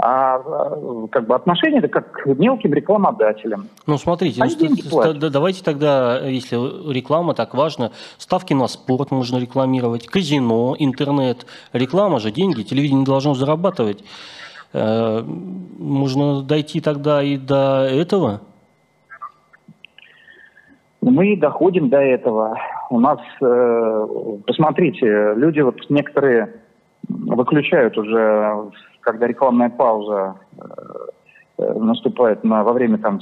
[0.01, 3.67] а, а как бы отношение это как к мелким рекламодателям.
[3.85, 6.55] Ну, смотрите, ну, давайте тогда, если
[6.91, 11.45] реклама так важна, ставки на спорт можно рекламировать, казино, интернет.
[11.73, 14.03] Реклама же, деньги, телевидение должно зарабатывать.
[14.71, 18.41] Э, можно дойти тогда и до этого?
[21.01, 22.57] Мы доходим до этого.
[22.89, 24.07] У нас, э,
[24.47, 26.53] посмотрите, люди вот некоторые
[27.09, 28.71] выключают уже
[29.11, 30.63] когда рекламная пауза э,
[31.57, 33.19] э, наступает на, во время там,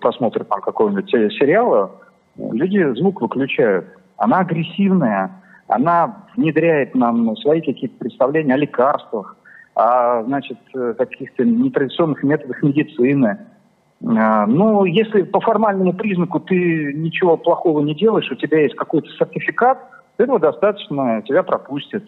[0.00, 1.90] просмотра там, какого-нибудь сериала,
[2.36, 3.86] люди звук выключают.
[4.16, 9.36] Она агрессивная, она внедряет нам свои какие-то представления о лекарствах,
[9.74, 13.38] о значит, каких-то нетрадиционных методах медицины.
[14.02, 19.08] Э, ну, если по формальному признаку ты ничего плохого не делаешь, у тебя есть какой-то
[19.18, 19.78] сертификат,
[20.16, 22.04] этого достаточно, тебя пропустят.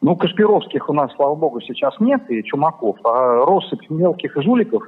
[0.00, 2.96] Ну, Кашпировских у нас, слава богу, сейчас нет, и Чумаков.
[3.04, 4.84] А россыпь мелких жуликов,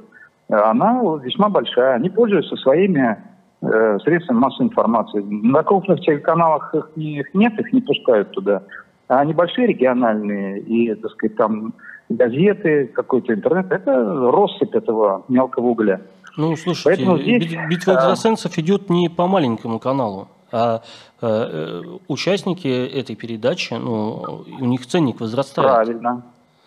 [0.49, 1.95] э, она весьма большая.
[1.95, 3.17] Они пользуются своими
[3.61, 5.21] э, средствами массовой информации.
[5.21, 8.63] На крупных телеканалах их, их нет, их не пускают туда.
[9.07, 11.73] А небольшие региональные и, так сказать, там
[12.09, 16.01] газеты, какой-то интернет, это россыпь этого мелкого угля.
[16.37, 18.61] Ну, слушайте, Поэтому здесь, битва экстрасенсов а...
[18.61, 20.27] идет не по маленькому каналу.
[20.51, 20.81] А
[21.21, 25.67] э, э, участники этой передачи, ну, у них ценник возрастает.
[25.67, 26.23] Правильно.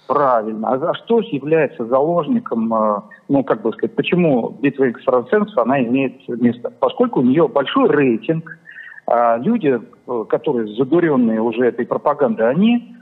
[0.06, 0.68] Правильно.
[0.72, 6.72] А, что является заложником, э, ну, как бы сказать, почему битва экстрасенсов, она имеет место?
[6.78, 8.58] Поскольку у нее большой рейтинг,
[9.06, 9.80] а люди,
[10.28, 12.94] которые задуренные уже этой пропагандой, они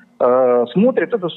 [0.73, 1.29] смотрят это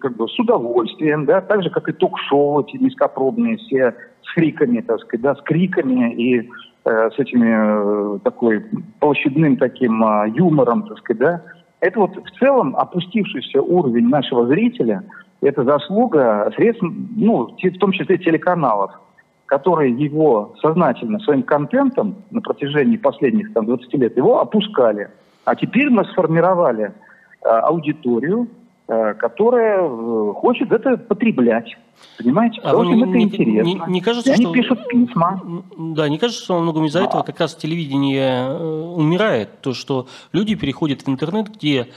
[0.00, 4.80] как бы с удовольствием, да, так же, как и ток-шоу эти низкопробные, все с криками,
[4.80, 6.50] так сказать, да, с криками и
[6.88, 8.64] Э, с этими э, такой
[8.98, 11.42] площадным таким а, юмором, так сказать, да,
[11.80, 15.04] это вот в целом опустившийся уровень нашего зрителя,
[15.42, 16.82] это заслуга средств,
[17.14, 18.92] ну, в том числе телеканалов,
[19.44, 25.10] которые его сознательно своим контентом на протяжении последних там, 20 лет его опускали.
[25.44, 28.48] А теперь мы сформировали э, аудиторию,
[28.88, 31.76] которая э, хочет это потреблять.
[32.16, 32.60] Понимаете?
[32.62, 33.86] А Потому что им это интересно.
[33.86, 35.42] Не, не кажется, и они что, пишут письма.
[35.76, 37.04] Да, не кажется, что во многом из-за а.
[37.04, 39.60] этого как раз телевидение э, умирает.
[39.60, 41.88] То, что люди переходят в интернет, где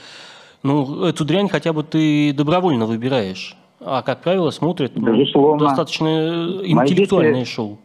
[0.62, 3.56] ну, эту дрянь хотя бы ты добровольно выбираешь.
[3.80, 7.78] А, как правило, смотрят ну, достаточно интеллектуальное дети, шоу.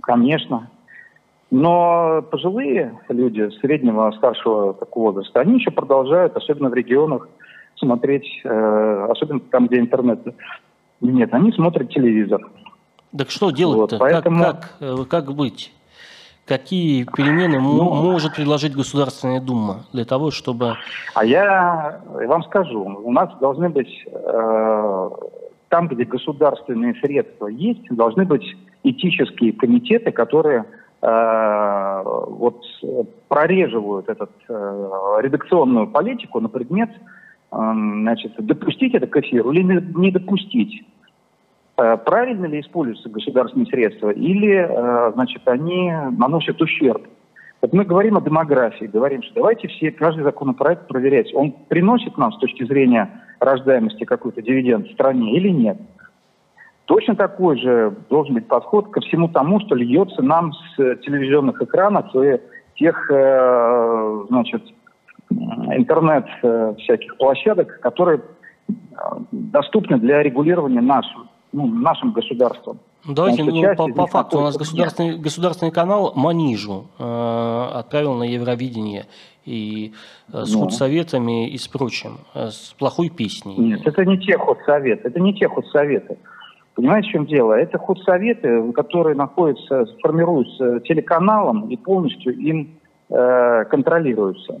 [0.00, 0.70] Конечно.
[1.50, 7.28] Но пожилые люди среднего, старшего такого возраста, они еще продолжают, особенно в регионах,
[7.76, 10.20] смотреть, э, особенно там, где интернет
[11.00, 12.40] нет, они смотрят телевизор.
[13.16, 13.96] Так что делать-то?
[13.96, 14.42] Вот, поэтому...
[14.42, 15.72] как, как, э, как быть?
[16.46, 20.74] Какие перемены ну, может предложить Государственная Дума для того, чтобы...
[21.14, 25.10] А я вам скажу, у нас должны быть, э,
[25.70, 28.44] там, где государственные средства есть, должны быть
[28.82, 30.66] этические комитеты, которые
[31.00, 32.62] э, вот
[33.28, 36.90] прореживают этот, э, редакционную политику на предмет
[37.54, 40.84] значит, допустить это к эфиру или не допустить.
[41.76, 47.06] Э, правильно ли используются государственные средства или, э, значит, они наносят ущерб?
[47.60, 51.32] Вот мы говорим о демографии, говорим, что давайте все, каждый законопроект проверять.
[51.34, 53.10] Он приносит нам с точки зрения
[53.40, 55.78] рождаемости какой-то дивиденд в стране или нет?
[56.84, 62.14] Точно такой же должен быть подход ко всему тому, что льется нам с телевизионных экранов
[62.14, 62.38] и
[62.76, 64.62] тех, э, значит,
[65.30, 66.26] интернет
[66.78, 68.22] всяких площадок, которые
[69.30, 72.78] доступны для регулирования нашим ну, нашим государством.
[73.06, 74.38] Ну, давайте ну, по, по факту.
[74.38, 79.06] У нас государственный, государственный канал Манижу э, отправил на Евровидение
[79.44, 79.92] и
[80.32, 80.62] э, с ну.
[80.62, 83.56] худсоветами и с прочим, э, с плохой песней.
[83.56, 86.18] Нет, это не те худсоветы, это не те худсоветы.
[86.74, 87.52] Понимаете, в чем дело?
[87.52, 92.80] Это худсоветы, которые находятся, формируются телеканалом и полностью им
[93.10, 94.60] э, контролируются.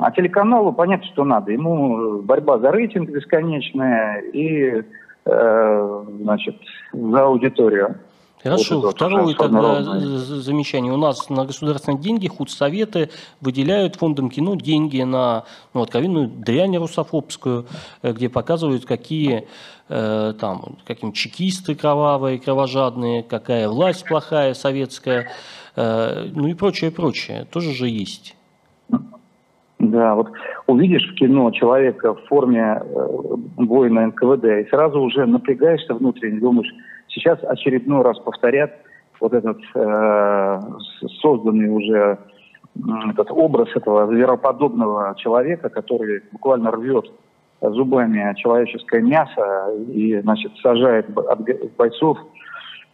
[0.00, 1.52] А телеканалу понятно, что надо.
[1.52, 4.82] Ему борьба за рейтинг бесконечная и
[5.26, 6.56] Э, значит,
[6.92, 7.98] за аудиторию.
[8.42, 10.90] Хорошо, вот второе тогда замечание.
[10.94, 13.10] У нас на государственные деньги худсоветы
[13.42, 15.44] выделяют фондом кино деньги на
[15.74, 17.66] ну, откровенную дрянь русофобскую,
[18.02, 19.46] э, где показывают, какие
[19.90, 25.30] э, там, каким чекисты кровавые, кровожадные, какая власть плохая, советская,
[25.76, 27.46] э, ну и прочее, прочее.
[27.52, 28.34] Тоже же есть.
[29.80, 30.28] Да, вот
[30.66, 33.06] увидишь в кино человека в форме э,
[33.56, 36.70] воина НКВД и сразу уже напрягаешься внутренне, думаешь,
[37.08, 38.72] сейчас очередной раз повторят
[39.20, 40.60] вот этот э,
[41.22, 42.18] созданный уже
[43.10, 47.06] этот образ этого звероподобного человека, который буквально рвет
[47.62, 51.06] зубами человеческое мясо и, значит, сажает
[51.78, 52.18] бойцов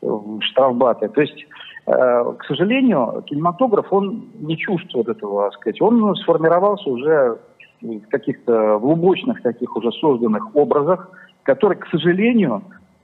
[0.01, 1.09] в штрафбаты.
[1.09, 1.47] То есть
[1.87, 5.81] к сожалению, кинематограф, он не чувствует этого, так сказать.
[5.81, 7.39] Он сформировался уже
[7.81, 11.09] в каких-то глубочных таких уже созданных образах,
[11.45, 12.63] которые, к сожалению,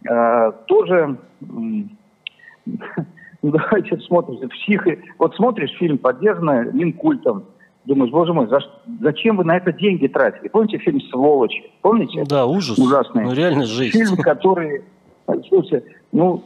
[0.08, 1.16] э, тоже
[3.42, 5.00] давайте смотрим, психи.
[5.18, 7.44] Вот смотришь фильм, поддержанный Минкультом,
[7.84, 8.60] думаешь, боже мой, за,
[9.00, 10.48] зачем вы на это деньги тратили?
[10.48, 11.70] Помните фильм «Сволочи»?
[11.82, 12.24] Помните?
[12.28, 12.78] Да, ужас.
[12.78, 13.24] Ужасный.
[13.24, 13.92] Ну, реально жесть.
[13.92, 14.82] Фильм, который...
[15.48, 16.42] Слушайте, ну,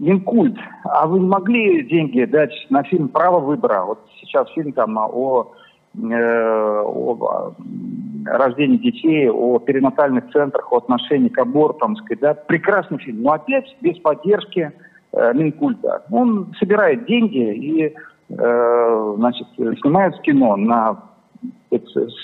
[0.00, 3.84] Минкульт, а вы не могли деньги дать на фильм «Право выбора»?
[3.84, 5.52] Вот сейчас фильм там о,
[5.94, 7.52] э, о
[8.26, 13.98] рождении детей, о перинатальных центрах, о отношении к абортам, да, прекрасный фильм, но опять без
[13.98, 14.72] поддержки
[15.12, 16.04] э, Минкульта.
[16.10, 17.94] Он собирает деньги и,
[18.28, 21.02] э, значит, снимает кино на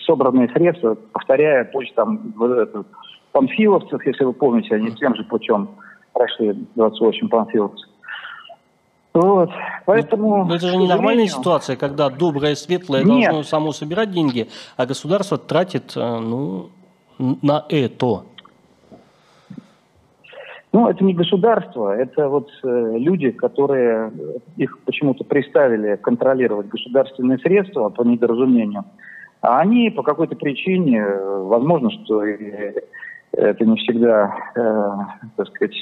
[0.07, 2.35] собранные средства, повторяя пусть там
[3.33, 5.69] панфиловцев, если вы помните, они тем же путем
[6.17, 7.89] прошли 28 панфиловцев.
[9.13, 9.51] Вот.
[9.87, 13.31] Поэтому, Но это же не нормальная ситуация, когда доброе, светлое Нет.
[13.31, 16.69] должно само собирать деньги, а государство тратит э, ну,
[17.19, 18.25] на это.
[20.73, 24.13] Ну, это не государство, это вот э, люди, которые
[24.59, 28.85] их почему-то приставили контролировать государственные средства по недоразумению.
[29.41, 34.91] А они по какой-то причине, э, возможно, что это не всегда, э,
[35.37, 35.75] так сказать,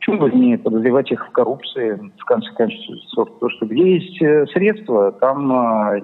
[0.00, 3.34] Почему бы не подозревать их в коррупции, в конце концов?
[3.34, 5.52] Потому что где есть э, средства, там,
[5.92, 6.02] э,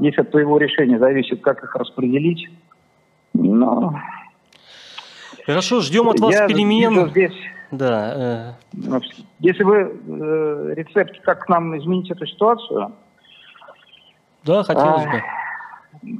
[0.00, 2.48] если от твоего решения зависит, как их распределить,
[3.34, 4.00] но...
[5.44, 7.10] Хорошо, ждем от вас перемен.
[7.10, 7.36] Здесь,
[7.70, 8.56] да.
[8.72, 9.00] Э...
[9.40, 12.92] Если вы э, рецепт, как нам изменить эту ситуацию...
[14.44, 16.18] Да, хотелось а, бы.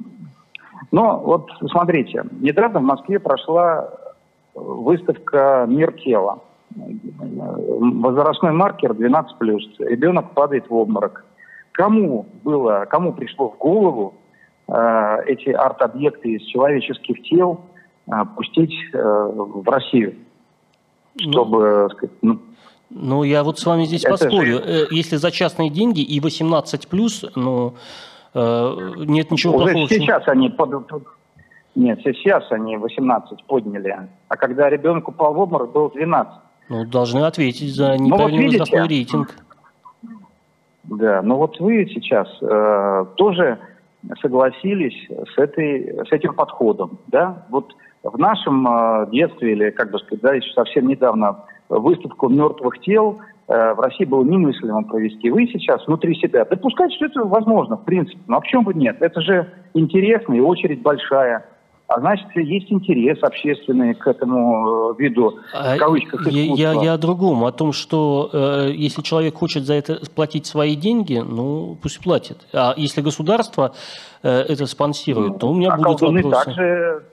[0.92, 3.88] Ну, вот смотрите, недавно в Москве прошла
[4.54, 6.40] выставка «Мир тела»
[6.76, 9.24] возрастной маркер 12+,
[9.78, 11.24] ребенок падает в обморок.
[11.72, 14.14] Кому было, кому пришло в голову
[14.68, 17.60] э, эти арт-объекты из человеческих тел
[18.06, 20.14] э, пустить э, в Россию,
[21.16, 22.38] ну, чтобы, ну, сказать, ну,
[22.90, 24.58] ну, я вот с вами здесь поспорю.
[24.58, 24.62] Же...
[24.64, 27.74] Э, если за частные деньги и 18 плюс, ну,
[28.34, 29.88] э, нет ничего Уже плохого.
[29.88, 30.70] сейчас они под,
[31.74, 34.08] нет, сейчас они 18 подняли.
[34.28, 36.32] А когда ребенок упал в обморок, было 12.
[36.68, 39.34] Ну, должны ответить за неправильный ну, вот возрастной рейтинг.
[40.84, 43.58] Да, но вот вы сейчас э, тоже
[44.20, 47.46] согласились с, этой, с этим подходом, да?
[47.50, 51.38] Вот в нашем э, детстве, или, как бы сказать, да, еще совсем недавно,
[51.68, 53.18] выставку мертвых тел
[53.48, 55.30] э, в России было немыслимо провести.
[55.30, 58.20] Вы сейчас внутри себя допускаете, что это возможно, в принципе.
[58.26, 58.98] Но ну, а почему бы нет?
[59.00, 61.46] Это же интересно и очередь большая.
[61.94, 66.56] А значит, есть интерес общественный к этому э, виду, а в кавычках, искусства.
[66.56, 70.74] Я, я о другом, о том, что э, если человек хочет за это платить свои
[70.74, 72.38] деньги, ну, пусть платит.
[72.52, 73.74] А если государство
[74.24, 76.30] э, это спонсирует, то у меня а будут вопросы.
[76.30, 77.04] также,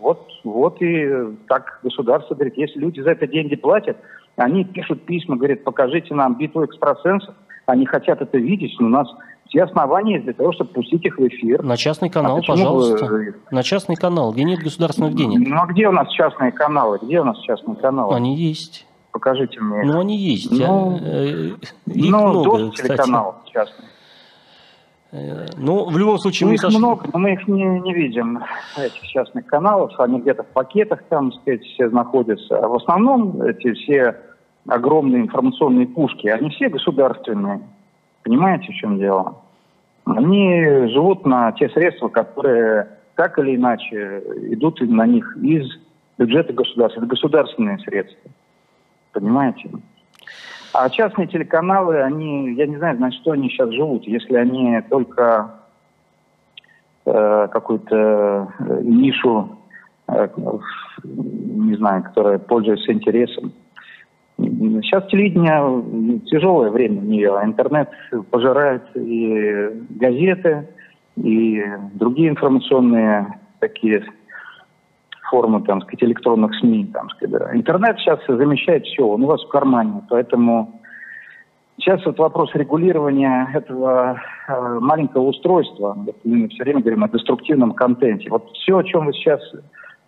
[0.00, 1.08] вот, вот и
[1.48, 3.96] так государство говорит, если люди за это деньги платят,
[4.36, 7.34] они пишут письма, говорят, покажите нам битву экстрасенсов,
[7.64, 9.08] они хотят это видеть, но у нас
[9.48, 11.62] все основания для того, чтобы пустить их в эфир.
[11.62, 13.06] На частный канал, а пожалуйста.
[13.06, 13.34] Вы...
[13.50, 15.48] На частный канал, где нет государственных денег.
[15.48, 16.98] Ну а где у нас частные каналы?
[17.02, 18.14] Где у нас частные каналы?
[18.14, 18.86] Они есть.
[19.12, 19.82] Покажите мне.
[19.84, 20.50] Ну они есть.
[20.50, 21.52] Ну, э,
[21.86, 22.88] их ну, много, кстати.
[22.88, 23.86] телеканал частный.
[25.12, 26.78] Э, ну, в любом случае, ну, мы их сошли...
[26.78, 28.42] много, но мы их не, не видим,
[28.76, 29.98] этих частных каналов.
[29.98, 32.58] Они где-то в пакетах там, так сказать, все находятся.
[32.58, 34.16] А в основном эти все
[34.66, 37.62] огромные информационные пушки, они все государственные.
[38.26, 39.36] Понимаете, в чем дело?
[40.04, 44.20] Они живут на те средства, которые так или иначе
[44.50, 45.64] идут на них из
[46.18, 46.98] бюджета государства.
[46.98, 48.28] Это государственные средства.
[49.12, 49.70] Понимаете?
[50.72, 55.60] А частные телеканалы, они, я не знаю, на что они сейчас живут, если они только
[57.04, 59.56] э, какую-то э, нишу,
[60.08, 60.28] э,
[61.04, 63.52] не знаю, которая пользуется интересом.
[64.82, 67.40] Сейчас телевидение тяжелое время у нее.
[67.42, 67.88] Интернет
[68.30, 70.68] пожирает и газеты,
[71.16, 71.62] и
[71.94, 74.04] другие информационные такие
[75.30, 76.90] формы, там, сказать, электронных СМИ.
[76.92, 77.54] Там, сказать.
[77.54, 80.02] Интернет сейчас замещает все, он у вас в кармане.
[80.08, 80.80] Поэтому
[81.78, 85.96] сейчас вот вопрос регулирования этого э, маленького устройства.
[86.24, 88.30] Мы все время говорим о деструктивном контенте.
[88.30, 89.40] Вот все, о чем мы сейчас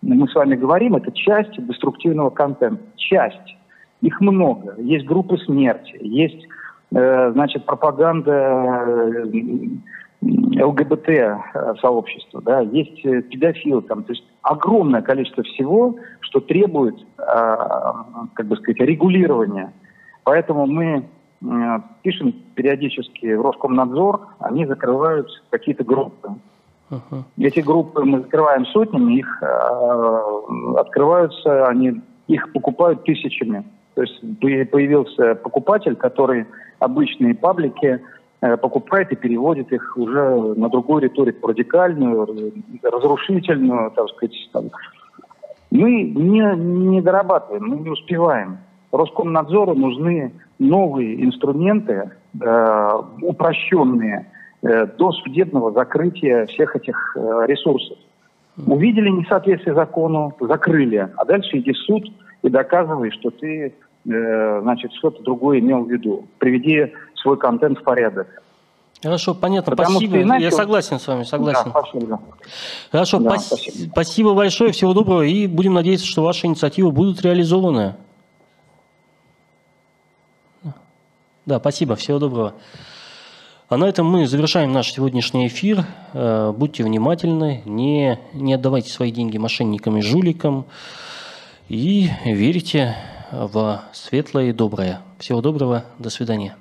[0.01, 2.81] мы с вами говорим, это часть деструктивного контента.
[2.95, 3.57] Часть.
[4.01, 4.75] Их много.
[4.77, 6.47] Есть группы смерти, есть,
[6.91, 9.25] э, значит, пропаганда э,
[10.21, 17.57] ЛГБТ-сообщества, да, есть э, педофилы, там, то есть огромное количество всего, что требует, э,
[18.33, 19.73] как бы сказать, регулирования.
[20.23, 21.05] Поэтому мы
[21.41, 26.35] э, пишем периодически в Роскомнадзор, они закрывают какие-то группы.
[26.89, 27.23] Uh-huh.
[27.37, 33.63] Эти группы мы закрываем сотнями, их э, открываются, они их покупают тысячами.
[33.99, 36.45] То есть появился покупатель, который
[36.79, 37.99] обычные паблики
[38.39, 44.33] э, покупает и переводит их уже на другую риторику, радикальную, разрушительную, так сказать.
[45.69, 48.59] Мы не, не дорабатываем, мы не успеваем.
[48.93, 52.11] Роскомнадзору нужны новые инструменты,
[52.41, 54.31] э, упрощенные,
[54.61, 57.17] э, до судебного закрытия всех этих
[57.47, 57.97] ресурсов.
[58.65, 62.05] Увидели несоответствие закону, закрыли, а дальше иди в суд
[62.43, 63.73] и доказывай, что ты
[64.03, 66.27] значит, что-то другое имел в виду.
[66.37, 68.27] Приведи свой контент в порядок.
[69.01, 70.21] Хорошо, понятно, Потому спасибо.
[70.21, 70.43] Иначе...
[70.45, 71.71] Я согласен с вами, согласен.
[71.73, 72.21] Да, спасибо.
[72.91, 73.45] Хорошо, да, пос...
[73.45, 73.91] спасибо.
[73.91, 77.95] спасибо большое, всего доброго, и будем надеяться, что ваши инициативы будут реализованы.
[81.45, 82.55] Да, спасибо, всего доброго.
[83.69, 85.85] А на этом мы завершаем наш сегодняшний эфир.
[86.13, 90.65] Э, будьте внимательны, не, не отдавайте свои деньги мошенникам и жуликам.
[91.69, 92.95] И верите
[93.31, 95.01] в светлое и доброе.
[95.19, 96.55] Всего доброго, до свидания.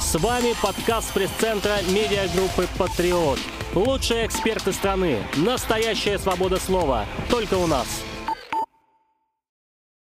[0.00, 3.38] С вами подкаст пресс-центра медиагруппы «Патриот».
[3.74, 5.18] Лучшие эксперты страны.
[5.36, 7.04] Настоящая свобода слова.
[7.28, 8.02] Только у нас.